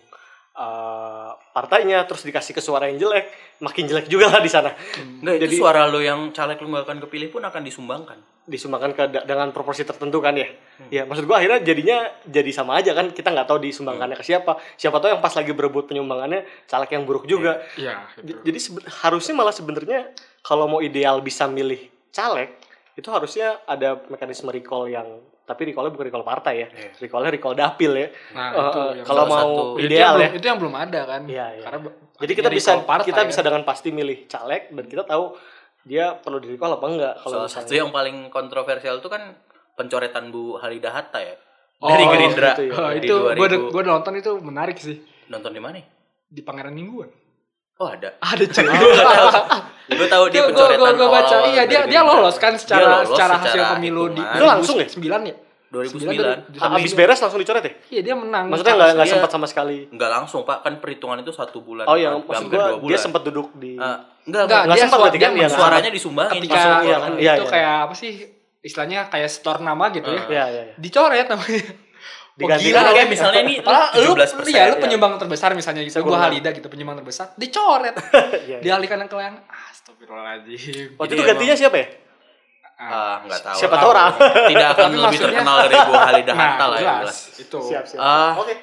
eh, 0.54 1.32
partainya 1.50 2.04
terus 2.04 2.22
dikasih 2.22 2.54
ke 2.54 2.60
suara 2.60 2.86
yang 2.86 2.98
jelek 3.00 3.26
makin 3.60 3.86
jelek 3.86 4.06
juga 4.06 4.28
lah 4.28 4.38
di 4.38 4.50
sana 4.50 4.70
itu 4.76 5.26
Jadi- 5.40 5.56
suara 5.56 5.86
lo 5.86 5.98
yang 5.98 6.30
caleg 6.30 6.58
lo 6.58 6.70
gak 6.72 6.86
akan 6.86 6.98
kepilih 7.02 7.30
pun 7.30 7.42
akan 7.42 7.62
disumbangkan. 7.62 8.20
disumbangkan 8.44 8.92
ke 8.92 9.04
dengan 9.24 9.50
proporsi 9.50 9.82
tertentu 9.82 10.20
kan 10.20 10.36
ya. 10.36 10.44
Ya 10.92 11.08
maksud 11.08 11.24
gua 11.24 11.40
akhirnya 11.40 11.64
jadinya 11.64 11.98
jadi 12.28 12.52
sama 12.52 12.76
aja 12.76 12.92
kan 12.92 13.08
kita 13.10 13.32
nggak 13.32 13.48
tahu 13.48 13.56
disumbangkannya 13.58 14.14
ke 14.14 14.26
siapa. 14.26 14.60
Siapa 14.76 15.00
tahu 15.00 15.16
yang 15.16 15.24
pas 15.24 15.32
lagi 15.32 15.56
berebut 15.56 15.88
penyumbangannya 15.88 16.44
caleg 16.68 16.92
yang 16.92 17.08
buruk 17.08 17.24
juga. 17.24 17.64
iya 17.74 18.04
J- 18.20 18.44
Jadi 18.44 18.60
sebe- 18.60 18.84
harusnya 19.00 19.32
malah 19.34 19.56
sebenarnya 19.56 20.12
kalau 20.42 20.68
mau 20.68 20.84
ideal 20.84 21.24
bisa 21.24 21.48
milih 21.48 21.88
caleg 22.12 22.52
itu 22.94 23.08
harusnya 23.08 23.64
ada 23.64 24.04
mekanisme 24.06 24.52
recall 24.52 24.86
yang 24.86 25.08
tapi 25.44 25.62
recallnya 25.66 25.92
bukan 25.92 26.06
recall 26.06 26.24
partai 26.24 26.54
ya. 26.58 26.68
Recallnya 26.96 27.30
recall 27.30 27.52
dapil 27.54 27.92
ya. 27.94 28.08
nah 28.32 28.50
itu 28.50 28.80
yang 28.94 29.06
kalau 29.06 29.24
mau 29.26 29.38
satu. 29.38 29.64
itu 29.76 29.84
yang 29.84 29.86
ideal 29.86 30.14
belum, 30.14 30.24
ya. 30.24 30.30
itu 30.32 30.46
yang 30.46 30.58
belum 30.58 30.76
ada 30.78 31.02
kan 31.04 31.22
Iya, 31.26 31.46
iya. 31.52 31.64
karena 31.64 31.80
Jadi 32.16 32.32
kita 32.34 32.50
bisa 32.50 32.70
recall 32.72 32.86
partai 32.86 33.06
kita 33.06 33.20
kan. 33.20 33.28
bisa 33.28 33.42
dengan 33.42 33.62
pasti 33.64 33.90
milih 33.90 34.18
caleg 34.26 34.64
dan 34.70 34.86
kita 34.86 35.04
tahu 35.04 35.24
dia 35.84 36.06
perlu 36.16 36.38
di 36.38 36.48
recall 36.50 36.74
apa 36.74 36.86
enggak 36.86 37.14
kalau 37.20 37.44
Salah 37.44 37.52
satu 37.54 37.72
yang 37.74 37.90
paling 37.90 38.30
kontroversial 38.30 38.98
itu 38.98 39.08
kan 39.08 39.36
pencoretan 39.74 40.30
Bu 40.30 40.56
Halida 40.56 40.90
Hatta 40.90 41.20
ya. 41.20 41.36
Oh, 41.78 41.90
Dari 41.90 42.04
Gerindra. 42.08 42.52
gitu 42.54 42.64
ya. 42.64 42.72
Oh, 42.74 42.90
Di 42.90 43.00
itu 43.02 43.16
gue 43.36 43.48
2000. 43.52 43.68
gue 43.70 43.84
nonton 43.84 44.14
itu 44.16 44.32
menarik 44.40 44.78
sih 44.78 44.96
Nonton 45.26 45.52
di 45.52 45.60
mana? 45.60 45.84
di 46.26 46.40
Pangeran 46.40 46.72
Mingguan 46.72 47.12
Oh 47.76 47.86
ada. 47.86 48.16
ada 48.18 48.44
cuy 48.46 48.64
Gue 49.86 50.08
tahu 50.08 50.24
dia 50.28 50.42
gue 50.42 50.50
pencoretan 50.50 50.94
gue 50.94 51.08
baca 51.08 51.28
awal-awal 51.28 51.50
iya 51.50 51.64
dia 51.64 51.82
dia 51.84 52.02
lolos 52.02 52.36
kan 52.38 52.52
Dia 52.52 52.62
secara 52.62 52.84
lolos 52.86 53.10
secara 53.10 53.34
hasil 53.36 53.52
secara 53.54 53.72
pemilu 53.74 54.04
di. 54.10 54.22
Itu 54.22 54.46
langsung 54.46 54.76
ya? 54.78 54.88
2009 54.88 55.28
ya 55.28 55.36
2009. 55.74 56.54
habis 56.56 56.94
beres 56.94 57.18
langsung 57.18 57.40
dicoret 57.40 57.62
ya? 57.62 57.74
iya 57.90 58.02
dia 58.04 58.14
menang 58.14 58.46
Maksudnya 58.46 58.74
nggak 58.74 58.90
nggak 58.94 59.04
Iya. 59.04 59.14
sempat 59.18 59.30
sama 59.32 59.46
sekali. 59.46 59.90
Enggak 59.90 60.10
langsung 60.12 60.42
pak, 60.44 60.62
kan 60.62 60.78
perhitungan 60.78 61.18
itu 61.18 61.32
satu 61.32 61.60
bulan. 61.60 61.84
Oh 61.84 61.98
yang 61.98 62.22
Hampir 62.22 62.30
maksud 62.30 62.48
gua 62.48 62.66
bulan. 62.76 62.88
dia 62.88 62.98
sempat 63.00 63.22
duduk 63.24 63.48
di 63.56 63.74
Eh, 63.74 63.82
enggak, 63.82 63.98
Enggak, 64.24 64.42
enggak, 64.46 64.62
nggak 64.62 64.76
dia 64.76 64.84
sempat 64.84 65.00
berarti 65.02 65.18
kan 65.18 65.32
dia 65.32 65.40
dia 65.40 65.50
suaranya 65.50 65.90
disumbangin. 65.90 66.34
ketika 66.38 66.54
Langsung, 66.56 66.78
iya 66.84 66.96
kan? 66.96 67.12
Iya, 67.14 67.32
itu 67.34 67.42
iya. 67.42 67.52
kayak 67.52 67.74
apa 67.82 67.94
sih 67.94 68.12
istilahnya 68.62 69.00
kayak 69.10 69.28
store 69.28 69.60
nama 69.60 69.86
gitu 69.90 70.08
ya 70.08 70.22
Iya 70.24 70.46
iya. 70.48 70.62
iya. 70.64 70.74
dicoret 70.78 71.28
namanya 71.28 71.64
Diganti 72.34 72.66
gila, 72.66 72.82
lagi. 72.82 72.94
kayak 72.96 73.10
misalnya 73.10 73.42
nih 73.44 73.58
Padahal 73.60 73.94
lu, 73.96 74.12
17%. 74.16 74.50
iya, 74.50 74.64
lu 74.66 74.74
ya. 74.74 74.82
penyumbang 74.82 75.14
terbesar 75.16 75.50
misalnya 75.54 75.82
gitu, 75.82 76.02
gua 76.02 76.18
Halida 76.20 76.50
gitu 76.50 76.66
penyumbang 76.66 76.98
terbesar, 76.98 77.30
dicoret, 77.36 77.94
Iya, 78.02 78.18
iya. 78.44 78.58
dialihkan 78.60 79.06
ke 79.06 79.16
yang 79.16 79.38
astagfirullahaladzim. 79.70 80.98
Waktu 80.98 81.12
itu 81.12 81.24
gantinya 81.24 81.56
siapa 81.56 81.78
ya? 81.78 81.88
Ah, 82.76 83.22
enggak 83.22 83.40
tahu. 83.40 83.56
Siapa 83.56 83.76
tahu 83.78 83.90
orang. 83.92 84.12
Tidak 84.50 84.68
akan 84.68 84.82
Tapi 84.84 84.90
lebih 84.90 85.04
maksudnya- 85.06 85.30
terkenal 85.40 85.56
dari 85.62 85.78
Bu 85.80 85.94
Halida 85.94 86.34
Hatta 86.34 86.58
Nah, 86.58 86.68
lah 86.68 86.80
ya 86.80 86.94
jelas, 87.02 87.18
itu. 87.38 87.60
Siap 87.62 87.84
siap. 87.86 88.00
Ah. 88.00 88.34
Oke. 88.36 88.54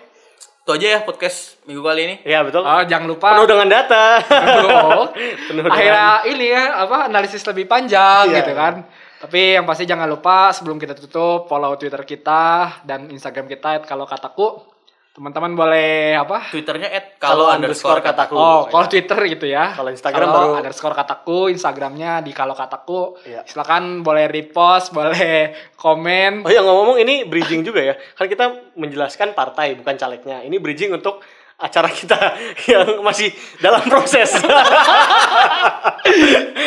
Itu 0.61 0.71
aja 0.73 0.87
ya 0.89 0.99
podcast 1.01 1.39
minggu 1.65 1.81
kali 1.81 2.01
ini. 2.05 2.15
Iya 2.23 2.43
betul. 2.43 2.61
Oh, 2.61 2.83
jangan 2.85 3.07
lupa 3.07 3.33
Penuh 3.33 3.47
dengan 3.47 3.69
data. 3.71 4.05
Aduh. 4.21 5.09
Penuh 5.47 5.63
dengan- 5.63 5.73
akhirnya 5.73 6.07
ini 6.27 6.47
ya 6.49 6.63
apa 6.81 7.07
analisis 7.07 7.41
lebih 7.45 7.65
panjang 7.65 8.29
Iya, 8.29 8.43
gitu 8.43 8.53
iya. 8.53 8.59
kan. 8.61 8.75
Tapi 9.21 9.61
yang 9.61 9.69
pasti 9.69 9.85
jangan 9.85 10.09
lupa 10.09 10.49
sebelum 10.57 10.81
kita 10.81 10.97
tutup 10.97 11.45
follow 11.45 11.77
Twitter 11.77 12.01
kita 12.09 12.81
dan 12.89 13.13
Instagram 13.13 13.45
kita 13.45 13.85
kalau 13.85 14.09
kataku. 14.09 14.65
Teman-teman 15.11 15.53
boleh 15.59 16.17
apa? 16.17 16.49
Twitternya 16.55 16.87
at 16.89 17.19
Kalau 17.19 17.51
underscore 17.51 17.99
kataku. 18.01 18.39
Oh, 18.39 18.71
kalau 18.71 18.87
Twitter 18.87 19.19
gitu 19.27 19.45
ya. 19.51 19.75
Kalau 19.75 19.91
Instagram 19.91 20.23
Kalau 20.23 20.33
baru- 20.33 20.57
underscore 20.63 20.95
kataku, 20.97 21.39
Instagramnya 21.51 22.23
di 22.23 22.31
kalau 22.33 22.55
kataku. 22.55 23.19
Iya. 23.27 23.43
Silakan 23.45 24.07
boleh 24.07 24.31
repost, 24.31 24.95
boleh 24.95 25.53
komen. 25.77 26.47
Oh 26.47 26.51
ya 26.55 26.63
ngomong-ngomong 26.63 27.03
ini 27.03 27.27
bridging 27.27 27.67
juga 27.67 27.83
ya. 27.83 27.95
Kan 28.17 28.31
kita 28.31 28.73
menjelaskan 28.79 29.35
partai 29.35 29.75
bukan 29.77 29.99
calegnya. 29.99 30.47
Ini 30.47 30.57
bridging 30.63 30.95
untuk 30.95 31.21
acara 31.61 31.93
kita 31.93 32.17
yang 32.73 33.05
masih 33.05 33.29
dalam 33.61 33.85
proses. 33.85 34.33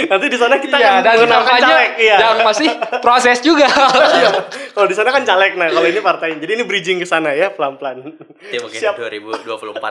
Nanti 0.09 0.25
di 0.29 0.37
sana 0.37 0.61
kita 0.61 0.77
Iya, 0.77 1.01
akan 1.01 1.25
dan 1.25 1.43
caleg. 1.59 1.89
Iya. 1.97 2.15
yang 2.21 2.37
masih 2.45 2.69
proses 3.01 3.41
juga. 3.41 3.65
Iya. 4.13 4.29
Kalau 4.71 4.85
di 4.85 4.95
sana 4.95 5.09
kan 5.09 5.25
caleg. 5.25 5.57
Nah, 5.57 5.73
kalau 5.73 5.87
ini 5.89 5.99
partai. 5.99 6.37
Jadi 6.37 6.51
ini 6.53 6.63
bridging 6.63 7.01
ke 7.01 7.07
sana 7.07 7.33
ya, 7.33 7.49
pelan-pelan. 7.49 8.13
Ya 8.53 8.61
mungkin 8.61 8.77
Siap. 8.77 8.93
2024. 8.95 9.81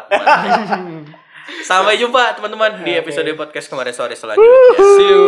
Sampai 1.67 1.99
jumpa 1.99 2.39
teman-teman 2.39 2.87
di 2.87 2.95
episode 2.95 3.27
podcast 3.35 3.67
kemarin 3.67 3.91
sore 3.91 4.15
selanjutnya. 4.15 4.79
See 4.79 5.09
you. 5.11 5.19